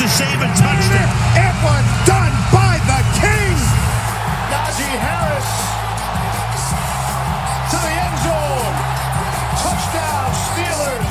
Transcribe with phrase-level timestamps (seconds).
[0.00, 1.08] makes the save and touchdown.
[1.36, 3.56] It was done by the King.
[4.50, 5.50] Najee Harris
[7.70, 8.74] to the end zone.
[9.60, 11.10] Touchdown, Steelers.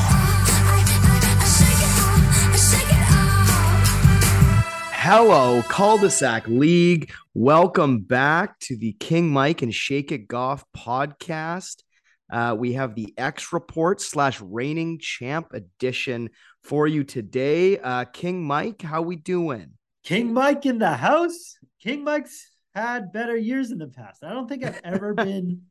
[4.94, 7.12] Hello, cul-de-sac league.
[7.34, 11.84] Welcome back to the King Mike and Shake It Golf podcast.
[12.32, 16.30] Uh, we have the X report slash reigning champ edition
[16.64, 17.80] for you today.
[17.80, 19.72] Uh, King Mike, how we doing?
[20.04, 21.58] King Mike in the house.
[21.82, 24.24] King Mike's had better years in the past.
[24.24, 25.64] I don't think I've ever been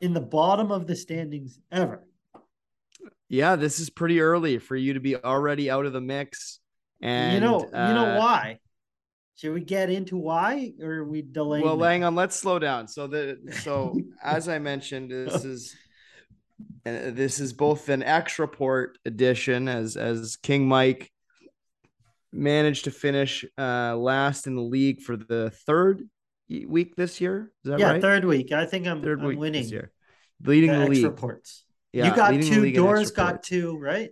[0.00, 2.04] in the bottom of the standings ever.
[3.28, 6.60] Yeah, this is pretty early for you to be already out of the mix.
[7.02, 8.58] And you know, you know uh, why?
[9.36, 11.64] Should we get into why, or are we delaying?
[11.64, 11.88] Well, that?
[11.90, 12.14] hang on.
[12.14, 12.88] Let's slow down.
[12.88, 15.76] So the so as I mentioned, this is
[16.86, 21.10] uh, this is both an X report edition as as King Mike
[22.32, 26.02] managed to finish uh last in the league for the third
[26.48, 27.52] week this year.
[27.64, 28.00] Is that yeah, right?
[28.00, 28.52] third week.
[28.52, 29.92] I think I'm, Third I'm week winning this year,
[30.44, 31.04] leading the the, X league.
[31.04, 31.64] reports.
[31.92, 32.72] Yeah, you got two.
[32.72, 34.10] Doors got two, right?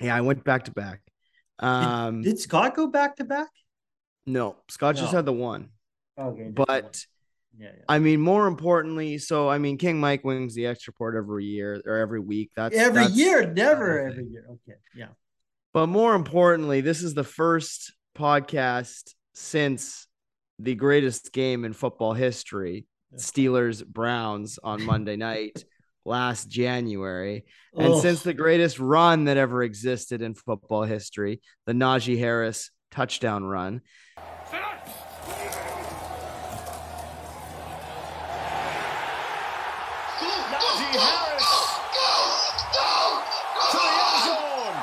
[0.00, 1.00] Yeah, I went back to back.
[1.58, 3.48] Um, Did Scott go back to back?
[4.26, 5.70] no, Scott just had the one,
[6.18, 7.04] Okay, but.
[7.52, 7.62] One.
[7.62, 7.84] yeah, yeah.
[7.88, 11.80] I mean, more importantly, so I mean, King Mike wins the X report every year
[11.84, 12.50] or every week.
[12.56, 14.46] That's every that's year, never every year.
[14.48, 15.08] Okay, yeah.
[15.72, 20.06] But more importantly, this is the first podcast since
[20.58, 25.64] the greatest game in football history, Steelers Browns on Monday night
[26.04, 27.44] last January.
[27.74, 28.02] And Ugh.
[28.02, 33.80] since the greatest run that ever existed in football history, the Najee Harris touchdown run.
[40.50, 41.50] Najee Harris
[43.70, 44.76] to the end zone.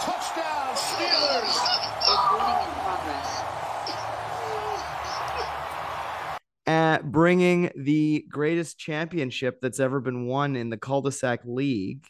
[0.00, 1.56] Touchdown, Steelers.
[2.08, 3.30] Recording in progress.
[6.66, 12.06] at bringing the greatest championship that's ever been won in the cul-de-sac league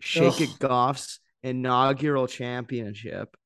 [0.00, 3.36] shake it Goff's inaugural championship.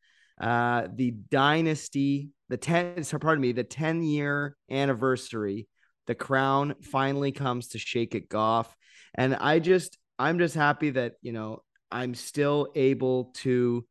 [0.41, 5.67] Uh the dynasty the 10 pardon me the 10 year anniversary
[6.07, 8.77] the crown finally comes to shake it Goff,
[9.15, 13.87] and i just i'm just happy that you know i'm still able to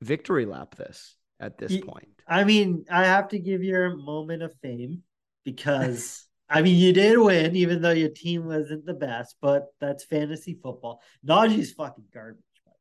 [0.00, 2.08] victory lap this at this point.
[2.28, 5.02] I mean, I have to give your moment of fame
[5.44, 10.04] because I mean you did win, even though your team wasn't the best, but that's
[10.04, 11.00] fantasy football.
[11.26, 12.42] Najee's fucking garbage.
[12.66, 12.74] man.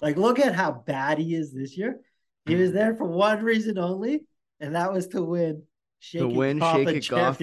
[0.00, 2.00] Like, look at how bad he is this year.
[2.46, 4.22] He was there for one reason only,
[4.60, 5.62] and that was to win.
[5.98, 7.38] Shake To win Shake It Golf.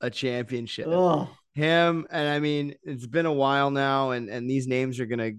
[0.00, 4.66] a championship Oh, him and I mean it's been a while now and and these
[4.66, 5.32] names are gonna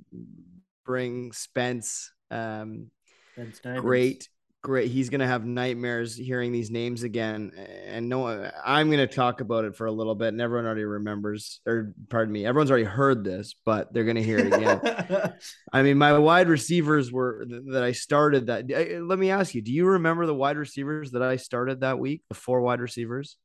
[0.85, 2.91] bring Spence um
[3.37, 3.81] Steiners.
[3.81, 4.29] great
[4.61, 7.51] great he's gonna have nightmares hearing these names again
[7.85, 11.61] and no I'm gonna talk about it for a little bit and everyone already remembers
[11.65, 15.33] or pardon me everyone's already heard this but they're gonna hear it again
[15.73, 18.69] I mean my wide receivers were that I started that
[19.01, 22.23] let me ask you do you remember the wide receivers that I started that week
[22.27, 23.37] the four wide receivers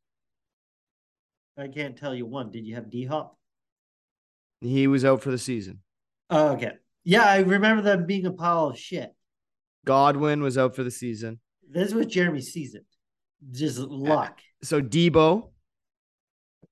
[1.56, 2.50] I can't tell you one.
[2.50, 3.38] Did you have D Hop?
[4.60, 5.78] he was out for the season
[6.30, 6.72] Oh, okay.
[7.04, 9.14] Yeah, I remember them being a pile of shit.
[9.84, 12.84] Godwin was out for the season This was Jeremy's season.
[13.50, 14.40] Just luck.
[14.62, 15.50] so Deebo,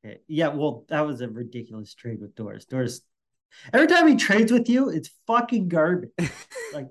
[0.05, 0.19] Okay.
[0.27, 2.65] Yeah, well, that was a ridiculous trade with Doris.
[2.65, 3.03] Doris,
[3.73, 6.11] every time he trades with you, it's fucking garbage.
[6.73, 6.89] Like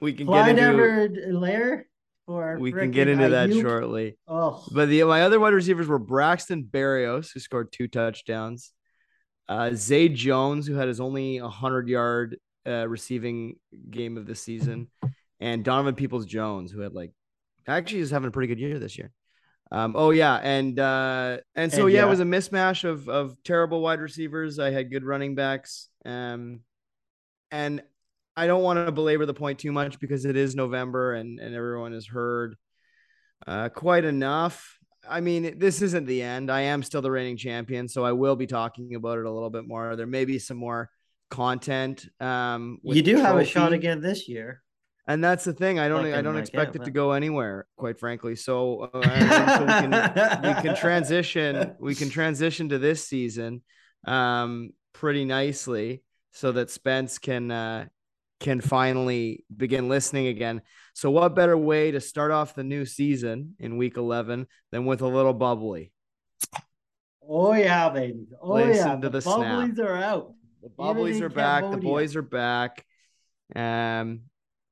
[0.00, 1.86] we can get into Edward Lair
[2.24, 4.16] for we can get into that shortly.
[4.26, 8.72] Oh, But the my other wide receivers were Braxton Berrios, who scored two touchdowns,
[9.46, 13.56] uh, Zay Jones, who had his only 100 yard uh, receiving
[13.90, 14.88] game of the season,
[15.40, 17.12] and Donovan Peoples Jones, who had like
[17.66, 19.12] actually is having a pretty good year this year.
[19.70, 22.06] Um, oh yeah, and uh, and so And yeah, yeah.
[22.06, 24.58] it was a mismatch of of terrible wide receivers.
[24.58, 26.60] I had good running backs, um,
[27.50, 27.82] and
[28.36, 31.54] I don't want to belabor the point too much because it is November and and
[31.54, 32.56] everyone has heard
[33.46, 34.78] uh, quite enough.
[35.08, 36.50] I mean, this isn't the end.
[36.50, 39.50] I am still the reigning champion, so I will be talking about it a little
[39.50, 39.96] bit more.
[39.96, 40.90] There may be some more
[41.30, 42.06] content.
[42.20, 44.62] Um, you do have a shot again this year.
[45.08, 45.78] And that's the thing.
[45.78, 46.04] I don't.
[46.12, 48.36] I don't like, expect yeah, it to go anywhere, quite frankly.
[48.36, 49.02] So, uh,
[49.58, 49.90] so we can
[50.42, 51.74] we can transition.
[51.80, 53.62] We can transition to this season,
[54.06, 56.02] um, pretty nicely,
[56.32, 57.86] so that Spence can uh,
[58.38, 60.60] can finally begin listening again.
[60.92, 65.00] So, what better way to start off the new season in Week Eleven than with
[65.00, 65.90] a little bubbly?
[67.26, 68.26] Oh yeah, baby.
[68.42, 68.94] Oh Listen yeah.
[68.96, 69.78] to the the snap.
[69.78, 70.34] are out.
[70.62, 71.70] The bubblies in are back.
[71.70, 72.84] The boys are back.
[73.56, 74.27] Um,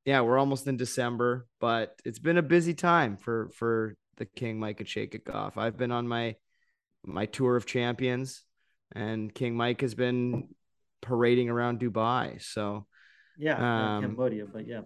[0.06, 4.58] yeah, we're almost in December, but it's been a busy time for for the King
[4.60, 5.58] Mike and Shake It Goff.
[5.58, 6.36] I've been on my
[7.04, 8.44] my tour of champions,
[8.92, 10.48] and King Mike has been
[11.02, 12.40] parading around Dubai.
[12.40, 12.86] So
[13.36, 14.82] Yeah, Um, Cambodia, but yeah.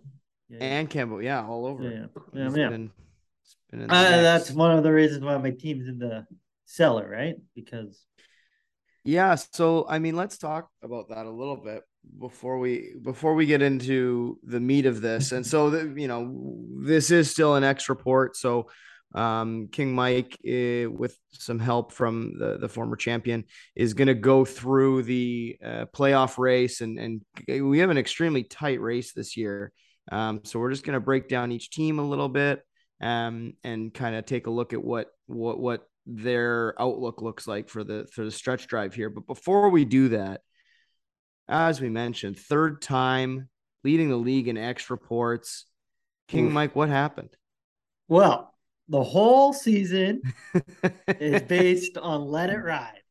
[0.48, 0.64] yeah, yeah.
[0.64, 1.84] and Cambodia, yeah, all over.
[1.84, 2.06] yeah, yeah.
[2.32, 2.44] Yeah.
[2.44, 2.90] he's been
[3.72, 6.26] Uh, that's one of the reasons why my team's in the
[6.64, 7.36] cellar, right?
[7.54, 8.06] Because
[9.04, 11.82] Yeah, so I mean, let's talk about that a little bit
[12.18, 15.32] before we before we get into the meat of this.
[15.32, 18.36] And so, the, you know, this is still an X report.
[18.36, 18.68] So,
[19.14, 23.44] um, King Mike, uh, with some help from the the former champion,
[23.74, 28.44] is going to go through the uh, playoff race, and and we have an extremely
[28.44, 29.72] tight race this year.
[30.12, 32.62] Um, so we're just going to break down each team a little bit,
[33.00, 37.68] um, and kind of take a look at what what what their outlook looks like
[37.68, 39.10] for the for the stretch drive here.
[39.10, 40.42] But before we do that,
[41.48, 43.48] as we mentioned, third time
[43.84, 45.66] leading the league in X reports.
[46.28, 46.52] King Oof.
[46.52, 47.30] Mike, what happened?
[48.08, 48.54] well,
[48.88, 50.20] the whole season
[51.08, 53.02] is based on let it ride.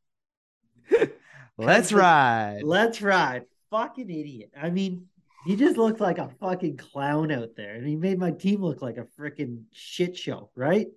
[1.57, 2.62] Let's ride.
[2.63, 3.44] Let's ride.
[3.71, 4.51] Fucking idiot.
[4.62, 5.07] I mean,
[5.45, 8.81] he just looked like a fucking clown out there, and he made my team look
[8.81, 10.88] like a freaking shit show, right?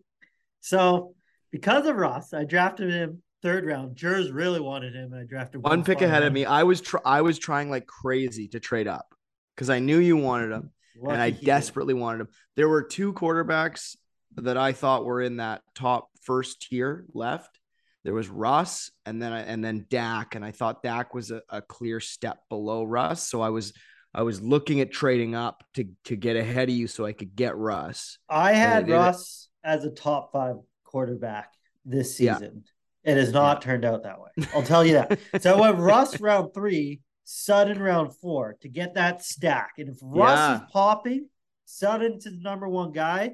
[0.61, 1.15] So,
[1.53, 3.95] because of Ross, I drafted him third round.
[3.97, 5.13] Jers really wanted him.
[5.13, 6.45] and I drafted One pick spot ahead of me.
[6.45, 9.15] I was tr- I was trying like crazy to trade up
[9.55, 10.71] because I knew you wanted him.
[11.01, 11.47] Lucky and I he did.
[11.47, 12.29] desperately wanted him.
[12.57, 13.97] There were two quarterbacks
[14.37, 17.59] that I thought were in that top first tier left.
[18.05, 21.41] There was Russ and then I, and then Dak, and I thought Dak was a,
[21.49, 23.29] a clear step below Russ.
[23.29, 23.73] So I was
[24.15, 27.35] I was looking at trading up to to get ahead of you so I could
[27.37, 28.19] get Russ.
[28.29, 30.57] I had Russ as a top five
[30.93, 31.53] quarterback
[31.85, 32.35] this Yeah.
[32.35, 32.65] season.
[33.03, 34.31] It has not turned out that way.
[34.55, 35.19] I'll tell you that.
[35.43, 39.73] So I went Russ round three, Sutton round four to get that stack.
[39.79, 40.55] And if Russ Yeah.
[40.57, 41.29] is popping,
[41.65, 43.33] Sutton's his number one guy,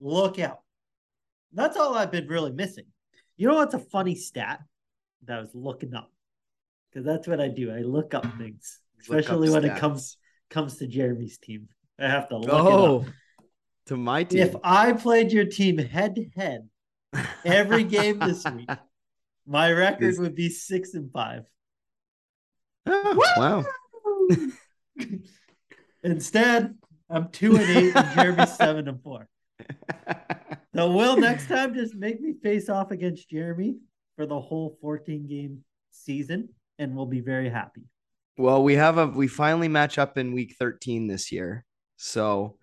[0.00, 0.62] look out.
[1.52, 2.86] That's all I've been really missing.
[3.36, 4.60] You know what's a funny stat
[5.24, 6.10] that I was looking up?
[6.90, 7.70] Because that's what I do.
[7.70, 10.16] I look up things, Look up especially when it comes
[10.50, 11.68] comes to Jeremy's team.
[12.00, 12.66] I have to look it up.
[12.66, 13.04] Oh,
[13.86, 14.40] to my team.
[14.40, 16.68] If I played your team head to head
[17.44, 18.68] every game this week,
[19.46, 21.44] my record would be six and five.
[22.86, 23.64] Oh, wow.
[26.02, 26.74] Instead,
[27.10, 29.28] I'm two and eight, and Jeremy's seven and four.
[30.74, 33.76] So, Will, next time, just make me face off against Jeremy
[34.16, 37.82] for the whole 14 game season, and we'll be very happy.
[38.36, 41.64] Well, we have a we finally match up in week 13 this year.
[41.96, 42.56] So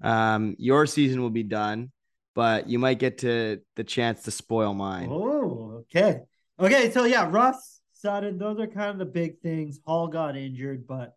[0.00, 1.92] um your season will be done,
[2.34, 5.08] but you might get to the chance to spoil mine.
[5.10, 6.20] Oh, okay.
[6.60, 9.80] Okay, so yeah, Russ, Sutton, those are kind of the big things.
[9.86, 11.14] Hall got injured, but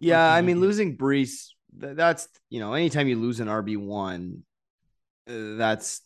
[0.00, 4.40] yeah, I mean losing Breece, that's you know, anytime you lose an RB1,
[5.28, 6.02] uh, that's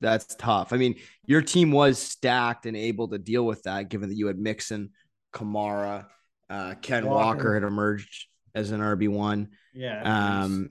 [0.00, 0.72] that's tough.
[0.72, 4.26] I mean, your team was stacked and able to deal with that given that you
[4.26, 4.90] had Mixon,
[5.32, 6.06] Kamara,
[6.50, 7.54] uh Ken Walker, Walker.
[7.54, 9.48] had emerged as an RB1.
[9.74, 10.42] yeah.
[10.42, 10.70] Um,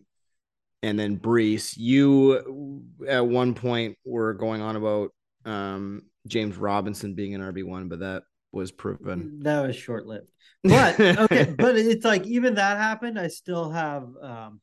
[0.85, 5.09] and then Brees, you at one point were going on about
[5.45, 9.39] um James Robinson being an RB one, but that was proven.
[9.43, 10.29] That was short lived.
[10.63, 13.19] But okay, but it's like even that happened.
[13.19, 14.61] I still have um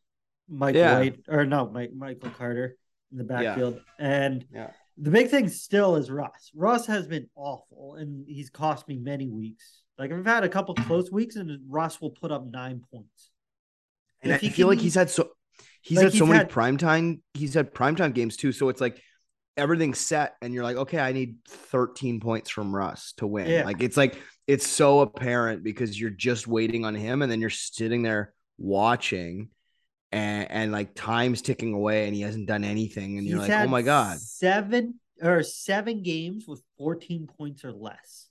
[0.48, 0.98] Mike Yeah.
[0.98, 2.76] White or no, Mike Michael Carter
[3.10, 3.42] in the Yeah.
[3.42, 3.80] backfield.
[3.98, 4.70] And Yeah.
[4.98, 6.50] the big thing still is Russ.
[6.54, 9.82] Russ has been awful and he's cost me many weeks.
[9.98, 13.30] Like I've had a couple close weeks and Russ will put up nine points.
[14.22, 15.30] And If I feel like he's had so
[15.82, 18.52] he's like had so he's many had- primetime he's had primetime games too.
[18.52, 19.00] So it's like
[19.56, 23.48] everything's set and you're like, okay, I need 13 points from Russ to win.
[23.48, 23.64] Yeah.
[23.64, 27.50] Like it's like it's so apparent because you're just waiting on him and then you're
[27.50, 29.48] sitting there watching
[30.10, 33.66] and, and like time's ticking away and he hasn't done anything and you're like, oh
[33.68, 34.18] my god.
[34.20, 38.28] seven or seven games with 14 points or less.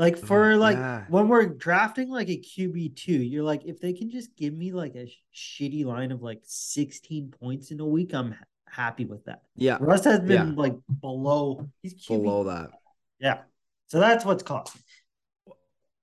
[0.00, 1.04] Like for Oh, like yeah.
[1.10, 4.72] when we're drafting like a QB two, you're like, if they can just give me
[4.72, 9.04] like a sh- shitty line of like 16 points in a week, I'm ha- happy
[9.04, 9.42] with that.
[9.56, 10.54] Yeah, Russ has been Yeah.
[10.56, 11.68] like below.
[11.82, 12.22] He's QB.
[12.22, 12.70] below that.
[13.18, 13.42] Yeah.
[13.88, 14.80] So that's what's costing.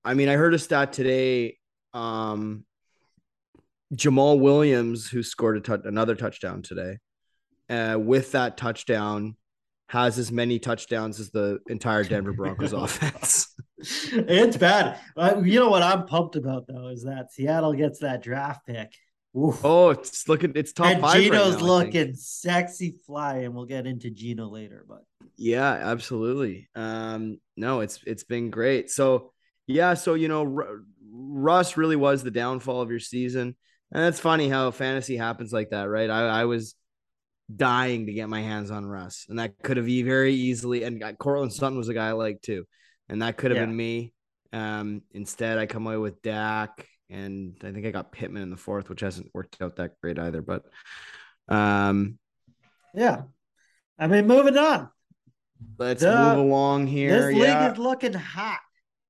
[0.04, 1.58] I mean, I heard a stat today.
[1.92, 2.64] Um,
[3.92, 6.98] Jamaal Williams, who scored a tou- another touchdown today,
[7.68, 9.34] uh, with that touchdown,
[9.88, 13.56] has as many touchdowns as the entire Denver Broncos offense.
[13.80, 14.98] It's bad.
[15.16, 18.92] Uh, you know what I'm pumped about though is that Seattle gets that draft pick.
[19.36, 19.60] Oof.
[19.64, 21.14] Oh, it's looking it's top and five.
[21.14, 24.84] right Geno's now, looking sexy fly, and we'll get into Geno later.
[24.88, 25.04] But
[25.36, 26.68] Yeah, absolutely.
[26.74, 28.90] Um, no, it's it's been great.
[28.90, 29.32] So
[29.66, 33.54] yeah, so you know, Ru- Russ really was the downfall of your season.
[33.92, 36.10] And that's funny how fantasy happens like that, right?
[36.10, 36.74] I, I was
[37.54, 40.82] dying to get my hands on Russ, and that could have very easily.
[40.82, 42.66] And uh, Courtland Sutton was a guy I like too,
[43.08, 43.66] and that could have Yeah.
[43.66, 44.12] been me.
[44.52, 48.56] Um, instead, I come away with Dak, and I think I got Pittman in the
[48.56, 50.42] fourth, which hasn't worked out that great either.
[50.42, 50.64] But
[51.48, 52.18] um,
[52.94, 53.22] Yeah.
[53.98, 54.90] I mean, moving on.
[55.78, 56.36] let's Duh.
[56.36, 57.32] move along here.
[57.32, 58.60] This league is looking hot.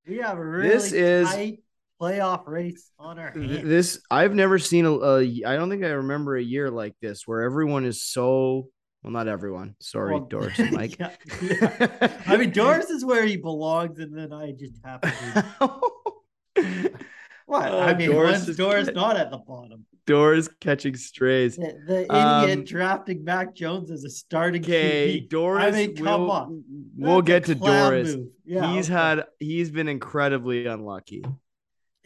[0.07, 1.63] We have a really This is- tight
[2.01, 3.65] playoff race on our hands.
[3.65, 7.27] this I've never seen a, a I don't think I remember a year like this
[7.27, 8.69] where everyone is so
[9.09, 12.21] well not everyone sorry Well, Doris and Mike yeah, yeah.
[12.27, 16.91] I mean, Doris is where he belongs, and then I just happen to.
[17.47, 17.73] What?
[17.73, 19.87] Oh, I mean, Doris is Doris not at the bottom?
[20.05, 25.31] Doris catching strays The, the idiot Um, drafting Mac Jones as a starting okay QB.
[25.31, 26.65] Doris I mean, come we'll, on.
[26.95, 28.17] we'll That's get to Doris.
[28.45, 28.95] Yeah, he's okay.
[29.01, 31.25] had he's been incredibly unlucky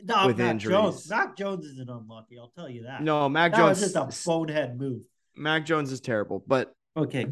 [0.00, 0.76] no, with Mac injuries.
[0.76, 1.10] Jones.
[1.10, 2.38] Mac Jones isn't unlucky.
[2.38, 3.02] I'll tell you that.
[3.02, 5.02] no Mac that Jones was just a bonehead move.
[5.34, 7.26] Mac Jones is terrible but Okay,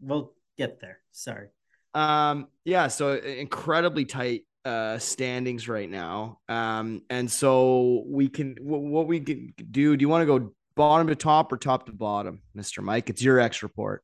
[0.00, 0.98] we'll get there.
[1.12, 1.48] Sorry.
[1.94, 6.40] Um, yeah, so incredibly tight uh standings right now.
[6.48, 9.96] Um, and so we can wh- what we can do.
[9.96, 12.82] Do you want to go bottom to top or top to bottom, Mr.
[12.82, 13.08] Mike?
[13.08, 14.02] It's your X report.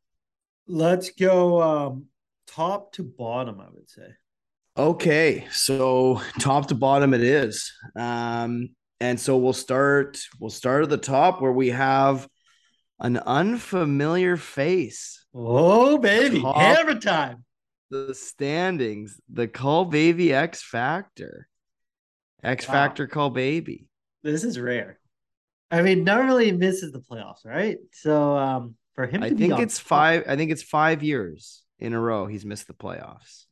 [0.67, 2.07] Let's go um,
[2.47, 3.61] top to bottom.
[3.61, 4.07] I would say.
[4.79, 7.71] Okay, so top to bottom it is.
[7.95, 12.27] Um, and so we'll start we'll start at the top where we have
[13.03, 15.27] an unfamiliar face.
[15.35, 17.45] Oh baby, hammer time.
[17.91, 21.49] The standings, the Call Baby X Factor.
[22.43, 22.73] X Wow.
[22.75, 23.87] Factor Call Baby.
[24.23, 24.99] This is rare.
[25.71, 27.79] I mean, normally he misses the playoffs, right?
[27.93, 30.25] So um, for him, I be think it's five.
[30.29, 33.47] I think it's five years in a row he's missed the playoffs.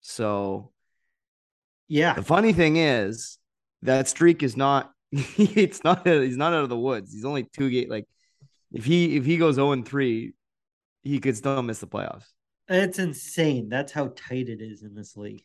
[0.00, 0.72] So
[1.88, 3.38] Yeah, the funny thing is
[3.82, 4.92] that streak is not.
[5.38, 6.06] It's not.
[6.06, 7.12] He's not out of the woods.
[7.12, 7.90] He's only two gate.
[7.90, 8.06] Like
[8.76, 10.34] if he if he goes zero and three,
[11.02, 12.26] he could still miss the playoffs.
[12.68, 13.68] it's insane.
[13.68, 15.44] That's how tight it is in this league.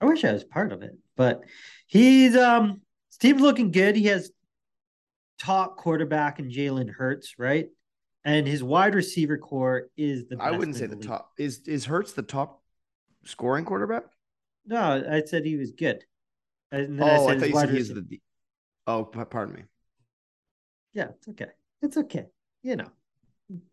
[0.00, 1.42] I wish I was part of it, but
[1.86, 3.96] he's um, his team's looking good.
[3.96, 4.30] He has
[5.38, 7.68] top quarterback in Jalen Hurts, right?
[8.24, 10.36] And his wide receiver core is the.
[10.40, 11.06] I wouldn't say the league.
[11.06, 12.62] top is is Hurts the top
[13.24, 14.04] scoring quarterback.
[14.66, 16.04] No, I said he was good.
[16.70, 18.20] And then Oh, I, his thought you said he's the.
[18.86, 19.62] Oh, pardon me.
[20.92, 21.46] Yeah, it's okay.
[21.82, 22.26] It's okay.
[22.62, 22.84] You know.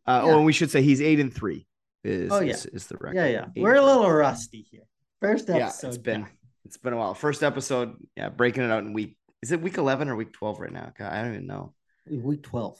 [0.06, 0.32] Uh, Yeah.
[0.34, 1.68] Oh, and we should say he's eight and three.
[2.04, 2.54] Is Oh, yeah.
[2.54, 3.16] is, is the record?
[3.18, 3.46] Yeah, yeah.
[3.56, 3.86] Eight We're a three.
[3.86, 4.84] little rusty here.
[5.22, 5.58] First episode.
[5.88, 6.36] yeah, it's been back.
[6.66, 7.14] it's been a while.
[7.14, 9.18] First episode, yeah, breaking it out in week.
[9.42, 10.92] Is it week eleven or week twelve right now?
[10.98, 11.74] God, I don't even know.
[12.10, 12.80] week 12.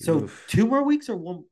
[0.00, 0.44] So Oof.
[0.48, 1.44] two more weeks or one?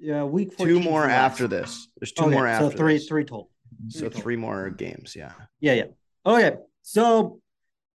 [0.00, 1.88] Yeah, week 14 Two more after this.
[1.98, 2.70] There's two Okay, more after.
[2.70, 3.06] So three, this.
[3.08, 3.50] three total.
[3.88, 4.20] So total.
[4.22, 5.14] three more games.
[5.14, 5.32] Yeah.
[5.60, 5.84] Yeah, yeah.
[6.24, 6.56] Okay.
[6.82, 7.40] So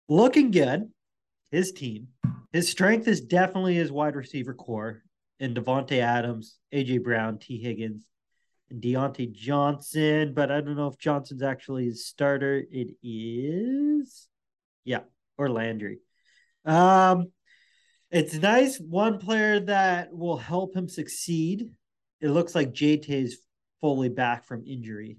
[0.09, 0.91] looking good.
[1.51, 2.09] His team.
[2.53, 5.03] His strength is definitely his wide receiver core
[5.41, 8.07] in Davante Adams, AJ Brown, Tee Higgins,
[8.71, 10.35] and Diontae Johnson.
[10.35, 12.63] But I don't know if Johnson's actually his starter.
[12.71, 14.29] It is,
[14.85, 15.01] yeah,
[15.37, 15.99] or Landry.
[16.65, 17.33] Um,
[18.11, 18.79] it's nice.
[18.79, 21.71] One player that will help him succeed.
[22.21, 23.41] It looks like JT is
[23.81, 25.19] fully back from injury,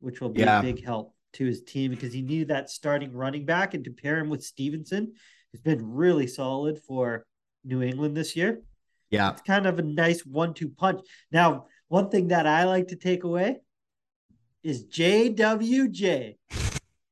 [0.00, 0.60] which will be Yeah.
[0.60, 3.90] a big help to his team because he needed that starting running back and to
[3.92, 5.12] pair him with Stevenson,
[5.52, 7.26] who's been really solid for
[7.64, 8.60] New England this year.
[9.10, 9.32] Yeah.
[9.32, 11.00] It's kind of a nice one-two punch.
[11.32, 13.58] Now, one thing that I like to take away
[14.62, 16.36] is JWJ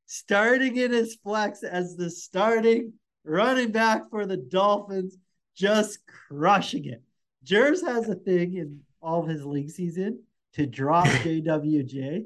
[0.06, 2.92] starting in his flex as the starting
[3.24, 5.16] running back for the Dolphins,
[5.56, 7.02] just crushing it.
[7.42, 10.20] Jers has a thing in all of his leagues he's in
[10.54, 12.24] to drop JWJ,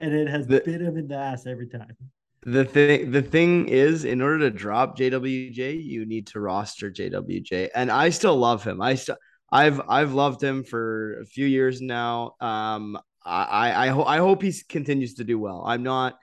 [0.00, 1.96] and it has The- bit him in the ass every time.
[2.42, 7.70] The thing the thing is, in order to drop JWJ, you need to roster JWJ,
[7.74, 8.80] and I still love him.
[8.80, 9.16] I still
[9.50, 12.34] I've I've loved him for a few years now.
[12.40, 15.64] Um, I I I, ho- I hope he continues to do well.
[15.66, 16.18] I'm not,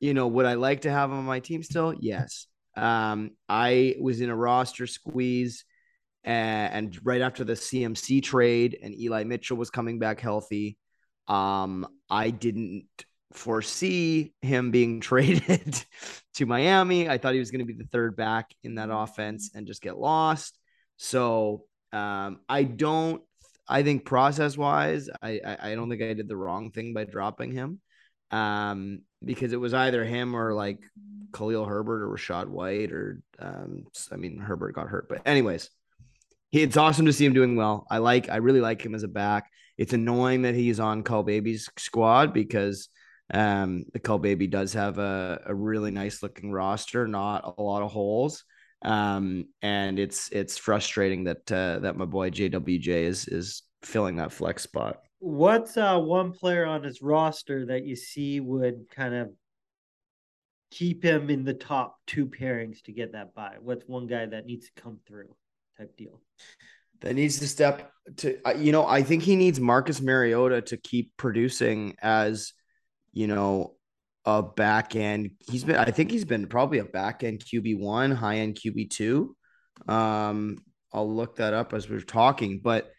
[0.00, 1.94] you know, would I like to have him on my team still?
[1.98, 2.46] Yes.
[2.76, 5.64] Um, I was in a roster squeeze,
[6.24, 10.78] and, and right after the CMC trade, and Eli Mitchell was coming back healthy.
[11.26, 12.86] Um, I didn't
[13.32, 15.84] foresee him being traded
[16.34, 17.08] to Miami.
[17.08, 19.82] I thought he was going to be the third back in that offense and just
[19.82, 20.58] get lost.
[20.96, 23.22] So um, I don't.
[23.70, 27.04] I think process wise, I, I I don't think I did the wrong thing by
[27.04, 27.80] dropping him,
[28.30, 30.80] um, because it was either him or like
[31.34, 35.68] Khalil Herbert or Rachaad White or um, I mean Herbert got hurt, but anyways,
[36.50, 37.86] he, it's awesome to see him doing well.
[37.90, 39.50] I like I really like him as a back.
[39.76, 42.88] It's annoying that he's on Call Baby's squad because
[43.32, 47.82] um, the Call Baby does have a, a really nice looking roster, not a lot
[47.82, 48.44] of holes.
[48.82, 54.32] Um, and it's it's frustrating that uh, that my boy JWJ is is filling that
[54.32, 55.00] flex spot.
[55.18, 59.30] What's uh one player on his roster that you see would kind of
[60.70, 63.56] keep him in the top two pairings to get that buy?
[63.60, 65.34] What's one guy that needs to come through
[65.76, 66.20] type deal?
[67.00, 70.76] that needs to step to uh, you know i think he needs marcus mariota to
[70.76, 72.52] keep producing as
[73.12, 73.74] you know
[74.24, 78.38] a back end he's been i think he's been probably a back end qb1 high
[78.38, 79.28] end qb2
[79.88, 80.56] um
[80.92, 82.90] i'll look that up as we're talking but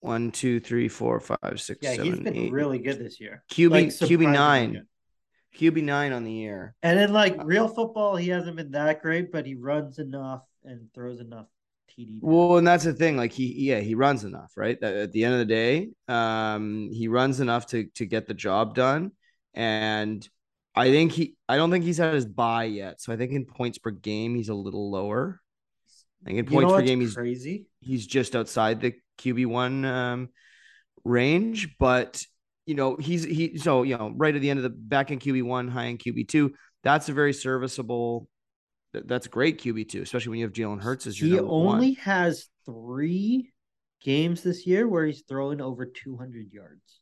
[0.00, 2.52] one two three four five six Yeah, he's seven, been eight.
[2.52, 3.42] really good this year.
[3.50, 4.72] QB like, QB nine.
[4.72, 5.74] good.
[5.74, 9.32] qb 9 on the year And then like real football, he hasn't been that great,
[9.32, 11.46] but he runs enough and throws enough
[11.98, 12.18] TD.
[12.20, 13.16] Well, and that's the thing.
[13.16, 14.80] Like he, yeah, he runs enough, right?
[14.82, 18.74] At the end of the day, um, he runs enough to to get the job
[18.74, 19.12] done.
[19.54, 20.26] And
[20.74, 23.00] I think he, I don't think he's had his buy yet.
[23.00, 25.40] So I think in points per game, he's a little lower.
[26.22, 27.66] I think in points per game, he's crazy.
[27.80, 30.28] he's just outside the QB one um,
[31.04, 32.22] range, but
[32.66, 35.18] you know he's he so you know right at the end of the back in
[35.18, 36.54] QB one, high in QB two.
[36.84, 38.28] That's a very serviceable.
[38.92, 41.52] That- That's great QB two, especially when you have Jalen Hurts as your He number
[41.52, 41.74] one.
[41.76, 43.52] only has three
[44.02, 47.00] games this year where he's throwing over 200 yards.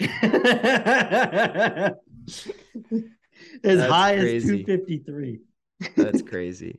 [3.64, 4.36] as That's high crazy.
[4.36, 5.40] as 253.
[5.96, 6.78] That's crazy.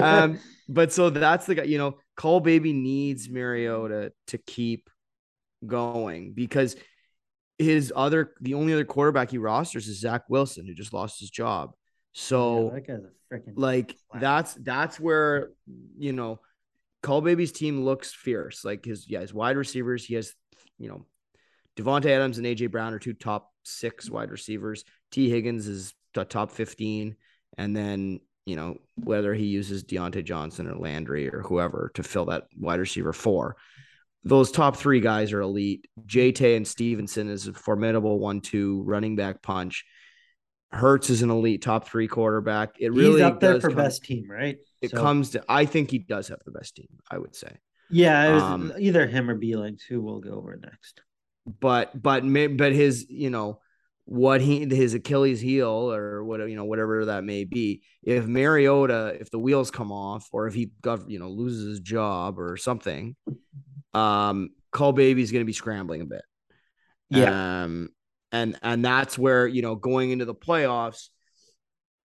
[0.00, 4.88] um, but so that's the guy, you know, Cole Baby needs Mariota to keep
[5.66, 6.76] going because
[7.58, 11.30] his other the only other quarterback he rosters is Zach Wilson, who just lost his
[11.30, 11.72] job.
[12.18, 14.20] So Yeah, that guy's a freaking like Wow.
[14.20, 15.50] that's that's where
[15.96, 16.40] you know
[17.02, 18.64] Call Baby's team looks fierce.
[18.64, 20.34] Like his yeah, his wide receivers, he has
[20.78, 21.06] you know
[21.76, 24.84] Davante Adams and AJ Brown are two top six wide receivers.
[25.12, 27.14] Tee Higgins is the top 15.
[27.56, 32.24] And then, you know, whether he uses Diontae Johnson or Landry or whoever to fill
[32.26, 33.56] that wide receiver four.
[34.24, 35.86] Those top three guys are elite.
[36.06, 39.84] JT and Stevenson is a formidable one-two running back punch.
[40.70, 42.76] Hurts is an elite top three quarterback.
[42.78, 44.58] It really he's up there does for come- best team, right?
[44.82, 47.56] It So- comes to I think he does have the best team, I would say.
[47.90, 51.00] Yeah, it was um, either him or Beelings who will go over next.
[51.60, 52.20] but but
[52.56, 53.60] but his you know
[54.04, 57.82] what he his Achilles heel or what you know whatever that may be.
[58.02, 61.80] If Mariota, if the wheels come off, or if he got you know loses his
[61.80, 63.16] job or something,
[63.94, 66.22] um, Call Baby's going to be scrambling a bit.
[67.10, 67.62] Yeah.
[67.64, 67.88] Um,
[68.32, 71.08] and and that's where you know going into the playoffs.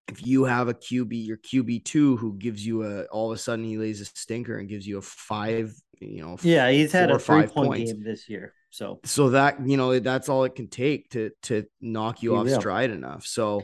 [0.08, 3.40] If you have a QB, your QB two, who gives you a all of a
[3.40, 7.10] sudden he lays a stinker and gives you a five, you know, Yeah, he's had
[7.10, 7.92] a five three point points.
[7.92, 8.52] game this year.
[8.70, 12.48] So so that you know that's all it can take to to knock you off
[12.50, 13.62] stride enough so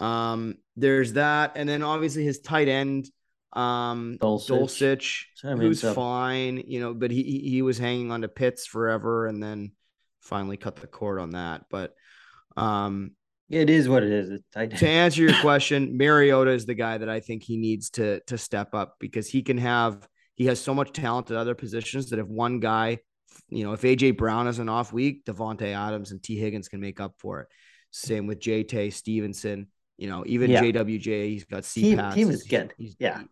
[0.00, 3.08] um there's that and then obviously his tight end
[3.52, 4.48] um Dulcich.
[4.48, 8.66] Dulcich, who's so- fine you know but he he he was hanging on to Pitts
[8.66, 9.70] forever and then
[10.20, 11.94] finally cut the cord on that but
[12.56, 13.12] um
[13.48, 14.30] it is what it is.
[14.54, 18.20] It's to answer your question, Mariota is the guy that I think he needs to
[18.28, 20.06] to step up because he can have
[20.36, 22.98] he has so much talent at other positions that if one guy,
[23.48, 26.78] you know, if AJ Brown is an off week, Davante Adams and Tee Higgins can
[26.80, 27.48] make up for it.
[27.90, 29.66] Same with JT Stevenson,
[29.98, 30.62] you know, even Yeah.
[30.62, 32.14] JWJ, he's got Team- CPATs.
[32.14, 32.72] team is good.
[32.78, 33.22] He's, Yeah.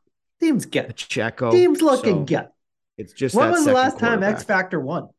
[0.40, 0.96] Team's good.
[0.96, 1.53] Checo.
[1.53, 2.48] Team's looking So good.
[2.96, 4.42] It's just When was the last time X.
[4.42, 5.11] Factor won?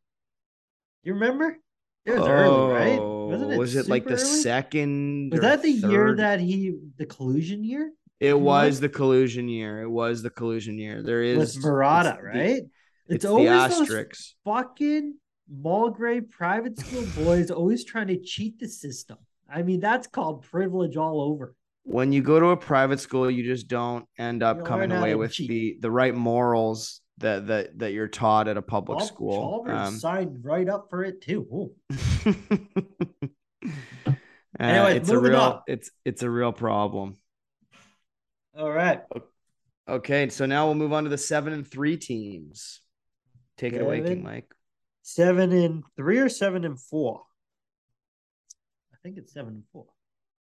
[1.10, 1.58] You remember?
[2.06, 3.00] It was early, right?
[3.00, 3.56] Oh, Wasn't it?
[3.56, 4.42] Oh, was it like the early?
[4.44, 5.32] second?
[5.32, 9.82] Was that the year that he the collusion year It was the collusion year.
[9.82, 11.02] It was the collusion year.
[11.02, 12.62] There is with Murata, it's the- right?
[13.08, 14.36] It's, the always those asterisks.
[14.46, 15.16] fucking
[15.52, 19.18] Mulgrave private school boys always trying to cheat the system.
[19.52, 21.56] I mean, that's called privilege all over.
[21.86, 25.16] When you go to a private school, you just don't end up You coming away
[25.16, 25.50] with cheat.
[25.50, 29.64] the the right morals that that that you're taught at a public Chal- school.
[29.66, 31.72] Chalmers Um, signed right up for it too.
[34.60, 35.62] Uh, Anyways, it's a real on.
[35.68, 37.16] it's it's a real problem.
[38.58, 39.02] All right.
[39.88, 42.82] Okay, so now we'll move on to the seven and three teams.
[43.58, 44.52] Take it away, King Mike.
[45.04, 47.22] Seven and three or seven and four?
[48.94, 49.86] I think it's seven and four.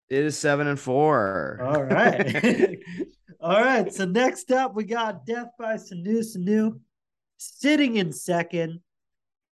[0.09, 1.61] It is seven and four.
[1.63, 2.77] All right.
[3.41, 3.91] All right.
[3.93, 6.79] So next up, we got Death by Sanu Sanu
[7.37, 8.81] sitting in second.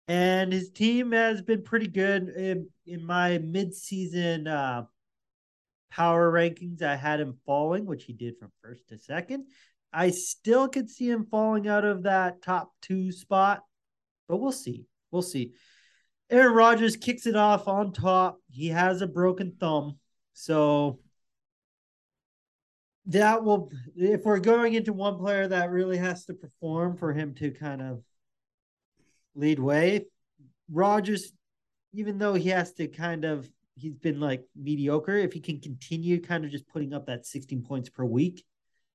[0.07, 4.83] And his team has been pretty good in, in my midseason uh,
[5.91, 6.81] power rankings.
[6.81, 9.47] I had him falling, which he did from first to second.
[9.93, 13.63] I still could see him falling out of that top two spot,
[14.27, 14.85] but we'll see.
[15.11, 15.53] We'll see.
[16.29, 18.39] Aaron Rodgers kicks it off on top.
[18.49, 19.99] He has a broken thumb.
[20.33, 20.99] So
[23.07, 27.33] that will if we're going into one player that really has to perform for him
[27.35, 28.01] to kind of
[29.35, 30.05] lead way,
[30.71, 31.31] Rodgers,
[31.93, 36.21] even though he has to kind of he's been like mediocre, if he can continue
[36.21, 38.43] kind of just putting up that 16 points per week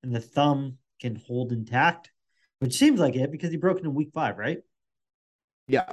[0.03, 2.11] and the thumb can hold intact,
[2.61, 4.59] which seems like it because he broke it in week five, right?
[5.67, 5.85] Yeah,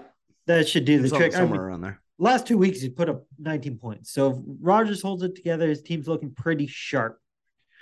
[0.47, 1.33] That should do the trick.
[1.33, 2.01] I somewhere mean, around there.
[2.17, 4.11] last two weeks he put up 19 points.
[4.11, 7.19] So if Rodgers holds it together, his team's looking pretty sharp.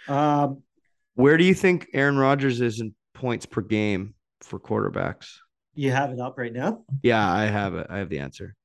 [0.08, 0.63] Um,
[1.16, 5.38] Where do you think Aaron Rodgers is in points per game for quarterbacks?
[5.76, 6.84] you have it up right now.
[7.02, 7.88] Yeah, I have it.
[7.89, 8.56] I have the answer.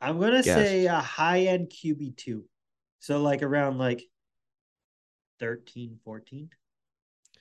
[0.00, 0.56] I'm gonna Guess.
[0.56, 2.44] say a high end QB two.
[3.00, 4.02] So like around like
[5.40, 6.50] 13, 14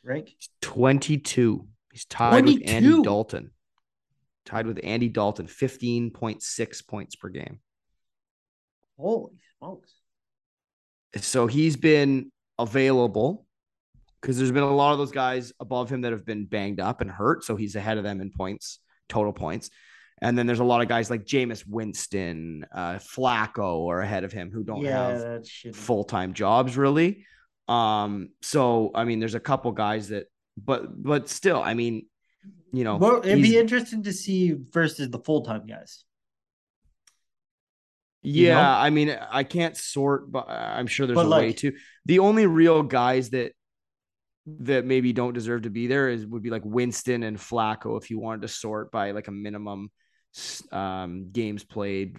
[0.04, 0.36] rank.
[0.62, 1.67] 22.
[1.91, 3.52] He's tied with Andy Dalton.
[4.46, 7.60] Tied with Andy Dalton, 15.6 points per game.
[8.98, 9.93] Holy smokes.
[11.17, 13.46] So he's been available
[14.22, 17.02] because there's been a lot of those guys above him that have been banged up
[17.02, 17.43] and hurt.
[17.43, 19.70] So he's ahead of them in points, total points.
[20.22, 24.32] And then there's a lot of guys like Jameis Winston, uh, Flacco are ahead of
[24.32, 27.26] him who don't yeah, have full time jobs really.
[27.67, 30.26] Um, so I mean, there's a couple guys that,
[30.58, 32.08] but but still, I mean,
[32.74, 36.04] you know, Well, it'd be interesting to see versus the full time guys.
[38.23, 38.56] You yeah.
[38.56, 38.62] know?
[38.62, 41.73] I mean, I can't sort, but I'm sure there's But, a way to.
[42.06, 43.53] The only real guys that
[44.60, 48.10] that maybe don't deserve to be there is would be like Winston and Flacco if
[48.10, 49.91] you wanted to sort by like a minimum
[50.71, 52.17] um, games played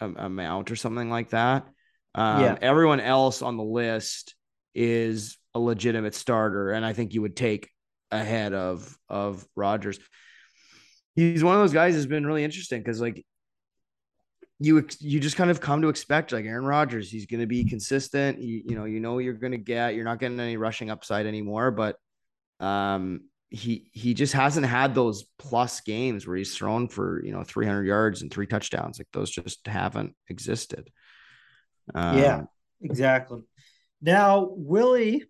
[0.00, 1.66] amount or something like that.
[2.14, 2.58] Um, Yeah.
[2.60, 4.34] Everyone else on the list
[4.74, 7.70] is a legitimate starter, and I think you would take
[8.10, 9.98] ahead of of Rodgers.
[11.14, 13.24] He's one of those guys that's been really interesting because like
[14.58, 17.64] you you just kind of come to expect like Aaron Rodgers, he's going to be
[17.64, 18.40] consistent.
[18.40, 19.94] You, you know, you know what you're going to get.
[19.94, 21.96] You're not getting any rushing upside anymore, but
[22.58, 27.44] um he he just hasn't had those plus games where he's thrown for you know
[27.44, 28.98] 300 yards and three touchdowns.
[28.98, 30.90] Like those just haven't existed.
[31.94, 32.42] Um, yeah,
[32.82, 33.42] exactly.
[34.02, 35.24] Now, Willie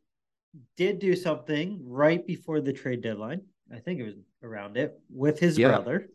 [0.77, 3.43] did do something right before the trade deadline.
[3.75, 5.69] I think it was around it with his Yeah.
[5.69, 6.09] brother.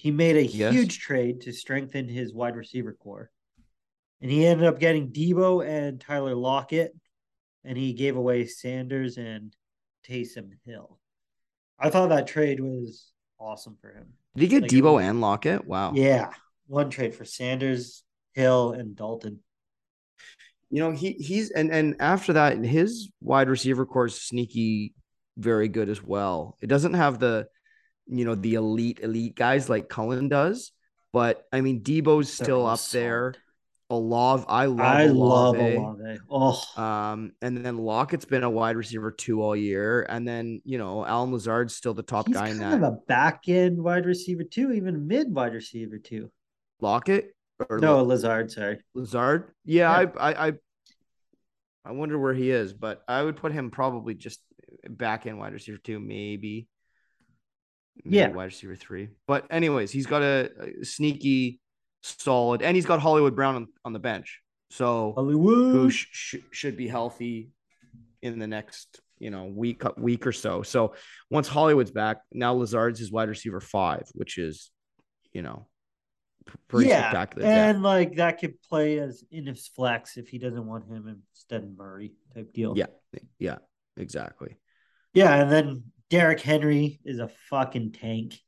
[0.00, 0.72] He made a Yes.
[0.72, 3.30] huge trade to strengthen his wide receiver core.
[4.22, 6.96] And he ended up getting Deebo and Tyler Lockett,
[7.64, 9.54] and he gave away Sanders and
[10.08, 10.98] Taysom Hill.
[11.78, 14.14] I thought that trade was awesome for him.
[14.36, 15.66] Did he get Like, Deebo and Lockett?
[15.66, 15.92] Wow.
[15.94, 16.32] Yeah,
[16.66, 19.40] one trade for Sanders, Hill, and Dalton.
[20.70, 24.94] You know, he he's and and after that, his wide receiver core is sneaky,
[25.36, 26.56] very good as well.
[26.62, 27.48] It doesn't have the,
[28.10, 30.72] you know, the elite elite guys like Cullen does,
[31.12, 33.34] but I mean, Deebo's still up there.
[33.92, 34.78] Olave, I love.
[34.80, 35.76] I love Olave.
[35.76, 36.18] Olave.
[36.30, 40.78] Oh, Um, and then Lockett's been a wide receiver two all year, and then you
[40.78, 42.86] know Allen Lazard's still the top he's guy in kind that.
[42.86, 46.30] of a back end wide receiver too, even mid wide receiver too.
[46.80, 47.34] Lockett
[47.68, 48.50] or No, La- Lazard.
[48.52, 48.78] Sorry.
[48.94, 49.50] Lazard.
[49.64, 50.10] Yeah, Yeah.
[50.16, 50.52] I, I, I,
[51.84, 54.40] I wonder where he is, but I would put him probably just
[54.88, 56.68] back in wide receiver two, maybe.
[58.04, 58.28] Yeah.
[58.28, 59.08] wide receiver three.
[59.26, 61.60] But anyways, he's got a, a sneaky,
[62.02, 65.92] solid, and he's got Hollywood Brown on, on the bench, so who Hollywood.
[65.92, 67.50] sh- sh- should be healthy
[68.22, 70.62] in the next you know week uh, week or so.
[70.62, 70.94] So
[71.30, 74.70] once Hollywood's back, now Lazard's his wide receiver five, which is
[75.32, 75.68] you know
[76.68, 77.46] pretty yeah, spectacular.
[77.46, 81.62] and like that could play as in his flex if he doesn't want him instead
[81.62, 82.76] of Murray type deal.
[82.76, 82.86] Yeah,
[83.38, 83.58] yeah,
[83.96, 84.56] exactly.
[85.14, 88.38] yeah, and then Derrick Henry is a fucking tank.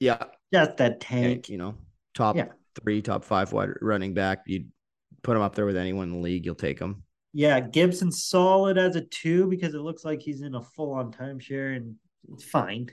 [0.00, 1.48] Yeah, Just a yeah, tank.
[1.48, 1.76] you know,
[2.14, 2.48] top Yeah.
[2.82, 4.42] three, top five wide running back.
[4.46, 4.70] You'd
[5.22, 7.04] put him up there with anyone in the league, you'll take him.
[7.32, 11.12] Yeah, Gibson's solid as a two because it looks like he's in a full on
[11.12, 11.94] timeshare and
[12.32, 12.90] it's fine.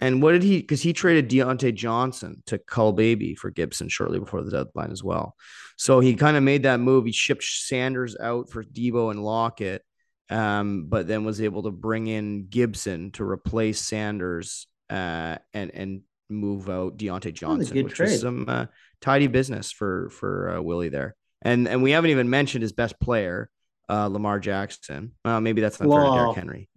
[0.00, 0.58] And what did he?
[0.60, 5.02] Because he traded Diontae Johnson to Cull Baby for Gibson shortly before the deadline as
[5.04, 5.34] well.
[5.76, 7.04] So he kind of made that move.
[7.04, 9.82] He shipped Sanders out for Deebo and Lockett,
[10.30, 16.00] um, but then was able to bring in Gibson to replace Sanders uh, and and
[16.30, 18.10] move out Diontae Johnson, good which trade.
[18.10, 18.66] was some uh,
[19.00, 21.14] tidy business for for uh, Willie there.
[21.42, 23.48] And and we haven't even mentioned his best player,
[23.88, 25.12] uh, Lamar Jackson.
[25.24, 26.16] Well, maybe that's not fair to Wow.
[26.24, 26.68] Derrick Henry.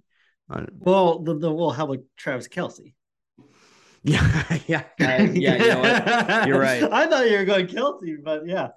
[0.50, 2.94] Uh, Well, the, the well, how about Travis Kelce?
[4.04, 5.22] yeah, yeah, yeah.
[5.24, 6.48] You know what?
[6.48, 6.84] You're right.
[6.84, 8.70] I thought you were going Kelce, but yeah.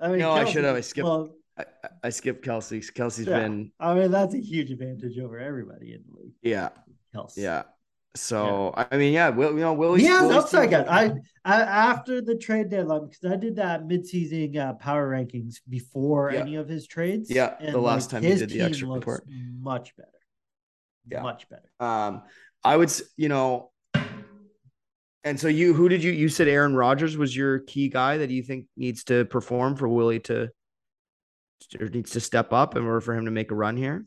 [0.00, 0.76] I mean, No, I should have.
[0.76, 2.92] I skipped- Well, I, I skipped Kelce.
[2.92, 3.40] Kelce's Yeah.
[3.40, 6.32] been I mean, that's a huge advantage over everybody in the league.
[6.42, 6.70] yeah,
[7.14, 7.36] Kelce.
[7.36, 7.62] yeah.
[8.16, 10.86] So I mean, yeah, Will you know Will Yeah, upside, guys.
[10.88, 11.12] I,
[11.44, 16.40] I after the trade deadline because I did that midseason uh, power rankings before Yeah.
[16.40, 17.30] any of his trades.
[17.30, 19.24] Yeah, the last time he did the extra report.
[19.28, 20.08] much better.
[21.08, 21.22] Yeah.
[21.22, 21.70] much better.
[21.78, 22.22] Um,
[22.64, 23.70] I would, you know,
[25.22, 26.12] and so you, who did you?
[26.12, 29.88] You said Aaron Rodgers was your key guy that you think needs to perform for
[29.88, 30.50] Willie to,
[31.92, 34.04] needs to step up in order for him to make a run here.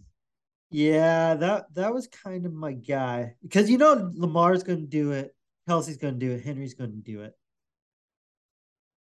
[0.72, 5.12] Yeah, that that was kind of my guy because you know Lamar's going to do
[5.12, 5.36] it,
[5.70, 7.34] Kelce's going to do it, Henry's going to do it.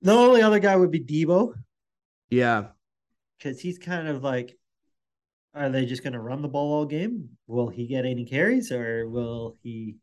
[0.01, 1.55] The only other guy would be Deebo
[2.31, 2.69] Yeah,
[3.39, 4.57] because he's kind of like,
[5.55, 7.29] are they just going to run the ball all game?
[7.47, 9.97] Will he get any carries or will he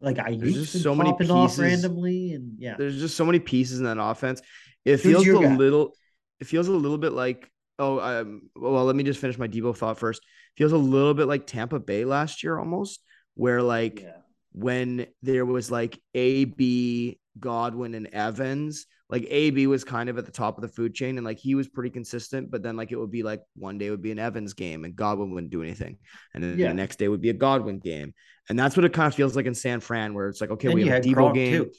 [0.00, 1.58] like I used so many off pieces.
[1.58, 4.42] randomly and yeah, there's just so many pieces in that offense.
[4.84, 5.56] It feels a guy?
[5.56, 5.92] little.
[6.40, 7.50] It feels a little bit like.
[7.78, 10.22] Oh, um, well, let me just finish my Deebo thought first.
[10.56, 13.00] Feels a little bit like Tampa Bay last year, almost,
[13.34, 14.16] where like yeah.
[14.52, 18.86] when there was like AB, Godwin, and Evans.
[19.08, 21.54] Like AB was kind of at the top of the food chain, and like he
[21.54, 22.50] was pretty consistent.
[22.50, 24.96] But then like it would be like one day would be an Evans game, and
[24.96, 25.98] Godwin wouldn't do anything,
[26.34, 26.68] and then Yeah.
[26.68, 28.14] the next day would be a Godwin game,
[28.48, 30.68] and that's what it kind of feels like in San Fran, where it's like okay,
[30.68, 31.64] And we have a Deebo Gronk, game.
[31.66, 31.70] too.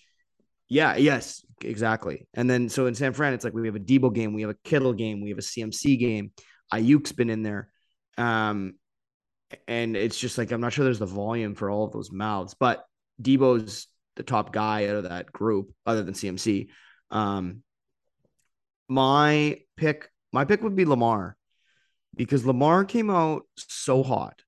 [0.69, 2.27] Yeah, yes, exactly.
[2.33, 4.51] And then so in San Fran, it's like we have a Deebo game, we have
[4.51, 6.31] a Kittle game, we have a CMC game.
[6.73, 7.69] Aiyuk's been in there.
[8.17, 8.73] Um,
[9.67, 12.55] and it's just like I'm not sure there's the volume for all of those mouths,
[12.59, 12.83] but
[13.21, 16.67] Deebo's the top guy out of that group, other than CMC.
[17.11, 17.63] Um,
[18.89, 21.37] my pick, my pick would be Lamar,
[22.15, 24.41] because Lamar came out so hot.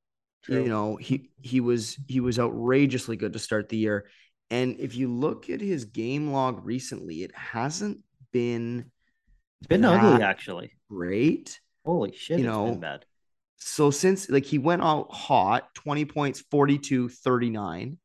[0.43, 0.63] True.
[0.63, 4.10] You know, he he was he was outrageously good to start the year.
[4.49, 7.99] And if you look at his game log recently, it hasn't
[8.31, 8.91] been
[9.62, 10.71] It's been ugly actually.
[10.89, 11.59] great.
[11.85, 13.05] Holy shit, You it's know, been bad.
[13.57, 17.97] So since like he went out hot, 20 points, 42, 39.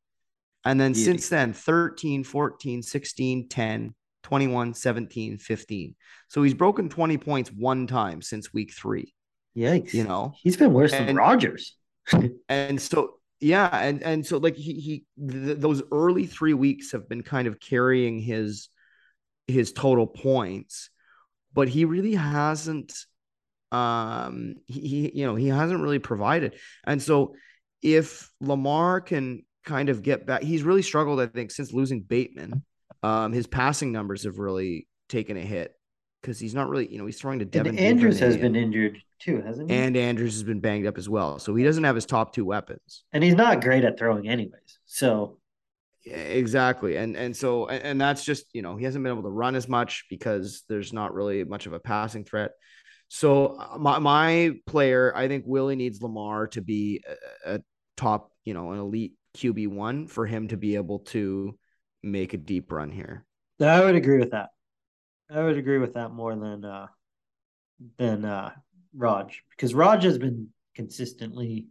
[0.66, 1.04] And then Beauty.
[1.04, 5.94] since then, 13, 14, 16, 10, 21, 17, 15.
[6.28, 9.12] So he's broken 20 points one time since week three,
[9.56, 9.92] Yikes.
[9.92, 10.32] you know?
[10.42, 11.76] He's been worse than Rodgers.
[12.48, 17.08] and so yeah and and so like he he th- those early three weeks have
[17.08, 18.68] been kind of carrying his
[19.46, 20.90] his total points
[21.54, 22.92] but he really hasn't
[23.72, 26.56] um he, he you know he hasn't really provided.
[26.84, 27.34] And so
[27.82, 32.62] if lamar can kind of get back he's really struggled i think since losing bateman.
[33.02, 35.72] Um his passing numbers have really taken a hit
[36.24, 38.98] because he's not really you know he's throwing to devin And Andrews has been injured
[39.18, 39.76] too, hasn't he?
[39.76, 41.38] and Andrews has been banged up as well.
[41.38, 43.04] So he doesn't have his top two weapons.
[43.12, 44.78] and he's not great at throwing anyways.
[44.86, 45.38] So
[46.04, 46.96] Yeah, Exactly.
[46.96, 49.54] And and so and, and that's just, you know, he hasn't been able to run
[49.54, 52.52] as much because there's not really much of a passing threat.
[53.08, 57.04] So uh, my my player, I think Willie needs Lamar to be
[57.44, 57.60] a, a
[57.98, 61.58] top, you know, an elite QB one for him to be able to
[62.02, 63.24] make a deep run here.
[63.60, 64.50] I would agree with that.
[65.34, 66.86] I would agree with that more than uh
[67.98, 68.50] than uh
[68.94, 71.66] Raj because Raj has been consistently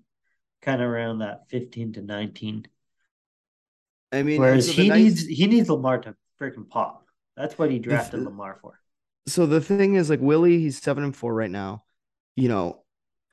[0.62, 2.68] kind of around that 15 to 19
[4.12, 7.06] I mean, whereas he nice- needs he needs Lamar to freaking pop.
[7.36, 8.80] That's what he drafted the- Lamar for.
[9.28, 11.84] so the thing is like Willie, he's seven and four right now.
[12.36, 12.84] You know,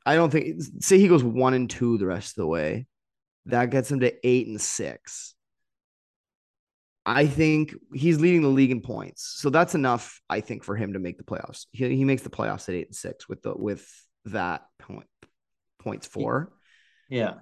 [0.07, 2.87] I don't think say he goes one and two the rest of the way.
[3.47, 5.35] That gets him to eight and six.
[7.07, 9.35] I think he's leading the league in points.
[9.39, 11.67] So that's enough, I think, for him to make the playoffs.
[11.73, 13.89] He, he makes the playoffs at eight and six with the with
[14.27, 15.09] that point
[15.79, 16.53] points four.
[17.09, 17.35] Yeah.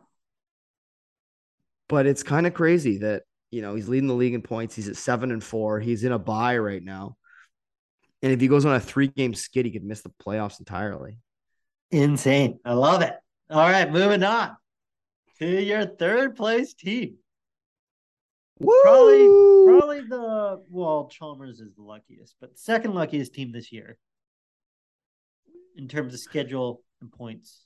[1.88, 4.77] But it's kind of crazy that you know he's leading the league in points.
[4.77, 5.81] He's at seven and four.
[5.81, 7.16] He's in a bye right now.
[8.23, 11.18] And if he goes on a three game skid, he could miss the playoffs entirely.
[11.90, 12.59] Insane.
[12.64, 13.14] I love it.
[13.51, 14.57] All right, moving on
[15.38, 17.16] to your third place team.
[18.61, 18.83] Woo!
[18.83, 23.99] Probably, probably the well, Chalmers is the luckiest, but second luckiest team this year
[25.77, 27.64] in terms of schedule and points.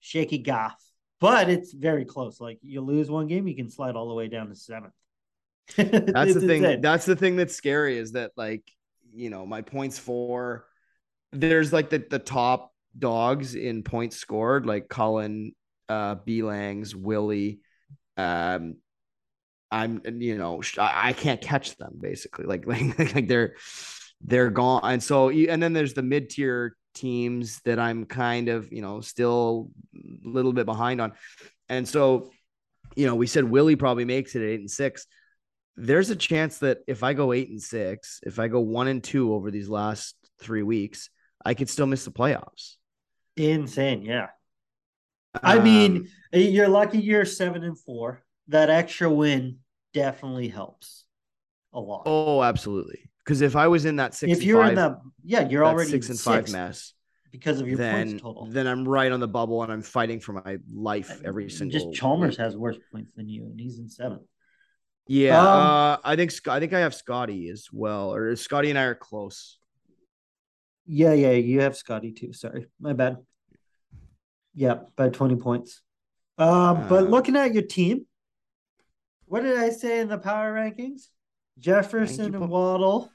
[0.00, 0.82] Shaky Goff,
[1.20, 2.40] but it's very close.
[2.40, 4.94] Like you lose one game, you can slide all the way down to seventh.
[5.76, 6.80] That's the thing.
[6.80, 8.64] That's the thing that's scary is that like
[9.12, 10.64] you know my points for
[11.32, 15.52] there's like the the top dogs in points scored like Colin,
[15.88, 17.60] uh, Belangs, Willie.
[18.16, 18.76] Um,
[19.70, 23.54] I'm you know I, can't catch them basically like like like they're
[24.22, 28.72] they're gone and so and then there's the mid tier teams that I'm kind of
[28.72, 31.12] you know still a little bit behind on,
[31.68, 32.30] and so
[32.96, 35.06] you know we said Willie probably makes it at eight and six
[35.76, 39.02] there's a chance that if I go eight and six, if I go one and
[39.02, 41.08] two over these last three weeks,
[41.44, 42.76] I could still miss the playoffs.
[43.36, 44.28] Insane, yeah.
[45.42, 45.96] I mean,
[46.34, 48.22] Um, you're lucky you're seven and four.
[48.50, 49.58] That extra win
[49.94, 51.04] definitely helps
[51.72, 52.02] a lot.
[52.06, 53.10] Oh, absolutely.
[53.24, 55.70] Because if I was in that six, if you're five, in the yeah, you're that
[55.70, 56.94] already six and five mess,
[57.30, 58.46] because of your then points total.
[58.46, 61.78] then I'm right on the bubble and I'm fighting for my life every single.
[61.78, 62.38] Just Chalmers week.
[62.38, 64.22] has worse points than you, and he's in seventh.
[65.06, 68.78] Yeah, Um, uh, I think I think I have Scotty as well, or Scotty and
[68.78, 69.58] I are close.
[70.86, 72.32] Yeah, yeah, you have Scotty too.
[72.32, 73.18] Sorry, my bad.
[74.54, 75.82] Yeah, by 20 points.
[76.36, 78.06] Um, but Uh, looking at your team,
[79.30, 81.02] what did I say in the power rankings?
[81.60, 83.12] Jefferson and Waddle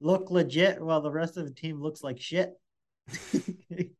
[0.00, 2.52] look legit while the rest of the team looks like shit.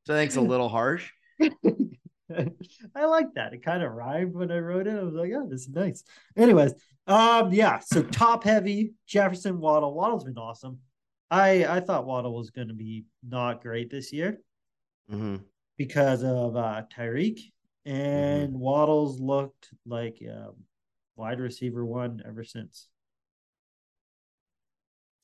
[0.07, 1.11] So I think it's a little harsh.
[1.41, 3.53] I like that.
[3.53, 4.99] It kind of rhymed when I wrote it.
[4.99, 6.03] I was like, oh, this is nice.
[6.37, 6.73] Anyways,
[7.07, 7.79] um, yeah.
[7.79, 9.95] So top heavy, Jefferson, Waddle.
[9.95, 10.79] Waddle's been awesome.
[11.31, 14.39] I I thought Waddle was going to be not great this year
[15.09, 15.37] hmm
[15.77, 17.41] because of uh, Tyreek,
[17.85, 20.55] and Waddle's looked like um,
[21.21, 22.89] wide receiver one ever since.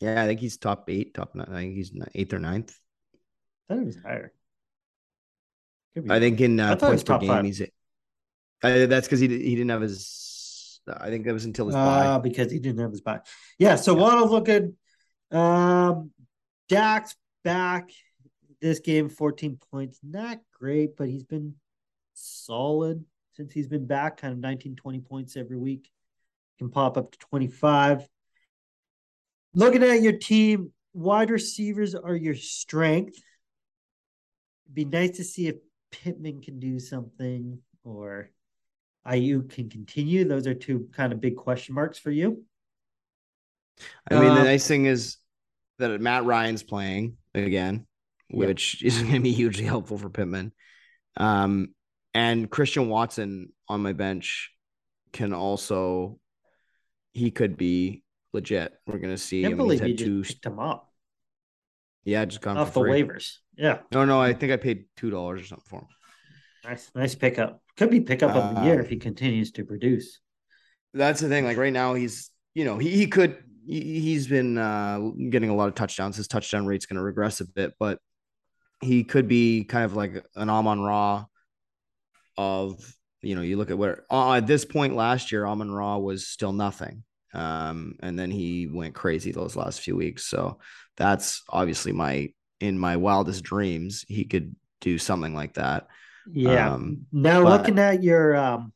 [0.00, 1.46] Yeah, I think he's top eight, top nine.
[1.50, 2.78] I think he's eighth or ninth.
[3.68, 4.32] I thought he was higher.
[5.94, 7.44] Could be I think in I uh, thought he was points per game, five.
[7.46, 7.62] he's.
[7.62, 10.80] Uh, that's because he he didn't have his.
[10.87, 12.18] I think that was until his Uh, bye.
[12.22, 13.26] because he didn't have his back.
[13.59, 14.76] Yeah, so Waddle's looking.
[15.30, 16.11] Um,
[16.68, 17.90] Dak's back
[18.61, 19.98] this game, 14 points.
[20.02, 21.54] Not great, but he's been
[22.14, 23.04] solid
[23.37, 25.90] since he's been back, kind of 19, 20 points every week.
[26.59, 28.09] Can pop up to 25.
[29.55, 33.18] Looking at your team, wide receivers are your strength.
[34.64, 35.57] It'd be nice to see if
[35.92, 38.31] Pittman can do something or
[39.07, 40.25] Aiyuk can continue.
[40.27, 42.42] Those are two kind of big question marks for you.
[44.11, 45.18] I mean, the um, nice thing is
[45.79, 47.87] that Matt Ryan's playing again,
[48.31, 50.53] which is going to be hugely helpful for Pittman.
[51.18, 51.75] Um,
[52.16, 54.50] and Christian Watson on my bench
[55.12, 56.18] can also,
[57.12, 58.02] he could be
[58.33, 58.72] legit.
[58.87, 59.42] We're going to see.
[59.42, 60.22] Can't I mean, believe you had just two.
[60.22, 60.90] picked him up
[62.05, 63.02] Yeah, just gone off the free.
[63.02, 63.37] waivers.
[63.57, 65.88] Yeah, No, no, I think I paid two dollars or something for him.
[66.64, 67.62] nice, nice pickup.
[67.76, 70.20] Could be pickup of the year Um, if he continues to produce.
[70.94, 71.44] That's the thing.
[71.44, 74.98] Like right now, he's you know he, he could he, he's been uh,
[75.31, 76.16] getting a lot of touchdowns.
[76.16, 77.98] His touchdown rate's going to regress a bit, but
[78.83, 81.24] he could be kind of like an Amon Ra
[82.37, 82.81] of
[83.22, 86.27] you know you look at where uh, at this point last year Amon Ra was
[86.27, 87.03] still nothing,
[87.35, 90.27] um, and then he went crazy those last few weeks.
[90.27, 90.59] So
[90.96, 95.88] that's obviously my in my wildest dreams he could do something like that.
[96.31, 96.75] Yeah.
[96.75, 98.72] Um, now but- looking at your um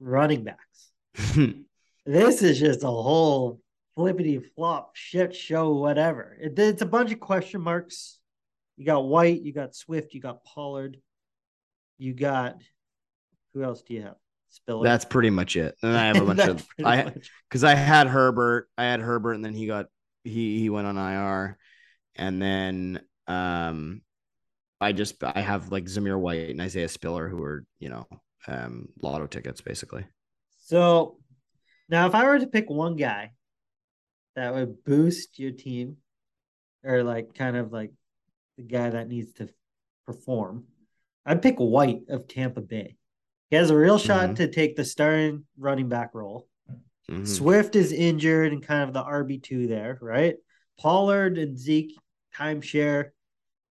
[0.00, 0.90] running backs,
[2.06, 3.60] this is just a whole
[3.94, 5.74] flippity flop shit show.
[5.74, 6.36] Whatever.
[6.40, 8.18] It, it's a bunch of question marks.
[8.76, 10.96] You got White, you got Swift, you got Pollard,
[11.98, 12.56] you got
[13.54, 14.16] who else do you have?
[14.48, 14.84] Spiller.
[14.84, 15.76] that's pretty much it.
[15.82, 17.12] And I have a bunch of I
[17.48, 19.86] because I had Herbert, I had Herbert, and then he got
[20.24, 21.56] he he went on IR,
[22.16, 24.02] and then um,
[24.80, 28.06] I just I have like Zamir White and Isaiah Spiller who are you know
[28.46, 30.04] um lotto tickets basically.
[30.64, 31.18] So
[31.88, 33.32] now, if I were to pick one guy
[34.34, 35.98] that would boost your team,
[36.84, 37.92] or like kind of like
[38.56, 39.48] the guy that needs to
[40.06, 40.64] perform,
[41.24, 42.96] I'd pick White of Tampa Bay.
[43.50, 44.36] He has a real shot Mhm.
[44.36, 46.48] to take the starting running back role.
[47.08, 47.26] Mhm.
[47.26, 50.36] Swift is injured and kind of the RB2 there, right?
[50.78, 51.98] Pollard and Zeke
[52.34, 53.10] timeshare.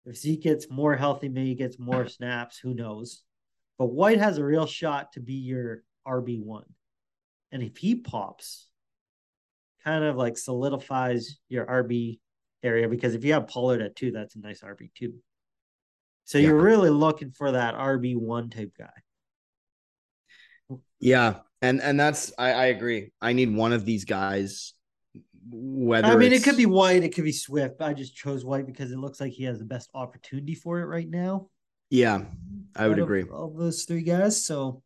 [0.05, 3.25] If Zeke gets more healthy, maybe he gets more snaps, who knows?
[3.79, 6.65] But White has a real shot to be your RB1.
[7.51, 8.69] And if he pops,
[9.83, 12.21] kind of like solidifies your RB
[12.63, 15.15] area because if you have Pollard at two, that's a nice RB2.
[16.25, 16.49] So Yeah.
[16.49, 18.91] you're really looking for that RB1 type guy.
[21.01, 23.13] Yeah, and and that's I I agree.
[23.21, 24.73] I need one of these guys.
[25.51, 27.83] Whether I mean, it could be White, it could be Swift.
[27.83, 30.87] I just chose White because it looks like he has the best opportunity for it
[30.87, 31.51] right now.
[31.91, 32.25] yeah,
[32.75, 33.25] I would agree.
[33.25, 34.43] All those three guys.
[34.45, 34.83] So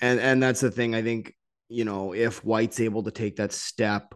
[0.00, 1.34] and and that's the thing i think
[1.70, 4.14] you know if white's able to take that step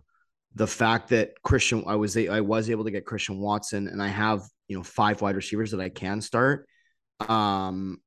[0.55, 4.09] the fact that christian i was i was able to get christian watson and i
[4.09, 6.67] have you know five wide receivers that i can start.
[7.29, 7.99] Um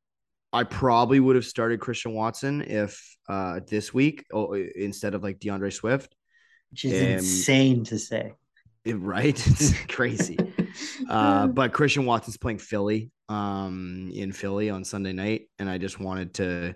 [0.51, 5.39] i probably would have started christian watson if uh this week oh, instead of like
[5.39, 6.15] deandre swift.
[6.71, 8.33] Which is Um, insane to say.
[8.85, 9.37] It- right?
[9.47, 10.37] It's crazy.
[11.09, 15.99] Uh but christian watson's playing philly um in philly on sunday night and i just
[15.99, 16.73] wanted to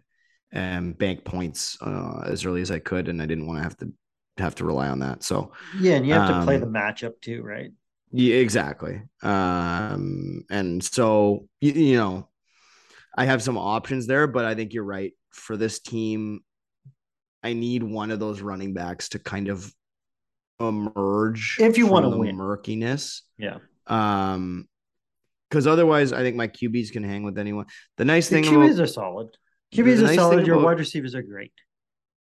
[0.54, 3.78] um bank points uh as early as i could and i didn't want to have
[3.78, 3.92] to
[4.38, 5.24] have to rely on that.
[5.24, 7.72] So yeah, and you have to play um, the matchup too, right?
[8.12, 12.28] Yeah exactly um and so you, you know
[13.16, 16.42] i have some options there but i think you're right for this team
[17.44, 19.72] I need one of those running backs to kind of
[20.60, 22.36] emerge If you wanna win.
[22.36, 23.22] murkiness.
[23.38, 23.60] Yeah.
[23.86, 24.68] Um,
[25.50, 27.68] because otherwise, I think my QBs can hang with anyone.
[27.98, 29.28] The nice The thing QBs about are solid.
[29.74, 30.46] QBs are nice solid.
[30.46, 31.54] Your about- wide receivers are great.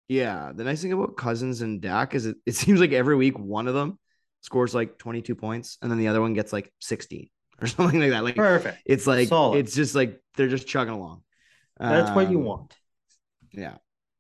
[0.07, 3.37] yeah, the nice thing about Cousins and Dak is it, it seems like every week
[3.37, 3.99] one of them
[4.41, 7.29] scores like 22 points and then the other one gets like 16
[7.61, 8.23] or something like that.
[8.23, 8.79] Like Perfect.
[8.85, 9.59] it's like Solid.
[9.59, 11.23] it's just like they're just chugging along.
[11.79, 12.75] That's what you Um, want.
[13.51, 13.75] Yeah.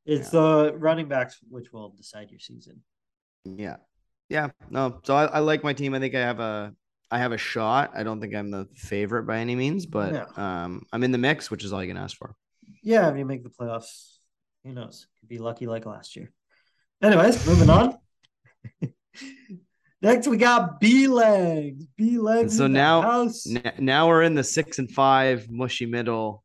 [0.05, 2.81] It's the running backs which will decide your season.
[3.45, 3.77] Yeah.
[4.29, 4.49] Yeah.
[4.69, 4.99] No.
[5.03, 5.93] So I, I like my team.
[5.93, 6.73] I think I have a
[7.11, 7.91] I have a shot.
[7.93, 10.25] I don't think I'm the favorite by any means, but Yeah.
[10.63, 12.35] um I'm in the mix, which is all you can ask for.
[12.83, 14.17] Yeah, if you make the playoffs,
[14.63, 15.07] who knows?
[15.19, 16.31] Could be lucky like last year.
[17.01, 17.97] Anyways, moving on.
[20.01, 21.85] Next, we got B legs.
[21.95, 22.57] B legs.
[22.57, 23.29] So now-.
[23.47, 26.43] N- now we're in the six and five mushy middle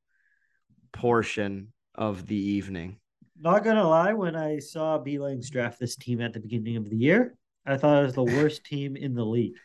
[0.93, 2.99] portion of the evening.
[3.41, 6.89] Not gonna lie, when I saw B legs draft this team at the beginning of
[6.89, 7.35] the year,
[7.67, 9.57] I thought it was the worst team in the league.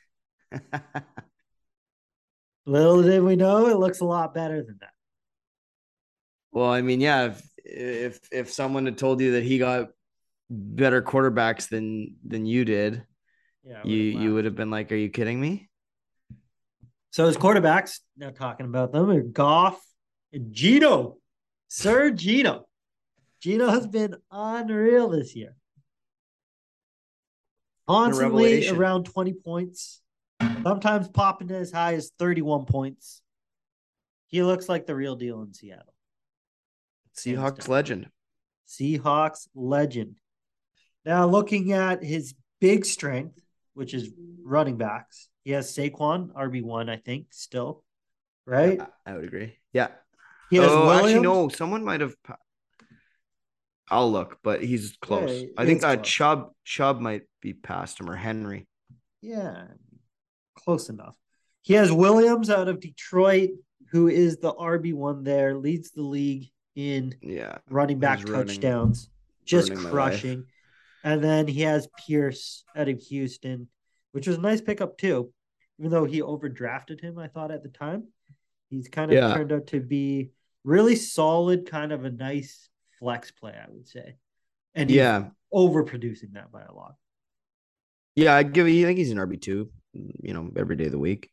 [2.66, 4.92] Little did we know, it looks a lot better than that.
[6.52, 9.90] well, I mean, yeah, if if if someone had told you that he got
[10.50, 13.04] better quarterbacks than than you did,
[13.64, 15.70] Yeah, you would've you would have been like, "Are you kidding me?"
[17.12, 19.80] So his quarterbacks, now talking about them, are Goff
[20.32, 21.18] and Geno.
[21.68, 22.68] Sir Geno.
[23.42, 25.56] Geno has been unreal this year.
[27.88, 28.78] Constantly revelation.
[28.78, 30.02] around 20 points,
[30.64, 33.22] sometimes popping to as high as 31 points.
[34.28, 35.94] He looks like the real deal in Seattle.
[37.16, 38.10] Seahawks legend.
[38.68, 40.16] Seahawks legend.
[41.04, 43.44] Now, looking at his big strength,
[43.82, 44.12] which is
[44.44, 47.84] running backs, he has Saquon, RB1, I think, still,
[48.46, 48.80] right?
[48.80, 49.58] I, I would agree.
[49.74, 49.88] Yeah.
[50.52, 51.24] He has oh, actually, Williams.
[51.24, 51.50] no.
[51.50, 52.14] Someone might have.
[53.90, 55.32] I'll look, but he's close.
[55.32, 56.08] Yeah, I think uh, close.
[56.08, 58.68] Chubb Chubb might be past him or Henry.
[59.24, 59.64] Yeah,
[60.56, 61.18] close enough.
[61.64, 63.50] He has Williams out of Detroit,
[63.90, 67.58] who is the RB1 there, leads the league in Yeah.
[67.68, 69.10] running back touchdowns,
[69.44, 69.94] just ruining my life.
[70.12, 70.46] crushing.
[71.04, 73.68] And then he has Pierce out of Houston,
[74.12, 75.32] which was a nice pickup too,
[75.80, 78.08] even though he overdrafted him, I thought at the time.
[78.70, 79.34] He's kind of Yeah.
[79.34, 80.32] turned out to be
[80.64, 84.16] really solid, kind of a nice flex play, I would say.
[84.76, 85.32] And he's Yeah.
[85.54, 86.96] overproducing that by a lot.
[88.16, 88.36] Yeah.
[88.36, 88.68] I give.
[88.68, 89.72] I think he's an RB two.
[89.94, 91.30] You know, every day of the week.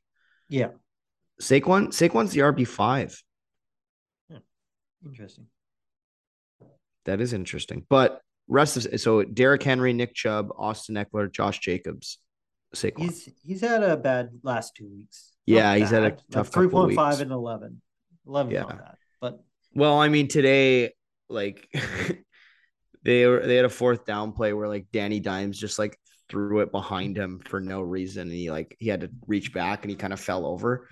[0.49, 0.71] Yeah,
[1.41, 1.89] Saquon.
[1.89, 3.23] Saquon's the RB five.
[5.05, 5.47] interesting.
[7.05, 7.87] That is interesting.
[7.89, 12.19] But rest of so Derrick Henry, Nick Chubb, Austin Ekeler, Josh Jacobs,
[12.75, 13.01] Saquon.
[13.01, 15.33] He's he's had a bad last two weeks.
[15.47, 17.81] Yeah, he's had a tough three point five and eleven.
[18.27, 18.61] Eleven Yeah.
[18.61, 19.41] not bad, but
[19.75, 20.93] Well, I mean, today,
[21.29, 21.69] like
[23.05, 26.61] they were they had a fourth down play where like Danny Dimes just like threw
[26.61, 28.23] it behind him for no reason.
[28.23, 30.89] And he like he had to reach back and he kind of fell over.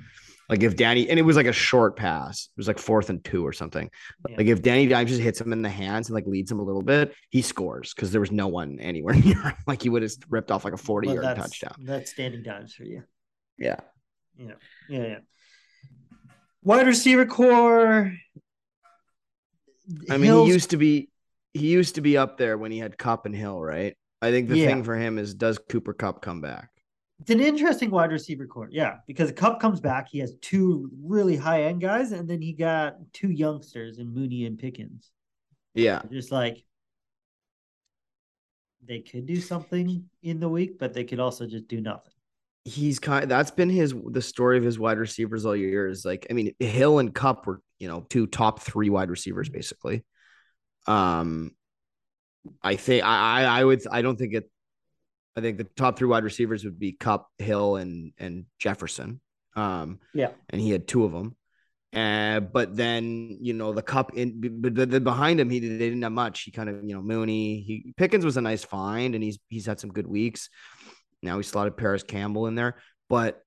[0.49, 3.24] Like if Danny and it was like a short pass, it was like fourth and
[3.24, 3.90] two or something.
[4.28, 4.36] Yeah.
[4.36, 6.62] Like if Danny Dimes just hits him in the hands and like leads him a
[6.62, 9.55] little bit, he scores because there was no one anywhere near him.
[9.66, 11.74] Like he would have ripped off like a 40 but yard touchdown.
[11.80, 13.03] that's Danny dimes for you.
[13.59, 13.76] Yeah.
[14.38, 14.53] Yeah,
[14.88, 15.18] yeah, yeah.
[16.62, 18.12] Wide receiver core.
[20.11, 21.09] I mean, Hill's- he used to be
[21.55, 23.97] he used to be up there when he had Kupp and Hill, right?
[24.20, 24.66] I think the Yeah.
[24.66, 26.68] thing for him is does Cooper Kupp come back?
[27.21, 30.09] It's an interesting wide receiver core, yeah, because Kupp comes back.
[30.09, 34.45] He has two really high end guys, and then he got two youngsters in Mooney
[34.45, 35.11] and Pickens.
[35.75, 36.03] Yeah.
[36.11, 36.62] Just like
[38.87, 42.12] they could do something in the week, but they could also just do nothing.
[42.64, 46.27] He's kind that's been his the story of his wide receivers all year is like
[46.31, 50.05] I mean Hill and Kupp were, you know, two top 3 wide receivers basically.
[50.89, 51.53] Um
[52.62, 54.51] I think I I I would I don't think it
[55.37, 59.20] I think the top 3 wide receivers would be Kupp, Hill and and Jefferson.
[59.55, 60.30] Um Yeah.
[60.51, 61.37] and he had two of them.
[61.95, 65.78] Uh, but then you know the cup in, but but then behind him he they
[65.78, 66.43] didn't have much.
[66.43, 69.64] He kind of you know Mooney, he Pickens was a nice find, and he's he's
[69.64, 70.51] had some good weeks.
[71.22, 72.76] Now he slotted Parris Campbell in there,
[73.09, 73.41] but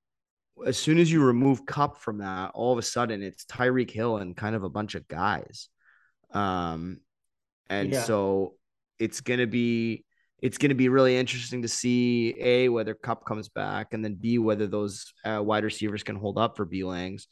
[0.65, 4.17] as soon as you remove Kupp from that, all of a sudden it's Tyreek Hill
[4.17, 5.69] and kind of a bunch of guys.
[6.33, 7.01] Um,
[7.69, 8.03] and Yeah.
[8.03, 8.55] so
[8.97, 10.05] it's gonna be
[10.41, 14.37] it's gonna be really interesting to see a whether Kupp comes back, and then b
[14.39, 17.27] whether those uh, wide receivers can hold up for B Langs.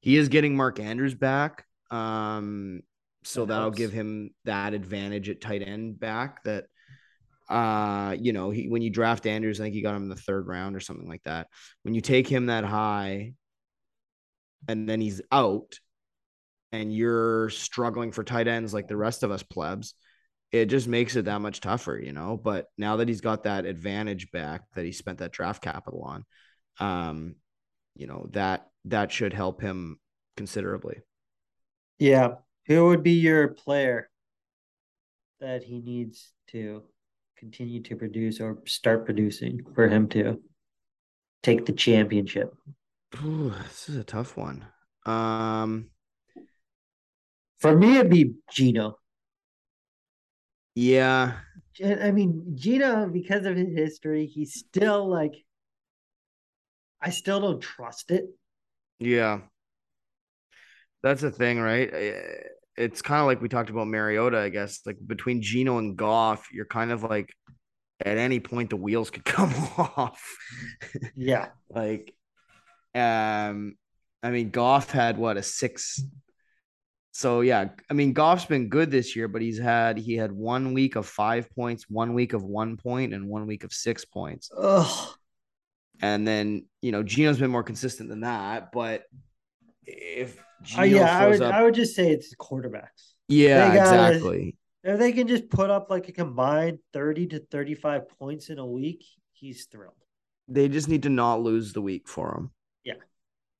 [0.00, 1.64] He is getting Mark Andrews back.
[1.90, 2.82] Um,
[3.24, 6.66] so That that'll give him that advantage at tight end back that
[7.48, 10.16] uh you know he when you draft Andrews I think you got him in the
[10.16, 11.48] third round or something like that
[11.82, 13.34] when you take him that high
[14.68, 15.78] and then he's out
[16.72, 19.94] and you're struggling for tight ends like the rest of us plebs
[20.52, 22.36] it just makes it that much tougher, you know.
[22.36, 26.24] But now that he's got that advantage back that he spent that draft capital on,
[26.78, 27.36] um,
[27.94, 29.98] you know, that that should help him
[30.36, 31.00] considerably.
[31.98, 32.34] Yeah.
[32.66, 34.08] Who would be your player
[35.40, 36.82] that he needs to
[37.36, 40.40] continue to produce or start producing for him to
[41.42, 42.54] take the championship?
[43.24, 44.66] Ooh, this is a tough one.
[45.06, 45.90] Um,
[47.58, 48.99] For me, it'd be Geno.
[50.74, 51.38] Yeah,
[51.84, 55.34] I mean, Geno, because of his history, he's still like,
[57.00, 58.26] I still don't trust it.
[58.98, 59.40] yeah.
[61.02, 61.88] That's the thing, right?
[61.92, 62.20] Eh,
[62.76, 64.80] It's kind of like we talked about Mariota, I guess.
[64.86, 67.32] Like between Geno and Goff, you're kind of like
[68.04, 70.22] at any point the wheels could come off.
[71.14, 71.48] Yeah.
[71.68, 72.14] like,
[72.94, 73.76] um,
[74.22, 76.02] I mean, Goff had what a six.
[77.12, 80.72] So yeah, I mean, Goff's been good this year, but he's had he had one
[80.74, 84.50] week of five points, one week of one point, and one week of six points.
[84.56, 85.08] Ugh.
[86.00, 89.02] And then you know Geno's been more consistent than that, but
[89.86, 93.14] if Geno Uh, yeah, I would, up, I would just say it's quarterbacks.
[93.28, 94.56] yeah, they gotta- exactly.
[94.82, 98.64] If they can just put up like a combined 30 to 35 points in a
[98.64, 99.92] week, he's thrilled.
[100.48, 102.50] They just need to not lose the week for him.
[102.82, 102.94] Yeah.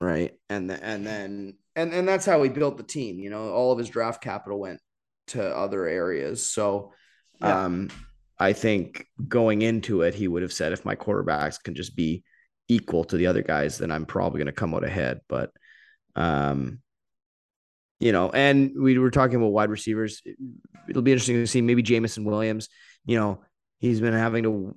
[0.01, 0.35] Right.
[0.49, 3.19] And the, and then and and that's how he built the team.
[3.19, 4.81] You know, all of his draft capital went
[5.29, 6.51] to other areas.
[6.51, 6.93] So,
[7.41, 7.65] Yeah.
[7.65, 7.89] um,
[8.39, 12.25] I think going into it, he would have said, if my quarterbacks can just be
[12.69, 15.21] equal to the other guys, then I'm probably going to come out ahead.
[15.29, 15.51] But,
[16.17, 16.81] um,
[17.99, 20.23] you know, and we were talking about wide receivers.
[20.89, 22.69] It'll be interesting to see maybe Jameson Williams.
[23.05, 23.43] You know,
[23.79, 24.75] he's been having to.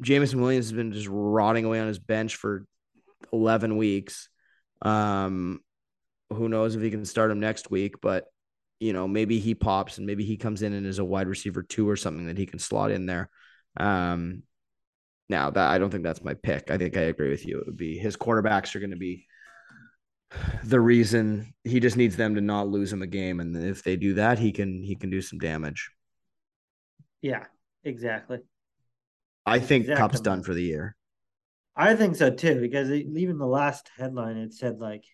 [0.00, 2.66] Jameson Williams has been just rotting away on his bench for
[3.32, 4.28] 11 weeks.
[4.82, 5.60] Um,
[6.32, 8.26] who knows if he can start him next week, but
[8.80, 11.62] you know, maybe he pops and maybe he comes in and is a wide receiver
[11.62, 13.30] two or something that he can slot in there.
[13.76, 14.42] Um,
[15.28, 16.70] now that I don't think that's my pick.
[16.70, 17.60] I think I agree with you.
[17.60, 19.26] It would be his quarterbacks are going to be
[20.64, 23.96] the reason he just needs them to not lose him a game, and if they
[23.96, 25.90] do that, he can he can do some damage.
[27.20, 27.44] Yeah,
[27.84, 28.38] exactly.
[29.46, 30.96] I think Exact Kupp's done for the year.
[31.74, 35.04] I think so too, because even the last headline it said like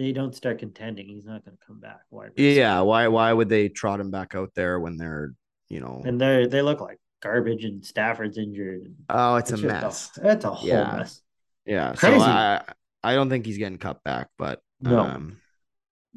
[0.00, 2.00] they don't start contending, he's not going to come back.
[2.08, 2.28] Why?
[2.34, 5.34] Yeah, why why would they trot him back out there when they're
[5.68, 6.00] you know?
[6.06, 8.94] and they they look like garbage, and Stafford's injured.
[9.10, 10.08] Oh, it's a mess.
[10.16, 10.96] That's a whole Yeah.
[10.96, 11.20] mess.
[11.66, 12.18] Yeah, Crazy.
[12.18, 12.62] so I
[13.02, 15.00] I don't think he's getting cut back, but No.
[15.00, 15.36] um,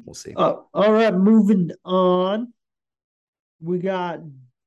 [0.02, 0.32] we'll see.
[0.34, 1.14] Oh, all right.
[1.14, 2.54] Moving on,
[3.60, 4.20] we got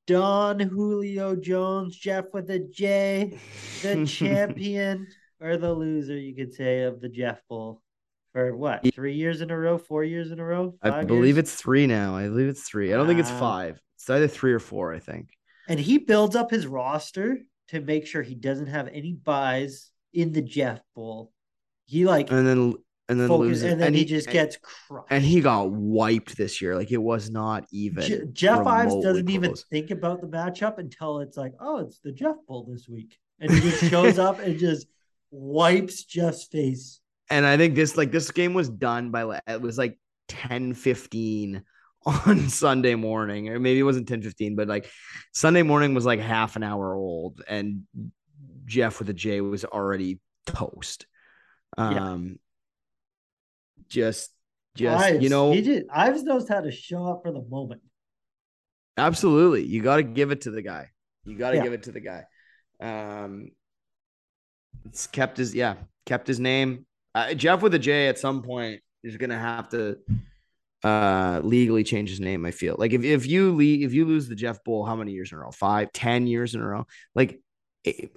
[0.06, 3.40] Don Julio Jones, Jeff with a J,
[3.82, 5.08] the champion
[5.42, 7.82] or the loser, you could say, of the Jeff Bowl
[8.38, 10.76] for what three years in a row, four years in a row.
[10.84, 11.50] I believe years?
[11.50, 12.16] it's three now.
[12.16, 12.94] I believe it's three.
[12.94, 13.82] I don't think it's five.
[13.96, 14.94] It's either three or four.
[14.94, 15.30] I think.
[15.68, 20.34] and he builds up his roster to make sure he doesn't have any buys in
[20.34, 21.32] the Jeff Bowl.
[21.86, 22.74] He like And then
[23.10, 25.08] and then focus, loses, and then he, he just and- gets crushed.
[25.10, 26.76] and he got wiped this year.
[26.76, 28.04] Like it was not even.
[28.04, 32.12] Je- Jeff Ives doesn't even think about the matchup until it's like, oh, it's the
[32.12, 33.18] Jeff Bowl this week.
[33.40, 34.86] And he just shows up and just
[35.32, 37.00] wipes Jeff's face.
[37.30, 40.00] And I think this like this game was done by like it was like
[40.30, 41.64] 10 15
[42.06, 43.50] on Sunday morning.
[43.50, 44.90] Or maybe it wasn't 10 15, but like
[45.34, 47.84] Sunday morning was like half an hour old, and
[48.66, 51.06] Jeff with a J was already toast.
[51.78, 52.12] Yeah.
[52.12, 52.40] Um
[53.90, 54.32] just
[54.76, 57.82] just Ives, you know he just, Ives knows how to show up for the moment.
[58.98, 59.64] Absolutely.
[59.64, 60.90] You got to give it to the guy.
[61.24, 61.64] You got to Yeah.
[61.64, 62.24] give it to the guy.
[62.82, 63.52] Um,
[64.86, 65.76] it's kept his, yeah,
[66.08, 66.87] kept his name.
[67.18, 69.98] Uh, Jeff with a J at some point is going to have to
[70.84, 72.46] uh legally change his name.
[72.46, 75.12] I feel like if, if you leave, if you lose the Jeff Bowl, how many
[75.12, 75.52] years in a row?
[75.52, 76.86] Five, ten years in a row?
[77.16, 77.40] Like
[77.86, 78.08] eh,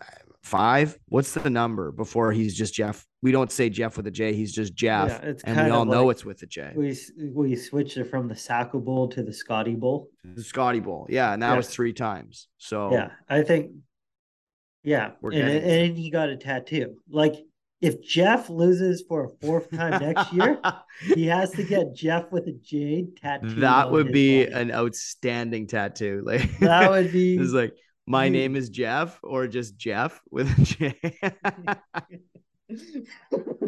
[0.43, 0.99] five?
[1.09, 3.07] What's the number before he's just Jeff?
[3.23, 4.35] We don't say Jeff with a J.
[4.35, 5.09] He's just Jeff.
[5.09, 6.73] Yeah, it's and we all of know it's with a J.
[6.77, 6.95] We
[7.33, 10.11] we switched it from the Sacco Bowl to the Scotty Bowl.
[10.25, 11.07] The Scotty Bowl.
[11.09, 11.33] Yeah.
[11.33, 11.57] And that Yeah.
[11.57, 12.49] was three times.
[12.59, 13.73] So Yeah, I think.
[14.83, 16.97] Yeah, We're and, and he got a tattoo.
[17.11, 17.35] Like
[17.81, 20.61] if Jeff loses for a fourth time next year,
[21.15, 23.55] he has to get Jeff with a jade tattoo.
[23.61, 24.55] that would be body.
[24.55, 26.23] an outstanding tattoo.
[26.27, 27.75] Like That would be- It's like
[28.07, 30.95] my name is Jeff or just Jeff with a J.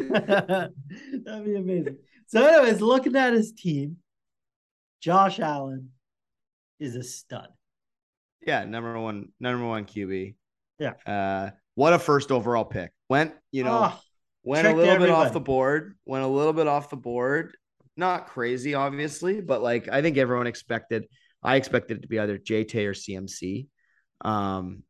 [0.03, 1.97] That'd be amazing.
[2.27, 3.97] So, anyways, looking at his team,
[5.01, 5.89] Josh Allen
[6.79, 7.47] is a stud.
[8.45, 10.35] yeah, number one, number one QB.
[10.79, 10.93] Yeah.
[11.05, 12.91] Uh, what a first overall pick.
[13.13, 13.99] Went, you know, Oh,
[14.43, 15.95] went a little bit off the board.
[16.03, 17.55] Went a little bit off the board.
[17.95, 21.07] Not crazy, obviously, but like I think everyone expected
[21.43, 23.67] I expected it to be either JT or CMC.
[24.21, 24.81] Um,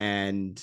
[0.00, 0.60] and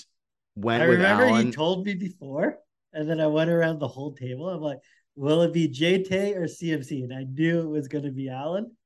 [0.56, 1.46] went I remember Allen.
[1.46, 2.58] you told me before,
[2.92, 4.50] and then I went around the whole table.
[4.50, 4.80] I'm like,
[5.16, 7.04] will it be JT or CMC?
[7.04, 8.76] And I knew it was going to be Allen.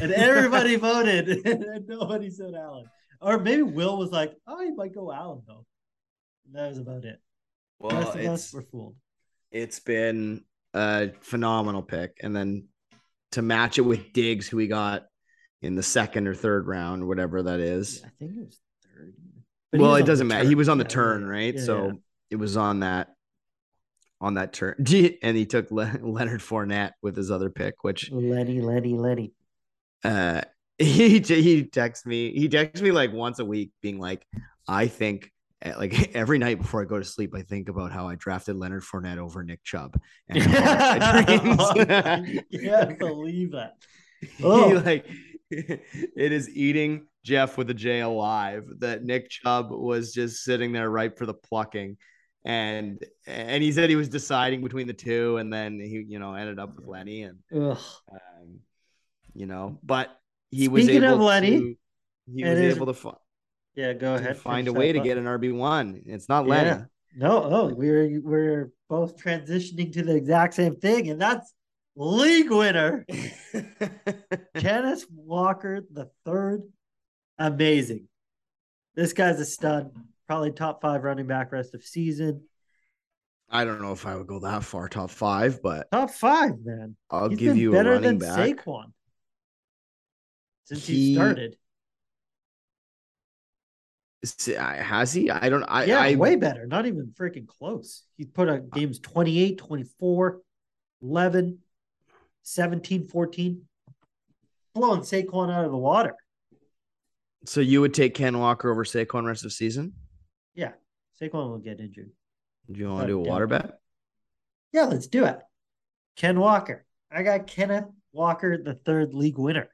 [0.00, 2.84] And everybody voted, and nobody said Allen.
[3.20, 5.66] Or maybe Will was like, oh, he might go Allen, though.
[6.46, 7.18] And that was about it.
[7.78, 8.96] Well, of us it's, were fooled.
[9.50, 12.18] it's been a phenomenal pick.
[12.22, 12.68] And then
[13.32, 15.04] to match it with Diggs, who we got
[15.62, 18.02] in the second or third round, whatever that is.
[18.04, 19.14] I think it was third.
[19.72, 20.42] But well, it doesn't matter.
[20.42, 20.48] turn.
[20.48, 21.54] He was on the Yeah, turn, right?
[21.54, 21.92] yeah, so yeah.
[22.30, 23.08] it was on that
[24.20, 24.76] on that turn.
[25.22, 29.32] And he took Le- Leonard Fournette with his other pick, which Letty, Letty, Letty.
[30.04, 30.42] uh
[30.78, 34.26] he he texts me he texts me like once a week being like
[34.66, 35.30] i think
[35.78, 38.82] like every night before i go to sleep i think about how i drafted leonard
[38.82, 39.98] Fournette over nick chubb
[40.28, 40.38] and
[42.50, 43.74] yeah, believe that.
[44.20, 44.82] he Oh.
[44.84, 45.06] like
[45.50, 50.90] it is eating jeff with a j alive that nick chubb was just sitting there
[50.90, 51.96] ripe for the plucking
[52.44, 56.34] and and he said he was deciding between the two and then he you know
[56.34, 58.60] ended up with lenny and um,
[59.34, 60.08] you know, but
[60.50, 61.76] he was Speaking able of Lenny, to,
[62.34, 63.16] he was able to,
[63.74, 64.36] Yeah, go ahead.
[64.36, 66.02] find a way to get an RB one.
[66.06, 66.68] It's not Lenny.
[66.68, 66.84] Yeah.
[67.16, 71.52] No, oh, we're we're both transitioning to the exact same thing, and that's
[71.96, 73.06] league winner
[74.56, 76.62] Kenneth Walker the third.
[77.38, 78.08] Amazing.
[78.94, 79.90] This guy's a stud.
[80.26, 82.42] Probably top five running back rest of season.
[83.50, 86.96] I don't know if I would go that far, top five, but Top five, man.
[87.10, 88.56] I'll He's give you a better running than back.
[88.56, 88.92] Saquon
[90.64, 91.56] since he, He- started.
[94.56, 95.30] Has he?
[95.30, 95.64] I don't.
[95.64, 95.84] I.
[95.84, 96.66] yeah, I way better.
[96.66, 98.04] Not even freaking close.
[98.16, 100.40] He put up games 28, 24,
[101.02, 101.58] 11,
[102.42, 103.62] 17, 14.
[104.74, 106.16] Blowing Saquon out of the water.
[107.46, 109.92] So you would take Ken Walker over Saquon rest of season?
[110.54, 110.72] Yeah,
[111.20, 112.10] Saquon will get injured.
[112.70, 113.78] Do you want to do a water bet?
[114.72, 115.38] Yeah, let's do it.
[116.16, 116.84] Ken Walker.
[117.10, 119.68] I got Kenneth Walker, the third league winner.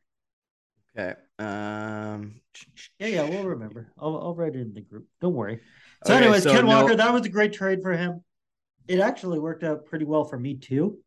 [0.98, 1.14] Okay.
[1.40, 2.40] Um.
[2.98, 3.92] Yeah, yeah, we'll remember.
[3.98, 5.06] I'll, I'll write it in the group.
[5.20, 5.60] Don't worry.
[6.04, 8.22] So, Okay, anyways, so Ken no- Walker, that was a great trade for him.
[8.88, 10.98] It actually worked out pretty well for me too.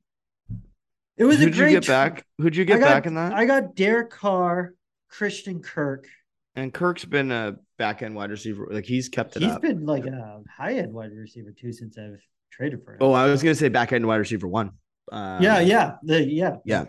[1.18, 2.26] It was a Who'd you great get tra- back?
[2.40, 3.34] Who'd you get got- back in that?
[3.34, 4.74] I got Derek Carr,
[5.10, 6.08] Christian Kirk.
[6.56, 8.68] and Kirk's been a back end wide receiver.
[8.72, 9.62] Like he's kept it He's up.
[9.62, 12.20] been like a high end wide receiver too since I've
[12.52, 12.98] traded for him.
[13.02, 14.72] Oh, I was gonna say back end wide receiver one.
[15.12, 16.86] Um, yeah, yeah, the, yeah, yeah.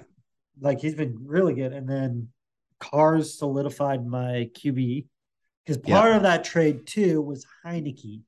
[0.61, 2.29] Like he's been really good, and then
[2.85, 5.07] Carr's solidified my QB
[5.65, 6.01] because Yeah.
[6.01, 8.23] part of that trade too was Heinicke,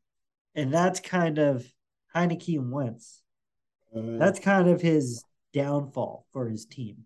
[0.55, 1.67] and that's kind of
[2.15, 3.23] Heinicke and Wentz.
[3.95, 4.19] Mm.
[4.19, 7.05] That's kind of his downfall for his team.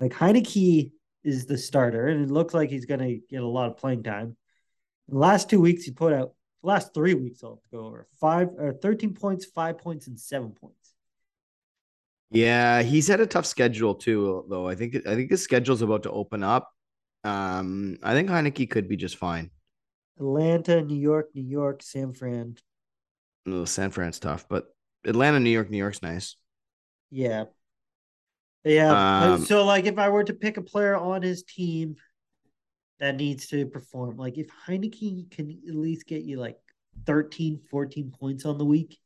[0.00, 3.70] Like Heinicke is the starter, and it looks like he's going to get a lot
[3.70, 4.36] of playing time.
[5.08, 7.44] The last two weeks, he put out last three weeks.
[7.44, 10.81] I'll go over five or thirteen points, five points, and seven points.
[12.32, 14.66] Yeah, he's had a tough schedule too, though.
[14.66, 16.72] I think I think his schedule's about to open up.
[17.24, 19.50] Um, I think Heinicke could be just fine.
[20.18, 22.56] Atlanta, New York, New York, San Fran.
[23.46, 24.66] Oh, San Fran's tough, but
[25.04, 26.36] Atlanta, New York, New York's nice.
[27.10, 27.44] Yeah.
[28.64, 29.32] Yeah.
[29.32, 31.96] Um, so, like, if I were to pick a player on his team
[33.00, 36.58] that needs to perform, like, if Heinicke can at least get you like
[37.06, 38.98] 13, 14 points on the week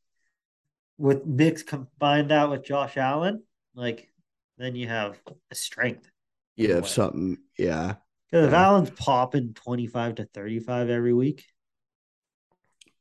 [0.99, 3.43] with mix combine that with Josh Allen,
[3.75, 4.11] like,
[4.59, 5.21] then you have
[5.51, 6.11] a strength.
[6.57, 7.97] You have something, yeah.
[8.31, 8.67] Because if Yeah.
[8.67, 11.45] Allen's popping 25 to 35 every week,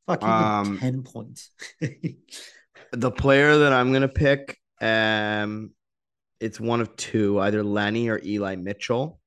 [0.07, 1.51] fuck, you Um, 10 points.
[2.91, 5.71] The player that I'm gonna pick, um,
[6.39, 9.19] it's one of two, either Lenny or Eli Mitchell.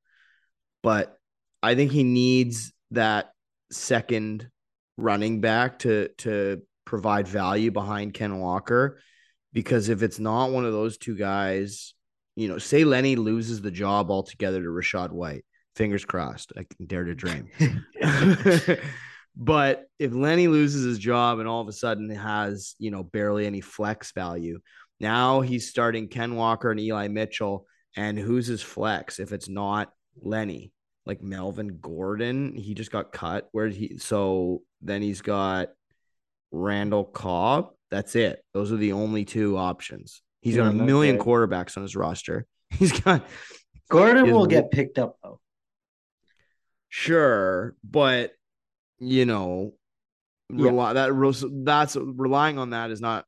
[0.83, 1.16] But
[1.62, 3.33] I think he needs that
[3.71, 4.51] second
[4.97, 8.99] running back to to provide value behind Ken Walker.
[9.53, 11.95] Because if it's not one of those two guys,
[12.34, 15.45] you know, say Lenny loses the job altogether to Rachaad White.
[15.76, 16.53] Fingers crossed.
[16.57, 17.51] I can dare to dream.
[19.36, 23.47] but if Lenny loses his job and all of a sudden has, you know, barely
[23.47, 24.59] any flex value,
[24.99, 27.66] now he's starting Ken Walker and Eli Mitchell.
[27.97, 30.72] And who's his flex if it's not Lenny?
[31.07, 33.49] Like Melvin Gordon, he just got cut.
[33.53, 35.68] Where he so then he's got
[36.51, 37.70] Randall Cobb.
[37.90, 38.42] That's it.
[38.55, 40.22] Those are the only two options.
[40.42, 42.46] He's got a Yeah, million quarterbacks on his roster.
[42.70, 43.26] He's got
[43.90, 45.40] Gordon Is- will get picked up, though.
[46.88, 48.32] Sure, but
[48.99, 49.74] you know,
[50.51, 50.66] Yeah.
[50.66, 53.24] rely, that that's relying on that is not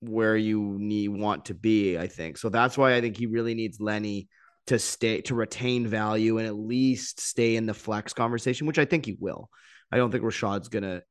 [0.00, 1.98] where you need want to be.
[1.98, 2.48] I think so.
[2.48, 4.28] That's why I think he really needs Lenny
[4.68, 8.84] to stay to retain value and at least stay in the flex conversation, which I
[8.84, 9.50] think he will.
[9.92, 11.02] I don't think Rachaad's gonna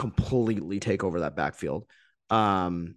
[0.00, 1.84] completely take over that backfield.
[2.30, 2.94] Um,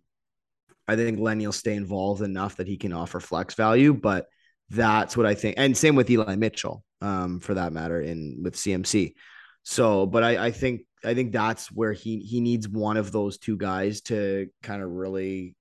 [0.88, 4.28] I think Lenny will stay involved enough that he can offer flex value, but
[4.70, 5.56] that's what I think.
[5.58, 9.16] And same with Eli Mitchell, um, for that matter, in with CMC.
[9.64, 13.38] So, but I, I think I think that's where he he needs one of those
[13.38, 15.56] two guys to kind of really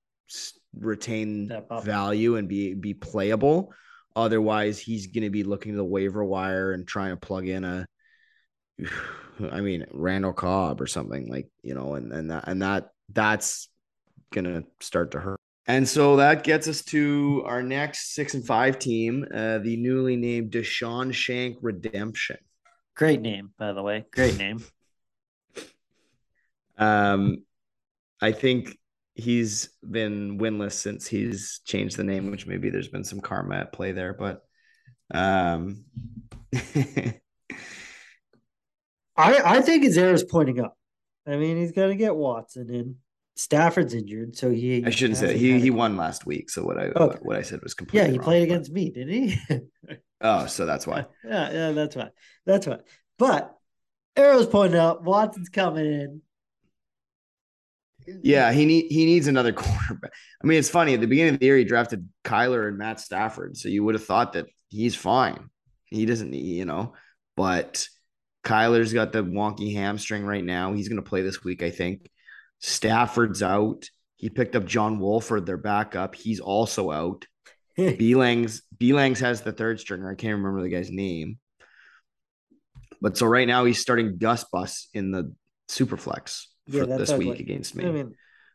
[0.79, 3.75] retain value and be be playable.
[4.15, 7.65] Otherwise, he's going to be looking to the waiver wire and trying to plug in
[7.65, 7.87] a,
[9.51, 13.69] I mean, Randall Cobb or something like you know, and and that and that that's
[14.33, 15.39] gonna start to hurt.
[15.67, 20.17] And so that gets us to our next six and five team, uh, the newly
[20.17, 22.39] named Deshaun Shank Redemption.
[22.97, 24.05] Great name, by the way.
[24.13, 24.65] Great name.
[26.79, 27.45] Um,
[28.21, 28.77] I think
[29.15, 33.73] he's been winless since he's changed the name, which maybe there's been some karma at
[33.73, 34.43] play there, but
[35.13, 35.85] um,
[39.17, 40.77] I I think his arrow's pointing up.
[41.27, 42.97] I mean, he's gonna get Watson in.
[43.35, 44.85] Stafford's injured, so he.
[44.85, 46.51] I shouldn't say he he won last week.
[46.51, 47.19] So what I Okay.
[47.23, 48.07] what I said was completely.
[48.07, 49.39] Yeah, he wrong, played against me, didn't he?
[50.25, 51.05] Oh, so that's why.
[51.25, 52.11] yeah, yeah, that's why.
[52.47, 52.79] That's why.
[53.19, 53.57] But
[54.15, 55.03] arrow's pointing up.
[55.03, 56.23] Watson's coming in.
[58.23, 60.13] Yeah, he need he needs another quarterback.
[60.43, 63.01] I mean, it's funny at the beginning of the year he drafted Kyler and Matt
[63.01, 65.51] Stafford, so you would have thought that he's fine.
[65.87, 66.95] He doesn't need, you know,
[67.37, 67.87] but
[68.45, 70.73] Kyler's got the wonky hamstring right now.
[70.73, 72.11] He's going to play this week, I think.
[72.61, 73.89] Stafford's out.
[74.17, 76.15] He picked up John Wolford, their backup.
[76.15, 77.27] He's also out.
[77.77, 80.11] Belangs Belangs has the third stringer.
[80.11, 81.39] I can't remember the guy's name.
[83.01, 85.35] But so right now he's starting Gus Bus in the
[85.69, 87.85] Superflex Yeah, for this week against me.
[87.85, 88.15] I mean,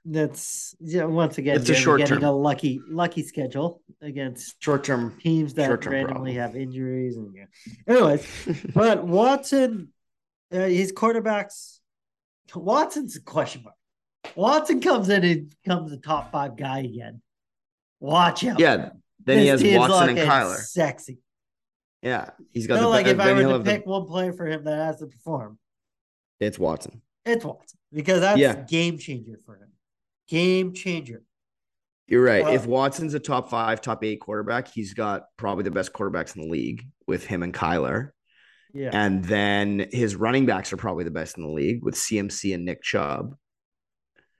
[0.10, 1.03] that's yeah.
[1.05, 2.24] Once again, It's a short getting term.
[2.24, 5.18] a lucky, lucky schedule against Short term.
[5.20, 6.53] teams that Short-term randomly problem.
[6.53, 7.45] have injuries and yeah.
[7.93, 8.28] Anyways,
[8.74, 9.89] but Watson,
[10.53, 11.80] uh, his quarterbacks,
[12.55, 13.76] Watson's a question mark.
[14.36, 17.22] Watson comes in and becomes a top five guy again.
[17.99, 18.60] Watch out.
[18.60, 18.89] Yeah.
[19.26, 20.55] Then he This has team's Watson and Kyler.
[20.58, 21.18] Sexy.
[22.01, 22.30] Yeah.
[22.53, 24.45] He's got No, the like if I were to have the- pick one player for
[24.45, 25.58] him that has to perform,
[26.39, 27.01] it's Watson.
[27.26, 28.62] it's Watson because that's Yeah.
[28.64, 29.70] game changer for him.
[30.28, 31.23] Game changer.
[32.07, 32.45] You're right.
[32.45, 36.36] Uh, if Watson's a top five, top eight quarterback, he's got probably the best quarterbacks
[36.36, 38.11] in the league with him and Kyler.
[38.73, 38.91] Yeah.
[38.93, 42.65] And then his running backs are probably the best in the league with CMC and
[42.65, 43.36] Nick Chubb.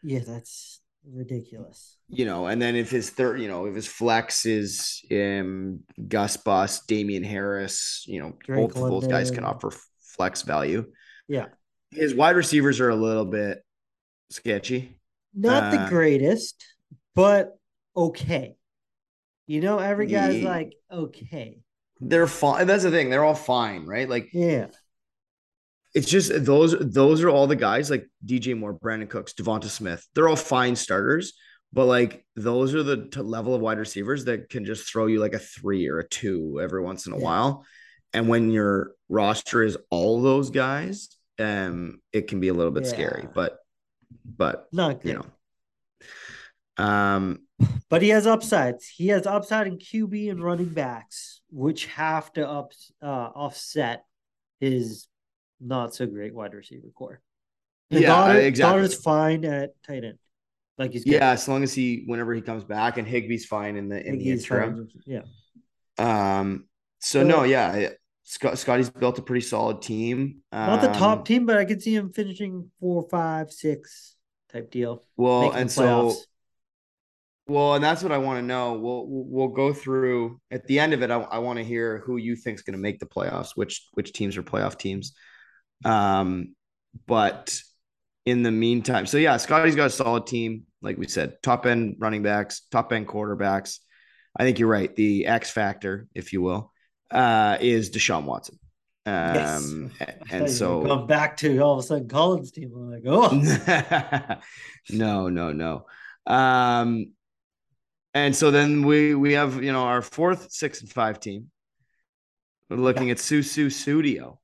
[0.04, 0.82] yeah, that's
[1.12, 1.98] ridiculous.
[2.10, 6.38] You know, and then if his third, you know, if his flex is um Gus
[6.38, 9.72] Bus, Damien Harris, you know, Drake both of those guys can offer
[10.16, 10.86] flex value.
[11.28, 11.48] Yeah.
[11.92, 13.64] His wide receivers are a little bit
[14.30, 14.97] sketchy.
[15.38, 16.64] Not the Uh, greatest,
[17.16, 17.58] but
[17.96, 18.56] okay.
[19.46, 20.50] You know, every guy's Yeah.
[20.50, 21.60] like, okay.
[22.02, 22.68] They're fine.
[22.68, 23.10] That's the thing.
[23.10, 24.10] They're all fine, right?
[24.10, 24.68] Like Yeah.
[25.96, 30.06] it's just those those are all the guys like DJ Moore, Brandin Cooks, Devonta Smith.
[30.14, 31.34] They're all fine starters,
[31.74, 35.20] but like those are the t- level of wide receivers that can just throw you
[35.20, 37.24] like a three or a two every once in a Yeah.
[37.24, 37.66] while.
[38.14, 41.10] And when your roster is all those guys,
[41.40, 43.28] um, it can be a little bit scary.
[43.34, 43.58] But
[44.26, 45.10] but Not good.
[45.10, 45.26] you
[46.78, 47.40] know, um,
[47.90, 48.88] But he has upsides.
[48.88, 54.04] He has upside in QB and running backs, which have to up uh, offset
[54.60, 55.08] his
[55.60, 57.22] not so great wide receiver core.
[57.90, 58.02] Yeah,
[58.34, 58.82] Goedert, exactly.
[58.82, 60.20] Goedert's fine at tight end.
[60.78, 61.14] Like he's good.
[61.14, 64.04] yeah, as long as he whenever he comes back and Higbee's fine in the in
[64.14, 64.88] think the interim.
[65.06, 65.24] fine.
[65.98, 66.38] Yeah.
[66.40, 66.66] Um,
[67.00, 67.90] so So- no, yeah,
[68.30, 70.42] Scott Scotty's built a pretty solid team.
[70.52, 74.16] Not the Um, top team, but I could see him finishing four, five, six
[74.52, 75.06] type deal.
[75.16, 76.14] Well, and so
[77.48, 78.74] well, and that's what I want to know.
[78.74, 81.10] We'll we'll we'll go through at the end of it.
[81.10, 84.12] I, I want to hear who you think's going to make the playoffs, which which
[84.12, 85.14] teams are playoff teams.
[85.86, 86.54] Um,
[87.06, 87.58] but
[88.26, 91.96] in the meantime, so yeah, Scotty's got a solid team, like we said, top end
[92.00, 93.80] running backs, top end quarterbacks.
[94.36, 94.94] I think you're right.
[94.94, 96.74] The X factor, if you will,
[97.12, 98.60] uh, is Deshaun Watson.
[99.06, 102.72] Um, you and so going back to all of a sudden Collins team.
[102.76, 104.40] I'm like, oh,
[104.90, 105.86] no, no, no.
[106.26, 107.14] Um,
[108.14, 111.52] and so then we we have you know our fourth six and five team.
[112.70, 114.40] We're looking at Susu Studio,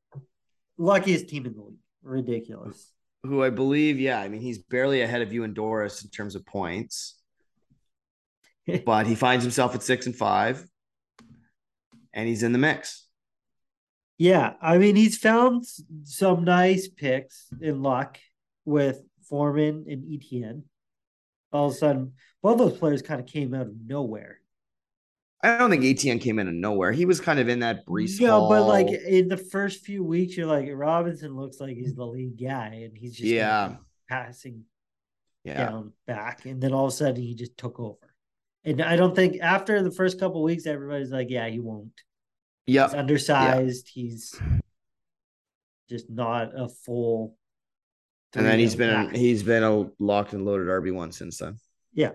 [0.78, 1.78] luckiest team in the league.
[2.04, 2.92] Ridiculous.
[3.24, 6.36] who I believe, yeah, I mean he's barely ahead of you and Doris in terms
[6.36, 7.20] of points,
[8.86, 10.66] but he finds himself at six and five,
[12.14, 13.08] and he's in the mix.
[14.18, 15.66] Yeah, I mean he's found
[16.04, 18.20] some nice picks in luck
[18.66, 20.64] with Foreman and Etienne.
[21.52, 24.40] All of a sudden, both those players kind of came out of nowhere.
[25.42, 26.92] I don't think Etienne came in of nowhere.
[26.94, 28.50] He was kind of in that Breece Yeah, Hall.
[28.50, 32.40] but like in the first few weeks, you're like Robinson looks like he's the lead
[32.42, 33.76] guy, and he's just Yeah.
[34.08, 34.64] passing
[35.44, 38.13] yeah, down back, and then all of a sudden he just took over.
[38.66, 42.02] And I don't think after the first couple weeks, everybody's like, "Yeah, he won't.
[42.66, 43.90] yeah, He's undersized.
[43.94, 44.40] He's
[45.90, 47.38] just not a full."
[48.36, 51.58] and then he's been back." he's been a locked and loaded RB one since then.
[51.94, 52.12] Yeah.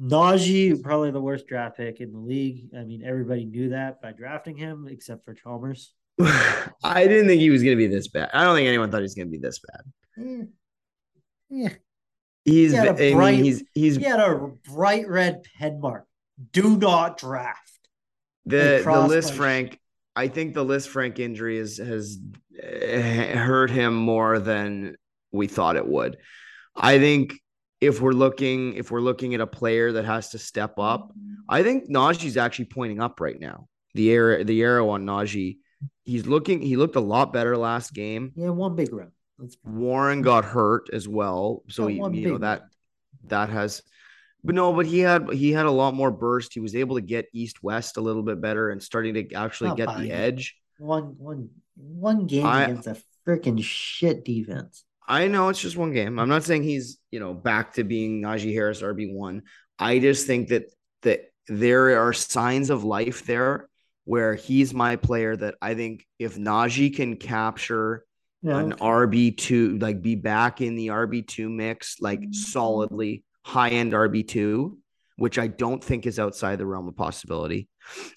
[0.00, 2.70] Najee, probably the worst draft pick in the league.
[2.76, 5.92] I mean, everybody knew that by drafting him, except for Chalmers.
[6.82, 8.30] I didn't think he was going to be this bad.
[8.32, 10.24] I don't think anyone thought he was going to be this bad.
[10.24, 10.44] Eh.
[11.50, 11.72] Yeah,
[12.44, 16.06] He's He had a I mean, he's he's he had a bright red pen mark.
[16.52, 17.78] Do not draft.
[18.46, 19.78] the the list Frank.
[20.16, 22.18] I think the Lisfranc injury is, has
[22.60, 24.96] eh, hurt him more than
[25.32, 26.18] we thought it would.
[26.74, 27.38] I think
[27.80, 31.12] if we're looking if we're looking at a player that has to step up,
[31.48, 33.68] I think Najee's actually pointing up right now.
[33.94, 35.58] The arrow the arrow on Najee,
[36.04, 38.32] he's looking he looked a lot better last game.
[38.34, 39.12] Yeah, one big run.
[39.64, 42.62] Warren got hurt as well, so he, you know that
[43.26, 43.82] that has
[44.42, 46.54] but no but he had he had a lot more burst.
[46.54, 49.70] He was able to get east west a little bit better and starting to actually
[49.70, 50.56] Not get the edge.
[50.78, 54.84] One one one game I- against a freaking shit defense.
[55.06, 56.18] i know it's just one game.
[56.18, 59.42] I'm not saying he's you know back to being najee harris rb1
[59.78, 60.64] i just think that
[61.02, 63.68] that there are signs of life there
[64.04, 68.04] where he's my player that i think if najee can capture
[68.42, 74.76] Yeah, an RB2, like be back in the RB2 mix, like solidly high end RB2,
[75.16, 77.68] which I don't think is outside the realm of possibility.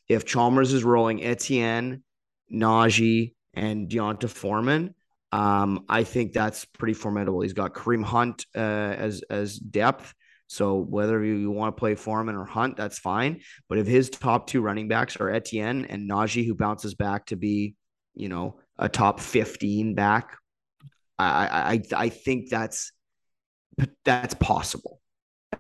[0.08, 2.04] If Chalmers is rolling Etienne,
[2.52, 4.96] Najee, and D'Onta Foreman,
[5.34, 7.42] um, I think that's pretty formidable.
[7.42, 10.14] He's got Kareem Hunt uh, as as depth.
[10.48, 13.42] So whether you, you want to play Foreman or Hunt, that's fine.
[13.68, 17.36] But if his top two running backs are Etienne and Najee, who bounces back to
[17.36, 17.74] be,
[18.14, 20.38] you know, a top 15 back,
[21.20, 22.92] I I I think that's
[24.06, 25.00] that's possible.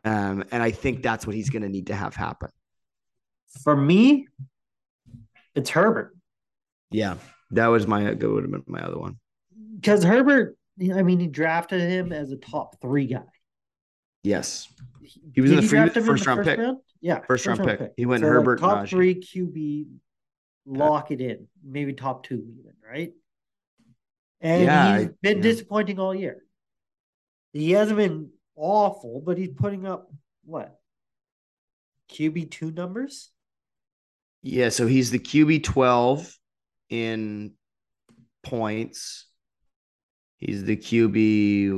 [0.03, 2.49] Um, and I think that's what he's going to need to have happen.
[3.63, 4.27] for me,
[5.55, 6.15] it's Herbert
[6.91, 7.15] Yeah,
[7.51, 9.19] that was my that would have been my other one.
[9.75, 10.57] because Herbert.
[10.91, 13.21] I mean, he drafted him as a top three guy.
[14.23, 14.67] Yes,
[15.35, 16.59] He was in the free- draft him in first round pick.
[16.99, 17.91] Yeah, First round pick.
[17.95, 18.89] He went So, like, Herbert, top Najee.
[18.89, 19.85] three QB,
[20.65, 21.47] lock it in.
[21.63, 23.13] Maybe top two even, right?
[24.41, 25.43] And Yeah, he's I- been yeah.
[25.43, 26.43] disappointing all year.
[27.53, 30.11] He hasn't been awful, but he's putting up
[30.43, 30.79] what
[32.09, 33.31] QB two numbers.
[34.41, 34.69] yeah.
[34.69, 36.37] So he's the QB 12
[36.89, 37.53] in
[38.43, 39.27] points.
[40.37, 41.69] He's the QB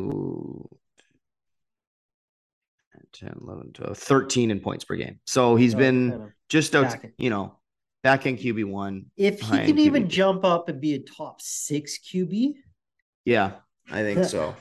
[3.13, 5.19] 10, 11, 12, 13 in points per game.
[5.25, 7.59] So he's So, been just out, you know,
[8.05, 9.07] back in QB one.
[9.17, 10.09] If he can even QB.
[10.09, 12.53] jump up and be a top six QB,
[13.25, 13.53] Yeah,
[13.89, 14.55] I think That- so.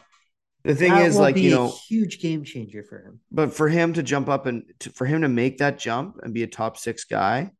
[0.62, 3.20] The thing is, like, be you a know, huge game changer for him.
[3.30, 6.32] but for him to jump up and to, for him to make that jump and
[6.32, 7.51] be a top six guy,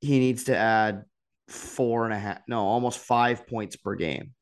[0.00, 1.04] he needs to add
[1.46, 4.34] four and a half, no, almost five points per game.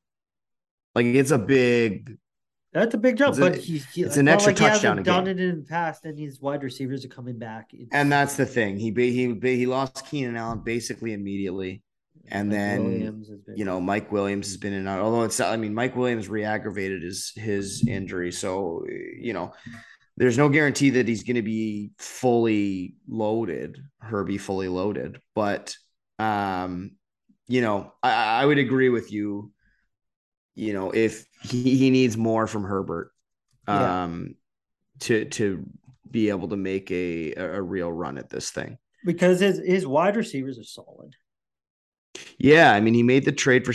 [0.94, 2.16] Like, it's a big,
[2.72, 4.96] That's a big jump, It's a- but he, he- it's an extra like he hasn't
[4.98, 7.72] touchdown done it in the past, and his wide receivers are coming back.
[7.72, 8.78] It's- and that's the thing.
[8.78, 11.82] He he he lost Keenan Allen basically immediately,
[12.30, 15.00] and Mike then Williams has been- you know, Mike Williams has been in out.
[15.00, 18.84] Although it's, I mean, Mike Williams re-aggravated his his injury, so
[19.18, 19.54] you know,
[20.18, 25.20] there's no guarantee that he's going to be fully loaded, Herbie fully loaded.
[25.34, 25.74] But,
[26.18, 26.96] um,
[27.46, 29.52] you know, I, I would agree with you.
[30.56, 33.12] You know, if he, he needs more from Herbert,
[33.66, 34.04] Yeah.
[34.04, 34.34] um,
[35.00, 35.64] to to
[36.10, 38.78] be able to make a a real run at this thing.
[39.04, 41.14] because his his wide receivers are solid.
[42.38, 43.72] Yeah, I mean, he made the trade for.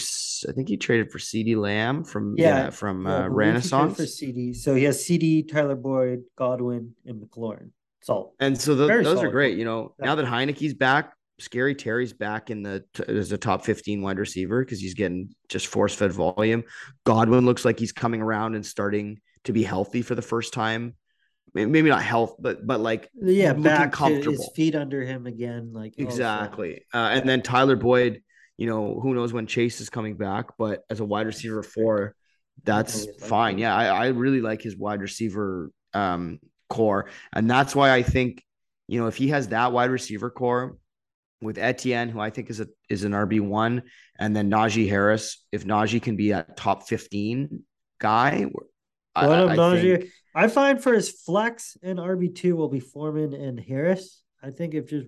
[0.50, 3.36] I think he traded for CeeDee Lamb from yeah, Yeah, from Yeah, uh, believe he
[3.36, 4.54] traded Renaissance, for CD.
[4.54, 7.70] So he has CD, Tyler Boyd, Godwin, and McLaurin.
[8.02, 9.58] So and so Very those are great.
[9.58, 10.06] You know, Yeah.
[10.08, 14.64] now that Heinicke's back, Scary Terry's back in the as a top fifteen wide receiver
[14.64, 16.64] because he's getting just force fed volume.
[17.04, 20.96] Godwin looks like he's coming around and starting to be healthy for the first time.
[21.54, 24.52] Maybe not health, but but like yeah, back to his comfortable.
[24.56, 25.72] feet under him again.
[25.72, 26.86] Like oh, Exactly.
[26.94, 28.24] Uh, and then Tyler Boyd,
[28.58, 32.16] you know, who knows when Chase is coming back, but as a wide receiver four,
[32.64, 33.60] that's fine.
[33.60, 36.40] Yeah, I, I really like his wide receiver um,
[36.70, 37.10] core.
[37.32, 38.44] And that's why I think,
[38.88, 40.78] you know, if he has that wide receiver core
[41.44, 43.82] with Etienne, who I think is a is an RB1,
[44.20, 47.64] and then Najee Harris, if Najee can be a top 15
[48.00, 48.46] guy,
[49.16, 52.70] I, One of I Najee- think- I find for his flex and RB two will
[52.70, 54.24] be Foreman and Harris.
[54.42, 55.06] I think if just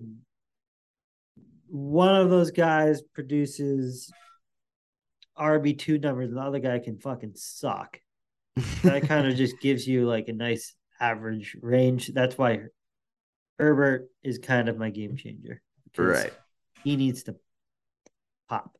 [1.68, 4.10] one of those guys produces
[5.38, 7.98] RB two numbers, the other guy can fucking suck.
[8.84, 12.08] That kind of just gives you like a nice average range.
[12.14, 12.60] That's why
[13.58, 15.60] Herbert is kind of my game changer.
[15.96, 16.32] Because Right.
[16.84, 17.36] He needs to
[18.48, 18.76] pop,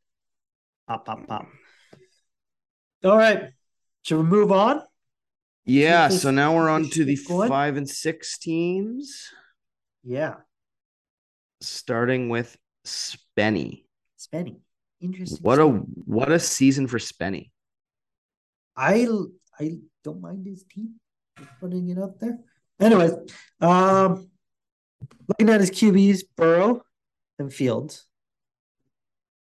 [0.87, 1.49] pop, pop, pop.
[3.05, 3.51] All right.
[4.03, 4.83] Should we move on?
[5.65, 6.09] Yeah.
[6.09, 7.49] So now we're on to the going?
[7.49, 9.29] five and six teams,
[10.05, 10.37] Yeah.
[11.61, 13.85] starting with Spenny.
[14.19, 14.61] Spenny.
[15.01, 15.39] Interesting.
[15.43, 17.51] What a what a season for Spenny.
[18.77, 19.07] I
[19.59, 21.01] I don't mind his team
[21.39, 22.39] Just putting it up there.
[22.81, 23.13] Anyways,
[23.61, 24.31] um,
[25.29, 26.83] looking at his QBs, Burrow
[27.39, 28.07] and Fields.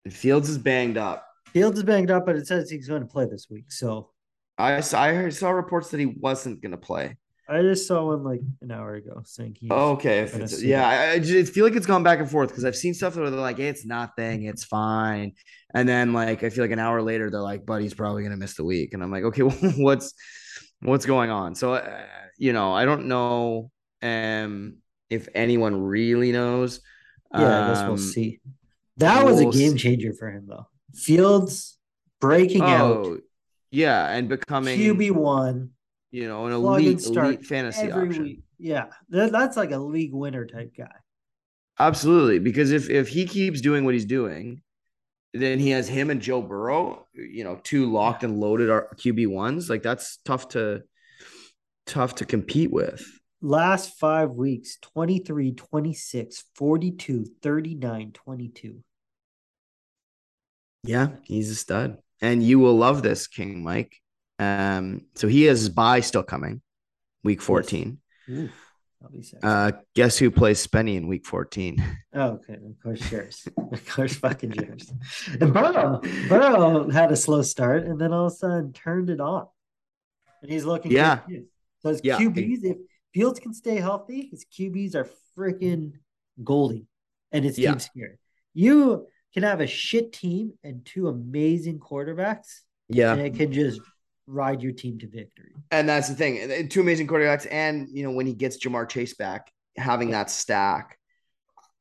[0.09, 1.25] Fields is banged up.
[1.47, 3.71] Fields is banged up, but it says he's going to play this week.
[3.71, 4.11] So
[4.57, 7.17] I saw, I saw reports that he wasn't going to play.
[7.49, 9.69] I just saw one like an hour ago saying he.
[9.71, 10.19] Oh, okay.
[10.19, 10.87] If it's, yeah.
[10.87, 13.31] I, I just feel like it's gone back and forth because I've seen stuff where
[13.31, 15.33] they're like, it's nothing, it's fine.
[15.73, 18.53] And then like I feel like an hour later they're like, "Buddy's probably gonna miss
[18.53, 18.93] the week.
[18.93, 20.13] And I'm like, okay, well, what's
[20.81, 21.55] what's going on?
[21.55, 22.05] So uh,
[22.37, 23.71] you know, I don't know
[24.03, 24.77] um
[25.09, 26.81] if anyone really knows.
[27.33, 28.39] Yeah, I guess we'll Um, see.
[28.97, 30.67] That was a we'll game changer for him, though.
[30.93, 31.77] Fields
[32.19, 33.19] breaking out Oh,
[33.71, 35.71] yeah, and becoming QB one
[36.11, 38.23] you know, an elite elite fantasy option.
[38.23, 38.41] week.
[38.57, 40.91] Yeah, that, that's like a league winner type guy.
[41.77, 44.61] Absolutely, because if if he keeps doing what he's doing,
[45.33, 49.27] then he has him and Joe Burrow, you know, two locked and loaded our QB
[49.27, 49.69] ones.
[49.69, 50.81] Like that's tough to
[51.85, 53.05] tough to compete with.
[53.41, 58.83] Last five weeks 23, 26, 42, 39, 22.
[60.83, 63.95] Yeah, he's a stud, and you will love this King Mike.
[64.39, 66.61] Um, so he has bye still coming,
[67.23, 67.99] week fourteen.
[68.29, 68.51] Oof,
[69.01, 69.45] that'll be sexy.
[69.45, 71.83] Uh, guess who plays Spenny in week fourteen?
[72.13, 72.53] oh, okay.
[72.53, 73.47] Of course, yours.
[73.71, 74.91] of course, fucking yours.
[75.41, 79.19] And Burrow, Burrow had a slow start and then all of a sudden turned it
[79.19, 79.47] on.
[80.41, 81.19] And he's looking Yeah.
[81.27, 81.45] too.
[81.81, 82.17] So his Yeah.
[82.17, 82.77] QBs, if
[83.13, 85.07] Fields can stay healthy, his QBs are
[85.37, 85.93] freaking
[86.43, 86.87] goldie.
[87.31, 87.71] And his Yeah.
[87.71, 88.17] team's scary.
[88.53, 93.79] You can have a shit team and two amazing quarterbacks, Yeah, and it can just
[94.25, 95.53] ride your team to victory.
[95.71, 96.67] And that's the thing.
[96.69, 97.47] Two amazing quarterbacks.
[97.49, 100.97] And, you know, when he gets Ja'Marr Chase back, having that stack,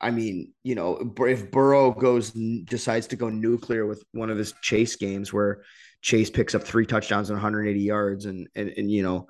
[0.01, 4.55] I mean, you know, if Burrow goes, decides to go nuclear with one of his
[4.63, 5.65] Chase games where
[6.03, 9.27] Chase picks up three touchdowns and 180 yards, and, and, and you know,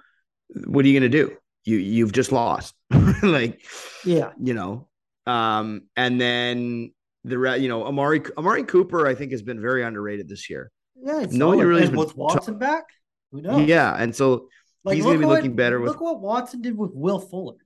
[0.66, 1.36] what are you going to do?
[1.68, 2.74] You, you've just lost.
[3.22, 3.60] like,
[4.04, 4.32] Yeah.
[4.40, 4.88] you know,
[5.26, 6.92] um, and then
[7.24, 10.70] the, re- you know, Amari, Amari Cooper, I think has been very underrated this year.
[10.96, 11.20] Yeah.
[11.20, 12.84] It's No one really and with Watson back,
[13.30, 13.68] who knows?
[13.68, 13.94] Yeah.
[13.94, 14.48] And so
[14.84, 17.18] Like, he's going to be what- looking better with, Look what Watson did with Will
[17.20, 17.56] Fuller.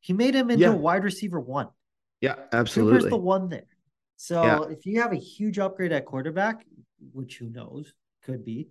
[0.00, 0.72] He made him into Yeah.
[0.72, 1.68] a wide receiver one.
[2.22, 2.98] yeah, absolutely.
[3.00, 3.66] Cooper's the one there.
[4.16, 4.62] So Yeah.
[4.70, 6.64] if you have a huge upgrade at quarterback,
[7.12, 7.92] which who knows,
[8.24, 8.68] could be,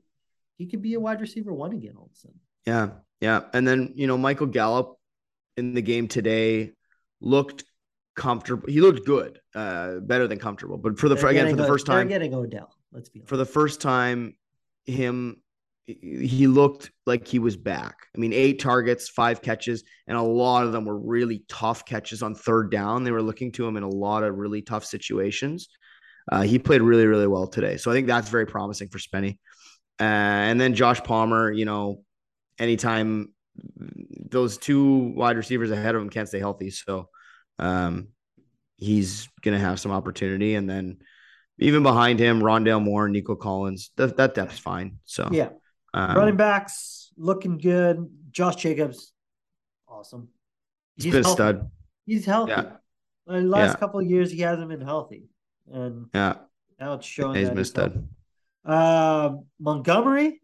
[0.57, 2.39] he could be a wide receiver one again all of a sudden.
[2.65, 2.89] Yeah,
[3.21, 3.41] yeah.
[3.53, 4.95] And then, you know, Michael Gallup
[5.57, 6.71] in the game today
[7.21, 7.63] looked
[8.15, 8.67] comfortable.
[8.67, 10.77] He looked good, uh, better than comfortable.
[10.77, 12.73] But for the They're again, for the first they're time, getting Odell.
[12.91, 13.29] Let's be honest.
[13.29, 14.35] for the first time,
[14.85, 15.41] him
[15.85, 17.95] he looked like he was back.
[18.15, 22.21] I mean, eight targets, five catches, and a lot of them were really tough catches
[22.21, 23.03] on third down.
[23.03, 25.67] They were looking to him in a lot of really tough situations.
[26.31, 27.77] Uh, he played really, really well today.
[27.77, 29.39] So I think that's very promising for Spenny.
[29.99, 32.03] Uh, and then Josh Palmer, you know,
[32.59, 33.33] anytime
[34.29, 36.69] those two wide receivers ahead of him can't stay healthy.
[36.69, 37.09] So
[37.57, 38.09] um,
[38.77, 40.55] he's going to have some opportunity.
[40.55, 40.97] And then
[41.57, 44.99] even behind him, Rondale Moore, Nico Collins, that, that depth's fine.
[45.05, 45.49] So yeah,
[45.93, 48.07] um, running backs looking good.
[48.31, 49.11] Josh Jacobs,
[49.87, 50.29] awesome.
[50.95, 51.69] he's been a stud.
[52.05, 52.51] He's healthy.
[52.51, 52.71] Yeah.
[53.27, 53.75] The last Yeah.
[53.75, 55.29] couple of years, he hasn't been healthy,
[55.71, 56.35] and Yeah,
[56.79, 57.35] now it's showing.
[57.35, 57.91] he's that been a he's healthy.
[57.93, 58.09] stud.
[58.65, 60.41] Uh, Montgomery,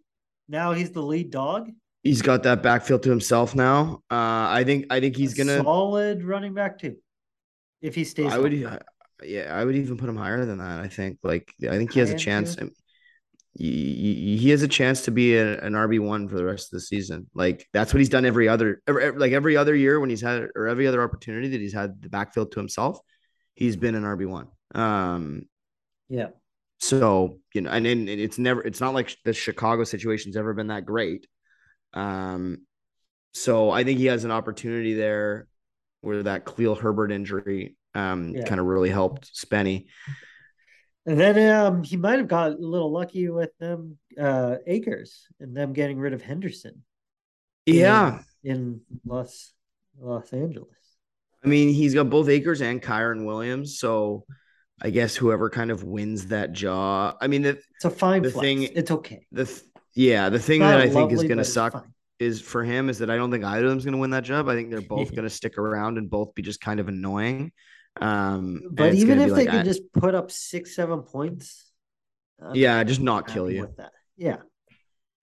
[0.47, 1.69] now he's the lead dog.
[2.05, 4.03] He's got that backfield to himself now.
[4.11, 5.63] Uh, I think I think he's A gonna.
[5.63, 6.97] solid running back too.
[7.81, 8.53] If he stays, I would,
[9.23, 10.79] yeah, I would even put him higher than that.
[10.79, 12.55] I think like I think he has a chance.
[12.55, 12.69] too?
[13.57, 16.77] He, he has a chance to be a, an RB one for the rest of
[16.77, 17.27] the season.
[17.33, 20.49] Like that's what he's done every other, every, like every other year when he's had
[20.55, 22.99] or every other opportunity that he's had the backfield to himself.
[23.55, 24.49] He's been an RB one.
[24.75, 25.47] Um,
[26.09, 26.27] yeah,
[26.79, 30.67] so you know, and, and it's never, it's not like the Chicago situation's ever been
[30.67, 31.25] that great.
[31.95, 32.65] Um,
[33.33, 35.47] so I think he has an opportunity there
[36.01, 38.43] where that Khalil Herbert injury um Yeah.
[38.45, 39.85] kind of really helped Spenny.
[41.05, 45.55] and then um, he might have got a little lucky with them uh Akers and
[45.55, 46.83] them getting rid of Henderson.
[47.65, 48.21] Yeah.
[48.43, 49.51] in Los
[49.99, 50.69] Los Angeles.
[51.43, 53.79] I mean, he's got both Akers and Kyren Williams.
[53.79, 54.25] So
[54.81, 57.15] I guess whoever kind of wins that job.
[57.21, 58.43] I mean, the It's a fine The flex.
[58.43, 59.25] thing- it's okay.
[59.31, 59.61] the th-
[59.95, 61.85] yeah, the thing that I think is going to suck
[62.19, 64.23] is for him is that I don't think either of them's going to win that
[64.23, 64.47] job.
[64.47, 67.51] I think they're both going to stick around and both be just kind of annoying.
[67.99, 71.71] Um, But even if be they like, can I- just put up six, seven points,
[72.41, 73.61] I'm yeah, just not kill you.
[73.61, 73.91] with that.
[74.17, 74.37] Yeah.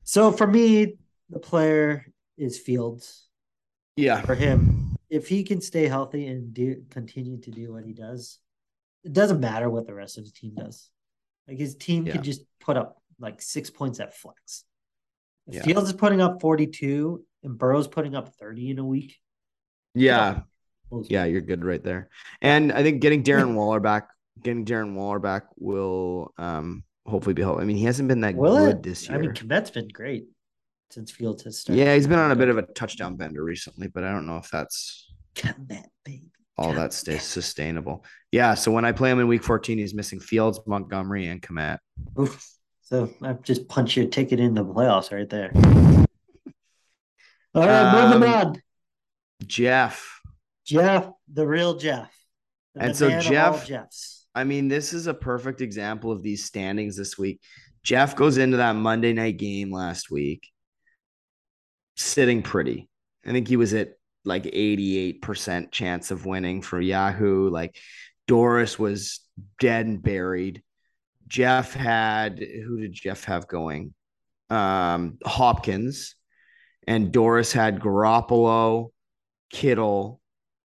[0.04, 0.96] So for me,
[1.30, 2.06] the player
[2.38, 3.26] is Fields.
[3.96, 7.92] Yeah, For him, if he can stay healthy and do continue to do what he
[7.92, 8.38] does,
[9.04, 10.88] it doesn't matter what the rest of his team does.
[11.46, 12.14] Like his team Yeah.
[12.14, 14.64] can just put up like six points at flex.
[15.46, 15.62] Yeah.
[15.62, 19.16] Fields is putting up 42 and Burrow's putting up 30 in a week.
[19.94, 20.40] yeah,
[21.08, 21.24] yeah.
[21.24, 22.10] You're good right there.
[22.40, 24.08] And I think getting Darren Waller back,
[24.42, 27.62] getting Darren Waller back will um hopefully be helpful.
[27.62, 28.82] I mean, he hasn't been that Will good it?
[28.82, 29.18] this year.
[29.18, 30.26] I mean, Kmet's been great
[30.90, 31.80] since Fields has started.
[31.80, 34.36] yeah, he's been on a bit of a touchdown bender recently, but I don't know
[34.36, 36.26] if that's Kmet, baby.
[36.58, 38.04] all that stays sustainable.
[38.30, 38.54] Yeah.
[38.54, 41.78] So when I play him in week 14, he's missing Fields, Montgomery, and Kmet.
[42.20, 42.46] Oof.
[42.92, 45.50] So I've just punched your ticket in the playoffs right there.
[47.54, 48.62] All right, moving Um, on.
[49.46, 50.20] Jeff.
[50.66, 52.14] Jeff, the real Jeff.
[52.74, 54.26] The And so Jeff- Jeffs.
[54.34, 57.40] I mean, this is a perfect example of these standings this week.
[57.82, 60.50] Jeff goes into that Monday night game last week
[61.96, 62.90] sitting pretty.
[63.24, 63.94] I think he was at
[64.26, 67.48] like 88% chance of winning for Yahoo.
[67.48, 67.74] Like
[68.28, 69.20] Doris was
[69.58, 70.62] dead and buried.
[71.28, 73.94] Jeff had who did Jeff have going?
[74.50, 76.14] Um, Hopkins
[76.86, 78.90] and Doris had Garoppolo,
[79.50, 80.20] Kittle,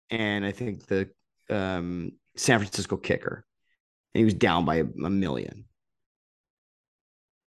[0.10, 1.10] and I think the
[1.50, 3.46] um, San Francisco kicker.
[4.14, 5.66] And he was down by a, a million.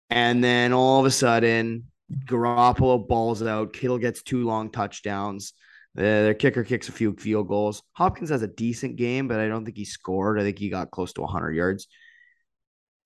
[0.10, 1.86] And then all of a sudden,
[2.26, 3.74] Garoppolo balls it out.
[3.74, 5.54] Kittle gets two long touchdowns.
[5.98, 7.82] Uh, their kicker kicks a few field goals.
[7.94, 10.40] Hopkins has a decent game, but I don't think he scored.
[10.40, 11.88] I think he got close to 100 yards.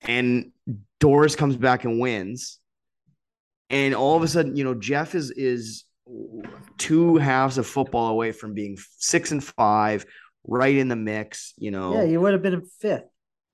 [0.01, 0.51] And
[0.99, 2.59] Doris comes back and wins.
[3.69, 5.85] And all of a sudden, you know, Jeff is is
[6.77, 10.05] two halves of football away from being six and five,
[10.45, 11.53] right in the mix.
[11.57, 13.03] You know, Yeah, you would have been in fifth.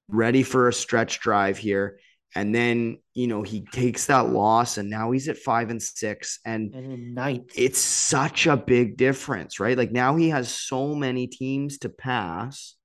[0.07, 1.99] ready for a stretch drive here.
[2.37, 6.39] And then, you know, he takes that loss and now he's at five and six.
[6.45, 7.51] And And in ninth.
[7.57, 9.77] it's such a big difference, right?
[9.77, 12.75] Like now he has so many teams to pass.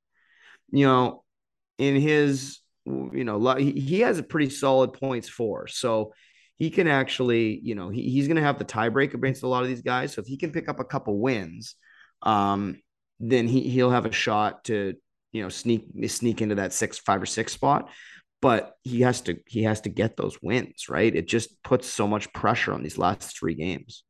[0.71, 1.25] You know,
[1.79, 5.67] in his, you know, he, has a pretty solid points for.
[5.67, 6.13] So
[6.57, 9.63] he can actually, you know, he, he's going to have the tiebreak against a lot
[9.63, 10.13] of these guys.
[10.13, 11.75] So if he can pick up a couple wins,
[12.23, 12.81] um,
[13.19, 14.95] then he, he'll have a shot to,
[15.33, 17.89] you know, sneak sneak into that six, five or six spot.
[18.43, 21.15] But he has to he has to get those wins, right?
[21.15, 24.03] It just puts so much pressure on these last three games.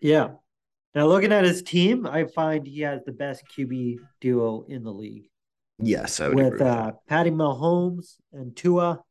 [0.00, 0.30] Yeah.
[0.94, 4.92] Now looking at his team, I find he has the best QB duo in the
[4.92, 5.28] league.
[5.78, 9.02] Yes, I would with uh, Patty Mahomes and Tua.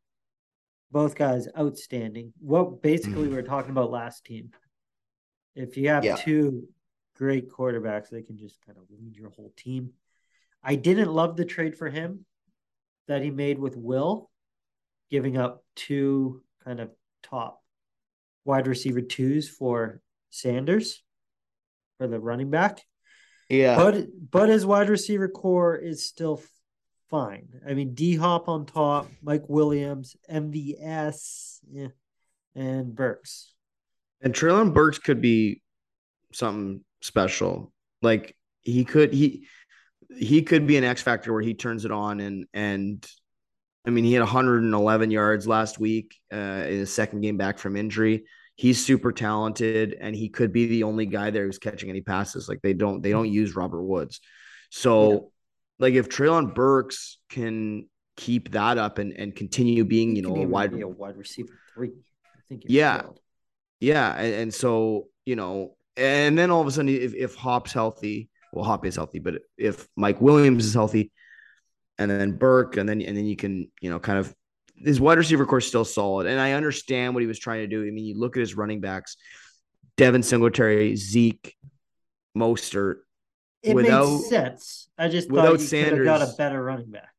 [0.91, 2.33] Both guys outstanding.
[2.39, 4.51] What basically we were talking about last team.
[5.55, 6.03] If you have.
[6.03, 6.15] Yeah.
[6.15, 6.67] two
[7.15, 9.91] great quarterbacks, they can just kind of lead your whole team.
[10.63, 12.25] I didn't love the trade for him
[13.07, 14.29] that he made with Will,
[15.09, 16.89] giving up two kind of
[17.21, 17.61] top
[18.45, 21.03] wide receiver twos for Sanders
[21.97, 22.81] for the running back.
[23.53, 26.41] Yeah, But but his wide receiver core is still
[27.09, 27.47] fine.
[27.67, 31.87] I mean, D Hop on top, Mike Williams, MVS, yeah,
[32.55, 33.53] and Burks.
[34.21, 35.61] and Treylon Burks could be
[36.33, 37.71] something special.
[38.01, 39.47] Like he could he
[40.17, 43.05] he could be an X factor where he turns it on and and
[43.85, 46.37] I mean he had 111 yards last week uh,
[46.67, 48.23] in his second game back from injury.
[48.55, 52.47] He's super talented and he could be the only guy there who's catching any passes.
[52.47, 54.19] Like they don't they don't use Robert Woods.
[54.69, 55.17] So Yeah.
[55.79, 60.45] like if Treylon Burks can keep that up and, and continue being, you know, a
[60.45, 61.89] wide a wide receiver three.
[62.25, 62.63] I think.
[62.67, 63.01] Yeah.
[63.01, 63.19] failed.
[63.79, 67.73] yeah, and, and so you know, and then all of a sudden, if if Hop's
[67.73, 71.11] healthy, well, Hop is healthy, but if Mike Williams is healthy,
[71.97, 74.33] and then Burke, and then and then you can you know kind of
[74.75, 77.67] his wide receiver core is still solid, and I understand what he was trying to
[77.67, 77.85] do.
[77.85, 79.17] I mean, you look at his running backs,
[79.97, 81.55] Devin Singletary, Zeke,
[82.37, 82.97] Mostert.
[83.61, 84.89] It Without- makes sense.
[84.97, 87.09] I just without thought you could have got a better running back.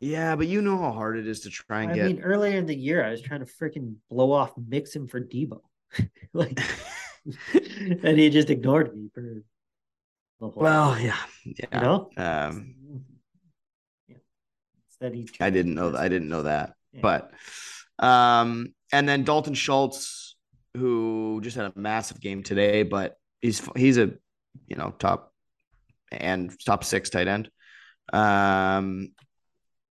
[0.00, 2.06] Yeah, but you know how hard it is to try and I get.
[2.06, 5.60] mean, earlier in the year, I was trying to freaking blow off Mixon for Deebo,
[6.34, 6.58] like,
[7.54, 9.42] and he just ignored me for the
[10.40, 10.52] whole.
[10.56, 12.10] well, yeah, you know.
[12.16, 12.85] Um, Yeah.
[15.00, 16.00] Instead, he I didn't know that.
[16.00, 16.74] I didn't know that.
[16.92, 17.00] Yeah.
[17.02, 17.32] But
[17.98, 20.36] um, and then Dalton Schultz,
[20.76, 24.12] who just had a massive game today, but he's he's a
[24.66, 25.32] you know top
[26.10, 27.50] and top six tight end.
[28.12, 29.12] Um,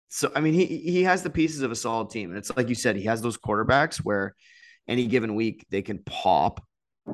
[0.10, 2.30] so I mean he he has the pieces of a solid team.
[2.30, 4.36] And it's like you said, he has those quarterbacks where
[4.88, 6.64] any given week they can pop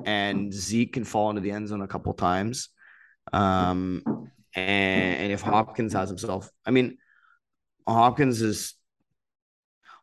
[0.06, 2.70] and Zeke can fall into the end zone a couple times.
[3.32, 4.04] Um
[4.56, 6.98] and, and if Hopkins has himself, I mean
[7.88, 8.76] Hopkins is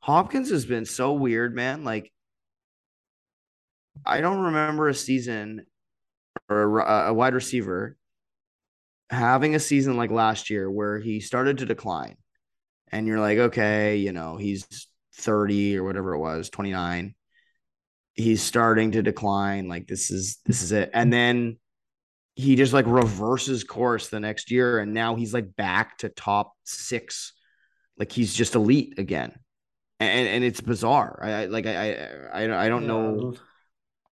[0.01, 1.85] Hopkins has been so weird, man.
[1.85, 2.12] Like
[4.05, 5.66] I don't remember a season
[6.48, 7.97] or a, a wide receiver
[9.11, 12.16] having a season like last year where he started to decline
[12.93, 17.15] and you're like, okay, you know, he's 30 or whatever it was, 29.
[18.15, 19.69] He's starting to decline.
[19.69, 20.90] Like this is this is it.
[20.93, 21.59] And then
[22.35, 26.52] he just like reverses course the next year, and now he's like back to top
[26.65, 27.32] six.
[28.01, 29.39] Like he's just elite again.
[30.01, 31.20] And and it's bizarre.
[31.22, 31.93] I, I like I
[32.32, 33.35] I I don't know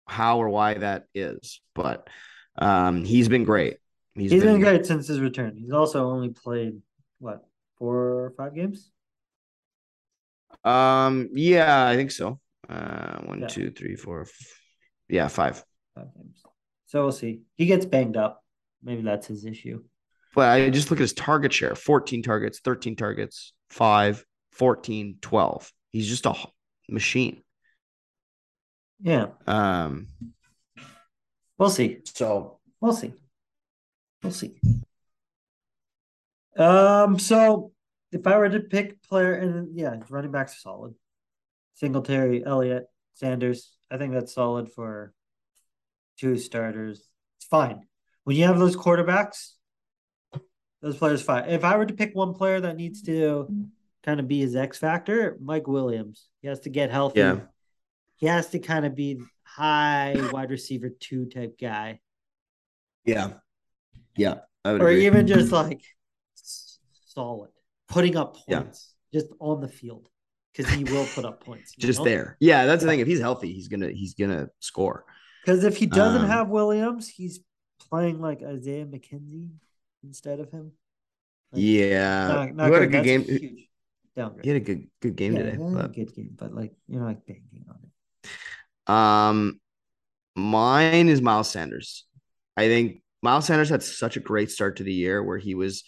[0.08, 2.10] how or why that is, but
[2.58, 3.78] um he's been great.
[4.16, 5.56] he's been great since his return.
[5.56, 6.82] He's also only played
[7.20, 7.46] what
[7.78, 8.92] four or five games.
[10.64, 12.40] Um, yeah, I think so.
[12.68, 13.48] Uh, one, Yeah.
[13.48, 14.62] two, three, four, f-
[15.08, 15.64] yeah, five.
[15.94, 16.42] Five games.
[16.88, 17.42] So we'll see.
[17.56, 18.44] He gets banged up.
[18.82, 19.84] Maybe that's his issue.
[20.34, 25.72] But I just look at his target share 14 targets, 13 targets, 5, 14, 12.
[25.90, 26.34] He's just a
[26.90, 27.42] machine.
[29.02, 30.08] Yeah, Um,
[31.58, 32.00] we'll see.
[32.06, 33.14] so We'll see.
[34.24, 34.60] We'll see.
[36.58, 37.74] Um, so
[38.12, 40.96] if I were to pick player, and yeah, running backs are solid.
[41.76, 42.86] Singletary, Elliott,
[43.16, 43.76] Sanders.
[43.92, 45.14] I think that's solid for
[46.18, 47.06] two starters.
[47.38, 47.82] It's fine.
[48.24, 49.52] When you have those quarterbacks,
[50.86, 51.50] those players fine.
[51.50, 53.48] If I were to pick one player that needs to
[54.04, 56.28] kind of be his X factor, Mike Williams.
[56.44, 57.22] He has to get healthy.
[57.22, 57.40] Yeah.
[58.18, 62.00] He has to kind of be high wide receiver two type guy.
[63.04, 63.34] yeah.
[64.16, 64.36] Yeah.
[64.64, 65.08] I would or agree.
[65.08, 65.82] even just like
[67.06, 67.50] solid,
[67.90, 68.62] putting up Yeah.
[68.62, 70.08] points just on the field
[70.56, 71.74] because he will put up points.
[71.76, 72.38] just there.
[72.40, 73.00] Yeah, that's the thing.
[73.00, 75.06] If he's healthy, he's gonna he's gonna score.
[75.44, 77.40] Because if he doesn't Um, have Williams, he's
[77.90, 79.50] playing like Isaiah McKenzie
[80.06, 80.72] instead of him.
[81.52, 82.28] Like, Yeah.
[82.28, 82.92] not, not a good.
[82.92, 83.24] That's game.
[83.24, 83.70] Huge
[84.16, 84.44] downgrade.
[84.44, 85.58] He had a good good game yeah, today.
[85.58, 88.94] he had a But good game, but like you're not banking on it.
[88.94, 89.60] Um,
[90.36, 92.06] mine is Miles Sanders.
[92.58, 95.84] I think Miles Sanders had such a great start to the year where he was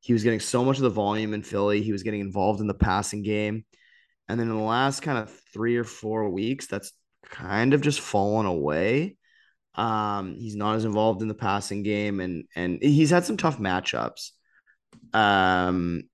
[0.00, 1.82] he was getting so much of the volume in Philly.
[1.82, 3.64] He was getting involved in the passing game,
[4.28, 6.92] and then in the last kind of three or four weeks, that's
[7.26, 9.16] kind of just fallen away.
[9.74, 13.58] Um, he's not as involved in the passing game, and and he's had some tough
[13.58, 14.30] matchups.
[15.12, 16.04] Um,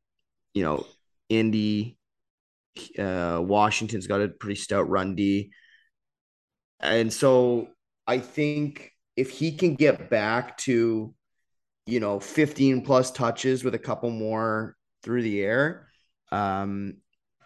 [0.55, 0.87] you know,
[1.29, 1.99] Indy,
[2.99, 5.51] uh, Washington's got a pretty stout run D.
[6.81, 7.69] And so
[8.07, 11.15] I think if he can get back to,
[11.87, 15.89] you know, 15 plus touches with a couple more through the air,
[16.31, 16.99] um,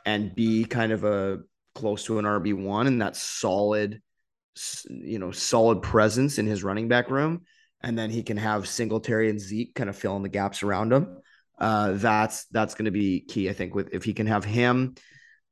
[0.04, 1.40] and be kind of a
[1.74, 4.02] close to an RB1 and that solid,
[4.88, 7.42] you know, solid presence in his running back room.
[7.82, 10.92] And then he can have Singletary and Zeke kind of fill in the gaps around
[10.92, 11.18] him.
[11.58, 13.74] Uh, that's that's going to be key, I think.
[13.74, 14.94] With if he can have him,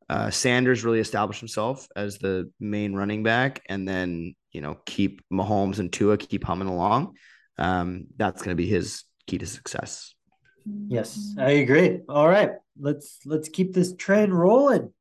[0.08, 5.22] uh, Sanders really establish himself as the main running back, and then you know keep
[5.32, 7.14] Mahomes and Tua keep humming along.
[7.58, 10.14] Um, that's going to be his key to success.
[10.88, 12.00] Yes, I agree.
[12.08, 14.92] All right, let's let's keep this train rolling.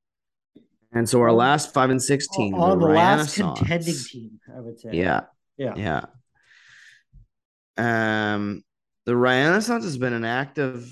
[0.91, 4.79] And so our last five and six team, on the, last contending team, I would
[4.79, 4.89] say.
[4.93, 5.21] Yeah,
[5.57, 5.73] yeah.
[5.77, 6.05] yeah.
[7.77, 8.63] Um,
[9.05, 10.91] the Renaissance has been an active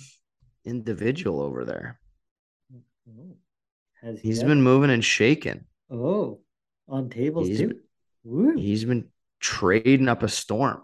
[0.65, 1.99] individual over there.
[3.09, 3.35] Oh.
[4.01, 5.65] Has he He's ever- been moving and shaking.
[5.91, 6.41] oh
[6.87, 7.79] on tables He's too.
[8.23, 8.55] Woo.
[8.55, 9.09] He's been
[9.39, 10.83] trading up a storm.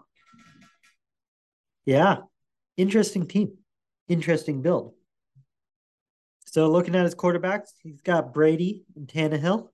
[1.86, 2.18] Yeah,
[2.76, 3.58] interesting team,
[4.08, 4.94] interesting build.
[6.54, 9.70] So looking at his quarterbacks, he's got Brady and Tannehill.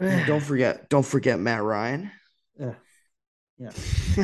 [0.00, 2.10] And don't forget, don't forget Matt Ryan.
[2.58, 2.74] Yeah.
[3.58, 3.70] Yeah.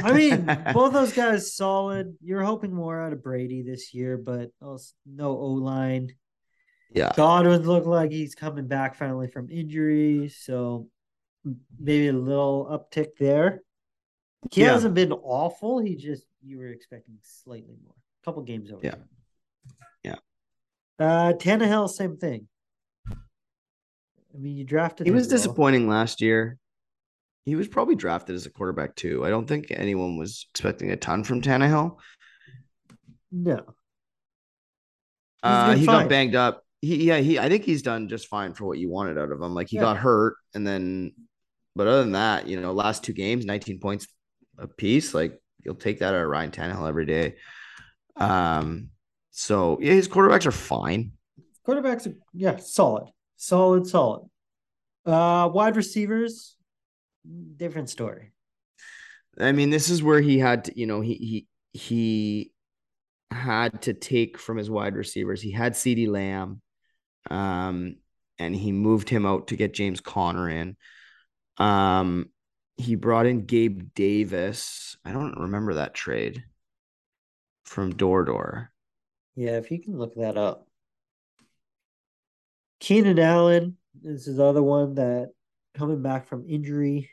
[0.03, 2.17] I mean, both those guys solid.
[2.21, 6.13] You're hoping more out of Brady this year, but also no O line.
[6.93, 10.89] yeah, Godwin looked like he's coming back finally from injury, so
[11.79, 13.63] maybe a little uptick there.
[14.51, 14.73] He Yeah.
[14.73, 15.79] hasn't been awful.
[15.79, 17.95] He just you were expecting slightly more.
[17.95, 18.81] A couple games over.
[18.85, 18.97] Yeah.
[20.99, 22.47] Uh, Tannehill, same thing.
[23.11, 25.07] I mean, you drafted.
[25.07, 25.31] he was well.
[25.37, 26.59] disappointing last year.
[27.45, 29.25] He was probably drafted as a quarterback too.
[29.25, 31.99] I don't think anyone was expecting a ton from Tannehill.
[33.31, 33.65] No,
[35.43, 36.03] Uh, he fine.
[36.03, 36.65] got banged up.
[36.81, 37.39] He, yeah, he.
[37.39, 39.55] I think he's done just fine for what you wanted out of him.
[39.55, 39.83] Like he Yeah.
[39.83, 41.13] got hurt, and then,
[41.77, 44.07] but other than that, you know, last two games, 19 points
[44.59, 45.13] a piece.
[45.15, 47.35] Like you'll take that out of Ryan Tannehill every day.
[48.17, 48.91] Um,
[49.37, 51.11] So yeah, his quarterbacks are fine.
[51.67, 54.29] Quarterbacks, are, yeah, solid, solid, solid.
[55.05, 56.57] Uh, wide receivers,
[57.57, 58.33] different story.
[59.39, 62.53] I mean, this is where he had to, you know, he he he
[63.33, 65.43] had to take from his wide receivers.
[65.43, 66.63] He had CeeDee Lamb,
[67.29, 67.97] um,
[68.39, 70.77] and he moved him out to get James Conner in.
[71.57, 72.27] Um,
[72.77, 74.97] he brought in Gabe Davis.
[75.05, 76.45] I don't remember that trade
[77.65, 78.71] from Door Door.
[79.37, 80.67] Yeah, if you can look that up.
[82.81, 85.31] Keenan Allen this is the other one that
[85.75, 87.11] coming back from injury.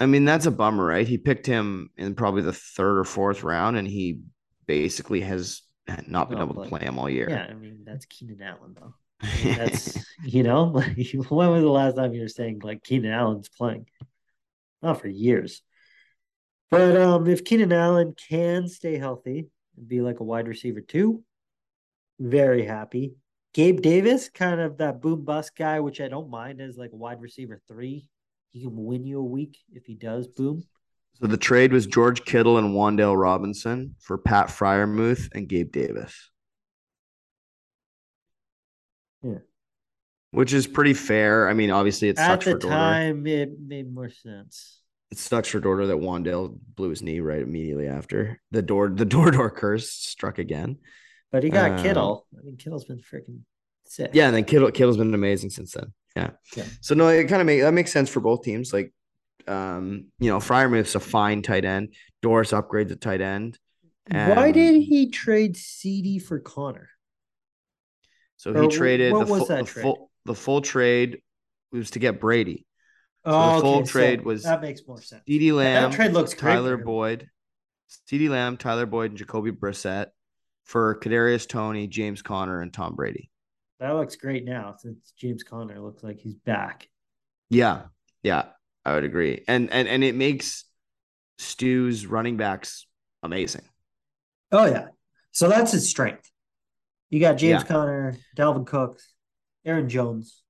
[0.00, 1.06] I mean, that's a bummer, right?
[1.06, 4.20] He picked him in probably the third or fourth round, and he
[4.66, 5.62] basically has
[6.06, 7.28] not been Not able to play him all year.
[7.28, 8.94] Yeah, I mean that's Keenan Allen though.
[9.20, 12.84] I mean, that's you know, like when was the last time you were saying like
[12.84, 13.86] Keenan Allen's playing?
[14.82, 15.62] Not for years.
[16.70, 21.24] But um if Keenan Allen can stay healthy and be like a wide receiver too,
[22.18, 23.14] very happy.
[23.54, 26.96] Gabe Davis, kind of that boom bust guy, which I don't mind as like a
[26.96, 28.06] wide receiver three.
[28.50, 30.62] He can win you a week if he does boom.
[31.20, 36.30] So the trade was George Kittle and Wan'Dale Robinson for Pat Freiermuth and Gabe Davis.
[39.22, 39.38] Yeah.
[40.30, 41.48] Which is pretty fair.
[41.48, 42.68] I mean, obviously it At sucks the for Dorder.
[42.70, 44.80] time, it made more sense.
[45.10, 48.40] It sucks for Dorder that Wan'Dale blew his knee right immediately after.
[48.50, 50.78] The door the door door curse struck again.
[51.30, 52.26] But he got Um, Kittle.
[52.38, 53.40] I mean, Kittle's been freaking
[53.86, 54.10] sick.
[54.14, 55.92] Yeah, and then Kittle Kittle's been amazing since then.
[56.16, 56.30] Yeah.
[56.56, 56.64] Yeah.
[56.80, 58.72] So no, it kind of make that makes sense for both teams.
[58.72, 58.92] Like
[59.46, 61.94] um, you know, Freiermuth's a fine tight end.
[62.22, 63.58] Doris upgrades a tight end.
[64.10, 66.88] Why Um, did he trade CeeDee for Conner?
[68.38, 69.82] So Or he traded what the was full, that the trade?
[69.82, 71.20] full the full trade
[71.72, 72.66] was to get Brady.
[73.24, 75.22] Oh, the full okay, so trade was that makes more sense.
[75.28, 76.32] CeeDee Lamb, that trade looks.
[76.34, 76.76] Tyler.
[76.78, 77.28] Boyd,
[78.10, 80.06] CeeDee Lamb, Tyler Boyd, and Jacoby Brissett
[80.68, 83.30] for Kadarius Toney, James Conner, and Tom Brady.
[83.80, 86.88] That looks great now since James Conner looks like he's back.
[87.48, 87.82] Yeah,
[88.22, 88.44] yeah,
[88.84, 89.44] I would agree.
[89.48, 90.64] And and and it makes
[91.38, 92.86] Stu's running backs
[93.22, 93.62] amazing.
[94.52, 94.88] Oh yeah,
[95.32, 96.30] so that's his strength.
[97.10, 97.66] You got James Yeah.
[97.66, 99.00] Conner, Dalvin Cook,
[99.64, 100.42] Aaron Jones.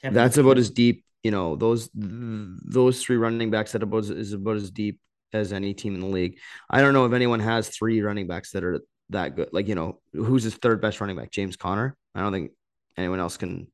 [0.00, 4.32] Kevin That's about as deep, you know, those those three running backs that about is
[4.32, 5.00] about as deep
[5.32, 6.38] as any team in the league.
[6.70, 8.80] I don't know if anyone has three running backs that are
[9.10, 9.50] that good.
[9.52, 11.30] Like, you know, who's his third best running back?
[11.30, 11.96] James Conner.
[12.14, 12.52] I don't think
[12.96, 13.68] anyone else can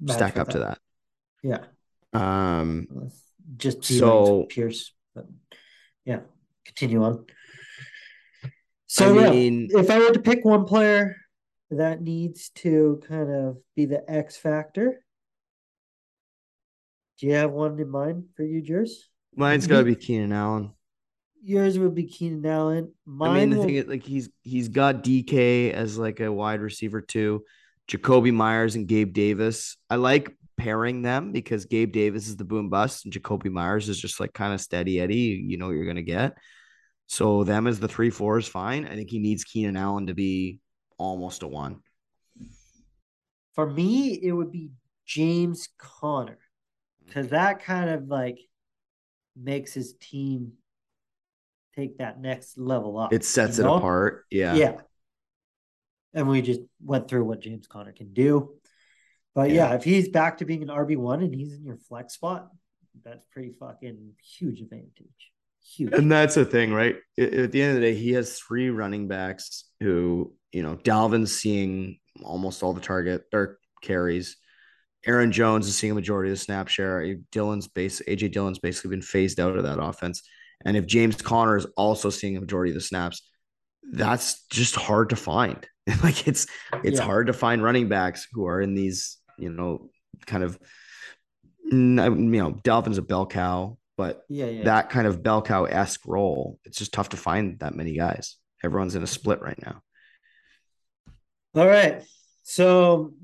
[0.00, 0.78] Match stack up to that.
[1.42, 1.64] Yeah,
[2.12, 3.10] Um,
[3.56, 4.92] just So- Pierce.
[5.14, 5.26] But
[6.04, 6.20] yeah,
[6.64, 7.26] continue on.
[8.86, 11.16] So I yeah, mean- if I were to pick one player
[11.70, 15.04] that needs to kind of be the X factor,
[17.18, 19.08] do you have one in mind for you, Jers?
[19.36, 20.72] mine's got to be Keenan Allen.
[21.42, 22.92] Yours would be Keenan Allen.
[23.06, 26.30] Mine I mean, the will- thing is, like, he's he's got DK as like a
[26.30, 27.44] wide receiver too,
[27.88, 29.76] Jakobi Meyers and Gabe Davis.
[29.88, 33.98] I like pairing them because Gabe Davis is the boom bust and Jakobi Meyers is
[33.98, 35.42] just like kind of steady Eddie.
[35.46, 36.36] You know what you're gonna get.
[37.06, 38.86] So them as the three four is fine.
[38.86, 40.58] I think he needs Keenan Allen to be
[40.98, 41.80] almost a one.
[43.54, 44.70] For me, it would be
[45.06, 46.38] James Conner
[47.06, 48.38] because that kind of like
[49.36, 50.52] makes his team
[51.80, 53.12] take that next level up.
[53.12, 54.24] It sets you it apart.
[54.30, 54.54] Yeah.
[54.54, 54.80] Yeah.
[56.14, 58.54] And we just went through what James Conner can do.
[59.34, 59.74] But yeah, Yeah.
[59.76, 62.50] if he's back to being an RB1 and he's in your flex spot,
[63.04, 65.32] that's pretty fucking huge advantage.
[65.76, 65.92] Huge.
[65.92, 66.96] And that's the thing, right?
[67.18, 71.32] At the end of the day, he has three running backs who, you know, Dalvin's
[71.32, 74.36] seeing almost all the target or carries.
[75.06, 77.14] Aaron Jones is seeing a majority of the snap share.
[77.30, 80.22] Dillon's base, AJ Dillon's basically been phased out of that offense.
[80.64, 83.22] And if James Conner is also seeing a majority of the snaps,
[83.92, 85.66] that's just hard to find.
[86.02, 86.46] like it's
[86.84, 87.04] it's Yeah.
[87.04, 89.90] hard to find running backs who are in these, you know,
[90.26, 90.58] kind of
[91.72, 94.64] you know, Dalvin's a bell cow, but yeah, yeah.
[94.64, 98.36] that kind of bell cow esque role, it's just tough to find that many guys.
[98.62, 99.80] Everyone's in a split right now.
[101.54, 102.02] All right.
[102.42, 103.14] So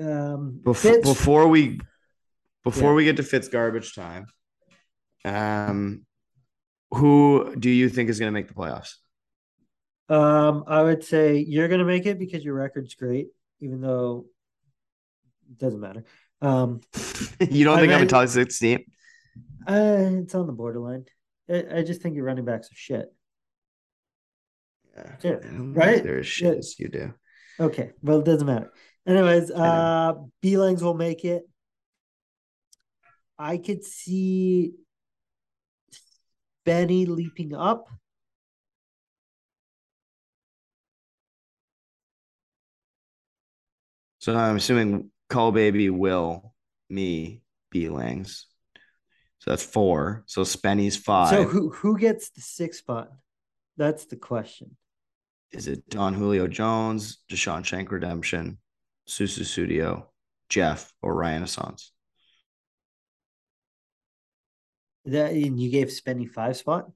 [0.00, 1.80] um Before, Fitz- before we
[2.64, 2.94] before Yeah.
[2.96, 4.26] we get to Fitz garbage time,
[5.24, 6.06] um,
[6.94, 8.94] who do you think is going to make the playoffs?
[10.08, 13.28] Um, I would say you're gonna make it because your record's great,
[13.60, 14.26] even though
[15.50, 16.04] it doesn't matter.
[16.42, 16.80] Um,
[17.40, 18.80] you don't I think I'm a top six team?
[19.66, 21.06] uh, it's on the borderline.
[21.48, 23.06] I, I just think your running backs are shit.
[24.96, 26.02] Yeah, Yeah, right?
[26.02, 26.58] They're as shit Yeah.
[26.58, 27.14] as you do.
[27.58, 28.72] Okay, well, it doesn't matter.
[29.06, 31.48] Anyways, uh, Beelings will make it.
[33.38, 34.74] I could see
[36.64, 37.88] Benny leaping up.
[44.18, 46.54] So I'm assuming Call Baby will
[46.88, 48.46] me B Langs.
[49.40, 50.22] So that's four.
[50.26, 51.30] So Spenny's five.
[51.30, 53.08] So who who gets the six spot?
[53.76, 54.76] That's the question.
[55.50, 58.58] Is it Don Julio Jones, Deshaun Shank Redemption,
[59.08, 60.10] Susu Studio,
[60.48, 61.91] Jeff, or Ryan Assance?
[65.04, 66.90] That and you gave Spenny five spot.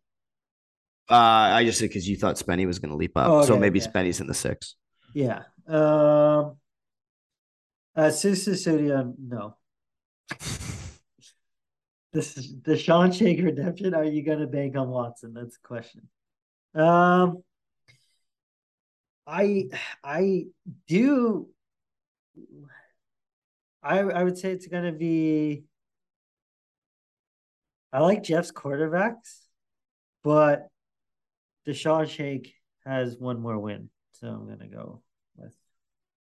[1.09, 3.28] Uh, I just said because you thought Spenny was going to leap up.
[3.28, 3.91] Oh, so maybe okay.
[3.91, 4.77] Spenny's in the six.
[5.15, 5.43] Yeah.
[5.66, 6.57] Um.
[7.95, 9.57] Uh, Studio, no.
[12.16, 13.93] This is the Sean Shake redemption.
[13.93, 15.35] Are you going to bank on Watson?
[15.35, 16.09] That's the question.
[16.74, 17.43] Um,
[19.27, 19.69] I
[20.03, 20.47] I
[20.89, 21.49] do.
[23.83, 25.65] I I would say it's going to be.
[27.97, 29.40] I like Jeff's quarterbacks,
[30.23, 30.68] but
[31.66, 32.52] Deshaun Shake
[32.85, 35.01] has one more win, so I'm going to go
[35.35, 35.55] with.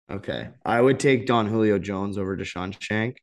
[0.09, 0.47] Okay.
[0.65, 3.17] I would take Don Julio Jones over Deshaun Shank.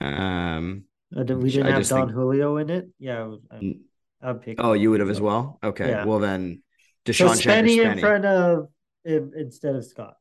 [0.00, 0.84] Um,
[1.14, 2.88] Uh, we didn't have Don think- Julio in it.
[2.98, 3.80] Yeah, I would, I, n-
[4.22, 4.56] I'd pick.
[4.64, 5.58] oh, you would have as well?
[5.62, 5.90] Okay.
[5.90, 6.06] Yeah.
[6.06, 6.62] Well, then
[7.06, 8.68] So Deshaun Shank or Spenny in front of
[9.04, 10.14] him instead of Scott.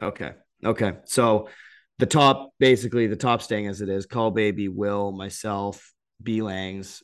[0.00, 0.32] Okay.
[0.64, 0.94] Okay.
[1.04, 1.50] So
[1.98, 5.92] the top, basically, the top staying as it is Call Baby, Will, myself,
[6.22, 7.02] B Langs,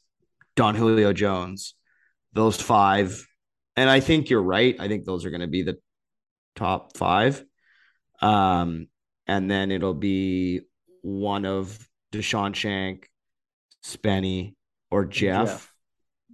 [0.55, 1.75] Don Julio Jones,
[2.33, 3.27] those five.
[3.77, 4.75] And I think you're right.
[4.79, 5.79] I think those are going to be the
[6.55, 7.45] top five.
[8.23, 8.89] Um,
[9.27, 10.63] and then it'll be
[11.03, 11.79] one of
[12.13, 13.11] Deshaun Shank,
[13.85, 14.55] Spenny,
[14.91, 15.47] or Jeff.
[15.49, 15.73] Jeff.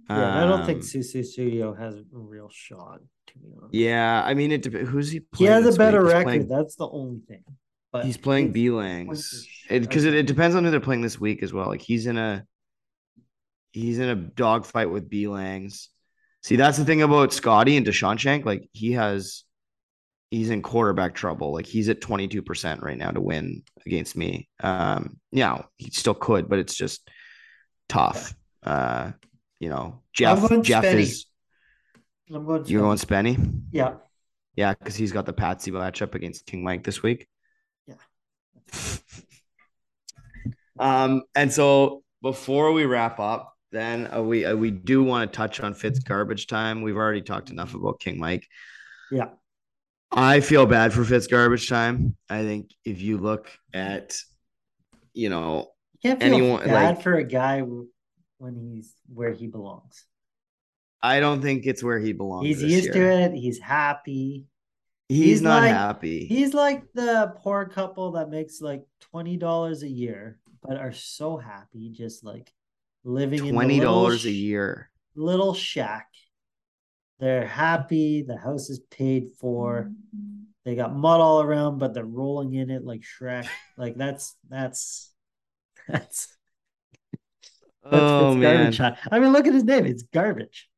[0.09, 2.99] Yeah, and I don't think Um, Susu Studio has a real shot.
[3.27, 4.65] To be honest, Yeah, I mean, it.
[4.65, 5.21] Who's he?
[5.37, 6.03] he has a better?
[6.03, 6.23] Record.
[6.23, 7.43] playing- That's the only thing.
[7.91, 11.43] But he's playing B Langs because it, it depends on who they're playing this week
[11.43, 11.67] as well.
[11.67, 12.43] Like he's in a
[13.73, 15.89] he's in a dogfight with B Langs.
[16.43, 18.45] See, that's the thing about Scotty and Deshaun Shank.
[18.45, 19.43] Like he has
[20.29, 21.53] he's in quarterback trouble.
[21.53, 24.49] Like he's at 22% right now to win against me.
[24.61, 27.07] Um, yeah, he still could, but it's just
[27.89, 28.33] tough.
[28.61, 29.11] Uh,
[29.59, 30.99] you know, Jeff Jeff Spenny.
[30.99, 31.25] is
[32.33, 32.65] I'm going.
[32.65, 33.35] you're going Spenny.
[33.35, 33.61] Spenny?
[33.71, 33.95] Yeah.
[34.55, 37.27] Yeah, because he's got the Patsy matchup against King Mike this week.
[37.87, 37.95] Yeah.
[40.79, 45.35] um, and so before we wrap up, then uh, we uh, we do want to
[45.35, 46.81] touch on Fitz garbage time.
[46.83, 48.47] We've already talked enough about King Mike.
[49.11, 49.29] Yeah.
[50.11, 52.15] I feel bad for Fitz garbage time.
[52.29, 54.15] I think if you look at,
[55.13, 55.71] you know,
[56.03, 57.63] You can't feel Anyone- bad like- for a guy
[58.37, 60.05] when he's where he belongs.
[61.01, 62.45] I don't think it's where he belongs.
[62.45, 62.93] He's used year.
[62.93, 63.33] to it.
[63.33, 64.45] He's happy.
[65.09, 66.25] He's, He's not like- happy.
[66.27, 71.37] He's like the poor couple that makes like twenty dollars a year, but are so
[71.37, 72.53] happy, just like
[73.03, 74.89] living in twenty dollars a year.
[75.15, 76.07] little shack.
[77.19, 78.23] They're happy.
[78.23, 79.91] The house is paid for.
[80.65, 83.47] They got mud all around, but they're rolling in it like Shrek.
[83.77, 85.11] Like that's that's
[85.87, 86.35] that's
[87.83, 88.97] that's oh it's man.
[89.11, 89.85] I mean, look at his name.
[89.85, 90.69] It's garbage.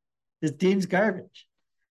[0.41, 1.45] His team's garbage.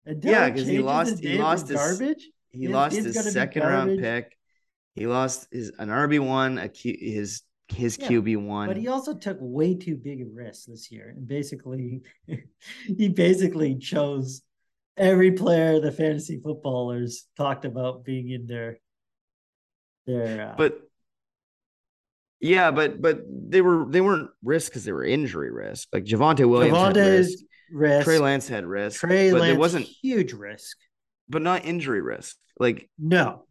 [0.07, 2.29] Yeah, it 'cause he lost- his he lost his- garbage.
[2.51, 4.37] he His lost his second round pick.
[4.95, 8.69] He lost his an RB one, a Q, his his Yeah, QB one.
[8.69, 12.03] But he also took way too big a risk this year, and basically,
[12.87, 14.43] he basically chose
[14.97, 18.79] every player the fantasy footballers talked about being in their
[20.07, 20.51] their.
[20.51, 20.81] Uh, but
[22.41, 25.89] yeah, but but they were they weren't risk because they were injury risk.
[25.93, 27.39] Like Javonte Williams had Javonte's risk,
[27.73, 28.05] risk.
[28.05, 30.77] Trey Lance had risk, Trey but Lance it wasn't, huge risk.
[31.29, 32.37] but not injury risk.
[32.59, 33.47] Like No,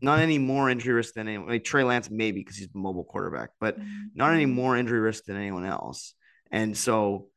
[0.00, 1.48] not any more injury risk than anyone.
[1.48, 3.76] Like Trey Lance maybe because he's a mobile quarterback, but
[4.14, 6.14] not any more injury risk than anyone else.
[6.50, 7.28] And so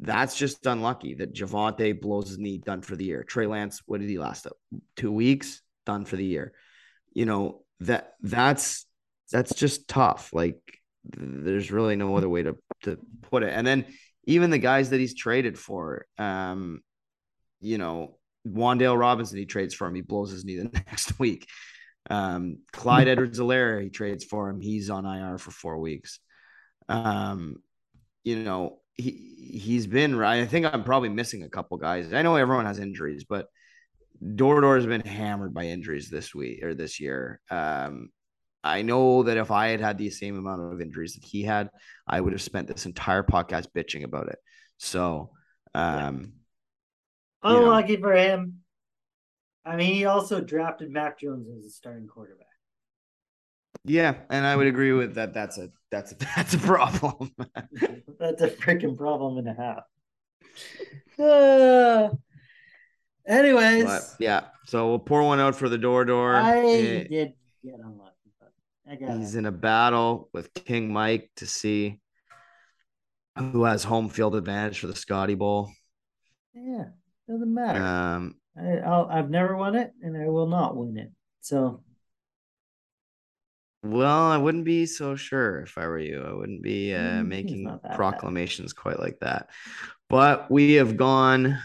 [0.00, 3.22] that's just unlucky that Javonte blows his knee, done for the year.
[3.22, 4.56] Trey Lance, what did he last up?
[4.96, 6.52] Two weeks, done for the year.
[7.12, 8.86] You know, that that's
[9.30, 10.30] that's just tough.
[10.32, 10.58] Like
[11.04, 12.98] there's really no other way to to
[13.30, 13.52] put it.
[13.52, 13.86] And then
[14.24, 16.80] even the guys that he's traded for, um,
[17.60, 21.48] you know, Wan'Dale Robinson, he trades for him, he blows his knee the next week.
[22.10, 26.20] Um, Clyde Edwards-Helaire, he trades for him, he's on IR for four weeks.
[26.88, 27.56] Um,
[28.24, 30.42] you know, he he's been right.
[30.42, 32.12] I think I'm probably missing a couple guys.
[32.12, 33.46] I know everyone has injuries, but
[34.22, 37.40] Dordor has been hammered by injuries this week or this year.
[37.50, 38.10] Um,
[38.64, 41.68] I know that if I had had the same amount of injuries that he had,
[42.06, 44.38] I would have spent this entire podcast bitching about it.
[44.78, 45.30] So,
[45.74, 46.34] um,
[47.44, 47.64] you know.
[47.64, 48.61] unlucky for him.
[49.64, 52.46] I mean, he also drafted Mac Jones as a starting quarterback.
[53.84, 55.34] yeah, and I would agree with that.
[55.34, 57.32] That's a that's a that's a problem.
[58.18, 59.82] That's a freaking problem and a half.
[61.18, 62.10] Uh,
[63.26, 66.36] anyways, but yeah, so we'll pour one out for the door door.
[66.36, 67.08] I Eh, did
[67.64, 68.10] get unlucky.
[68.88, 69.38] I got He's it.
[69.38, 72.00] in a battle with King Mike to see
[73.38, 75.70] who has home field advantage for the Scotty Bowl.
[76.54, 76.84] Yeah,
[77.28, 77.82] doesn't matter.
[77.82, 81.10] Um, I, I'll, I've never won it, and I will not win it.
[81.40, 81.82] So
[83.82, 86.22] well, I wouldn't be so sure if I were you.
[86.22, 87.92] I wouldn't be uh, Mm, making that bad.
[87.92, 89.50] proclamations quite like that.
[90.08, 91.58] But we have gone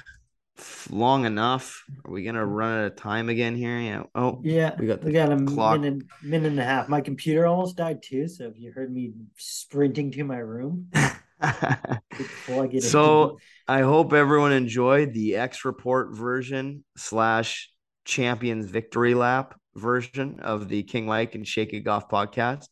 [0.89, 1.83] long enough.
[2.05, 3.79] Are we gonna run out of time again here?
[3.79, 4.03] Yeah.
[4.15, 5.81] Oh, yeah, We got we got a clock.
[5.81, 6.89] minute, minute and a half.
[6.89, 8.27] My computer almost died too.
[8.27, 10.89] So if you heard me sprinting to my room,
[11.41, 12.81] just plug it in.
[12.81, 13.37] so
[13.67, 17.69] I hope everyone enjoyed the X Report version slash
[18.05, 22.67] Champions Victory Lap version of the King Mike and Shake It Golf podcast.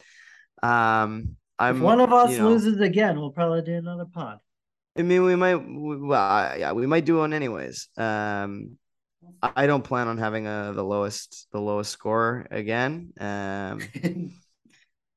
[0.64, 4.40] Um, I'm if one of us you know, loses again, we'll probably do another pod.
[4.98, 7.90] I mean, we might, we- well, yeah, we might do one anyways.
[7.98, 8.78] Um,
[9.42, 13.12] I I don't plan on having a the lowest the lowest score again.
[13.20, 13.82] Um,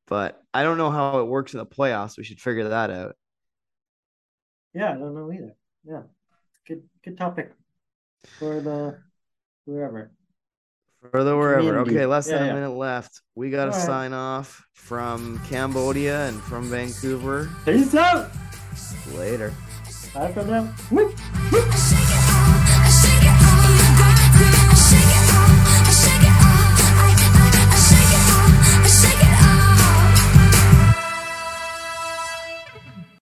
[0.07, 2.17] but I don't know how it works in the playoffs.
[2.17, 3.17] We should figure that out.
[4.79, 5.55] Yeah, I don't know either.
[5.85, 6.03] Yeah,
[6.67, 7.53] good good topic
[8.39, 8.99] for the
[9.67, 10.13] whoever.
[11.13, 11.79] Further wherever.
[11.81, 13.23] Okay, less than Yeah, a minute left.
[13.35, 13.81] We got to right.
[13.81, 17.51] sign off from Cambodia and from Vancouver.
[17.65, 18.31] Peace out.
[19.15, 19.53] Later.
[20.15, 22.55] Bye for now.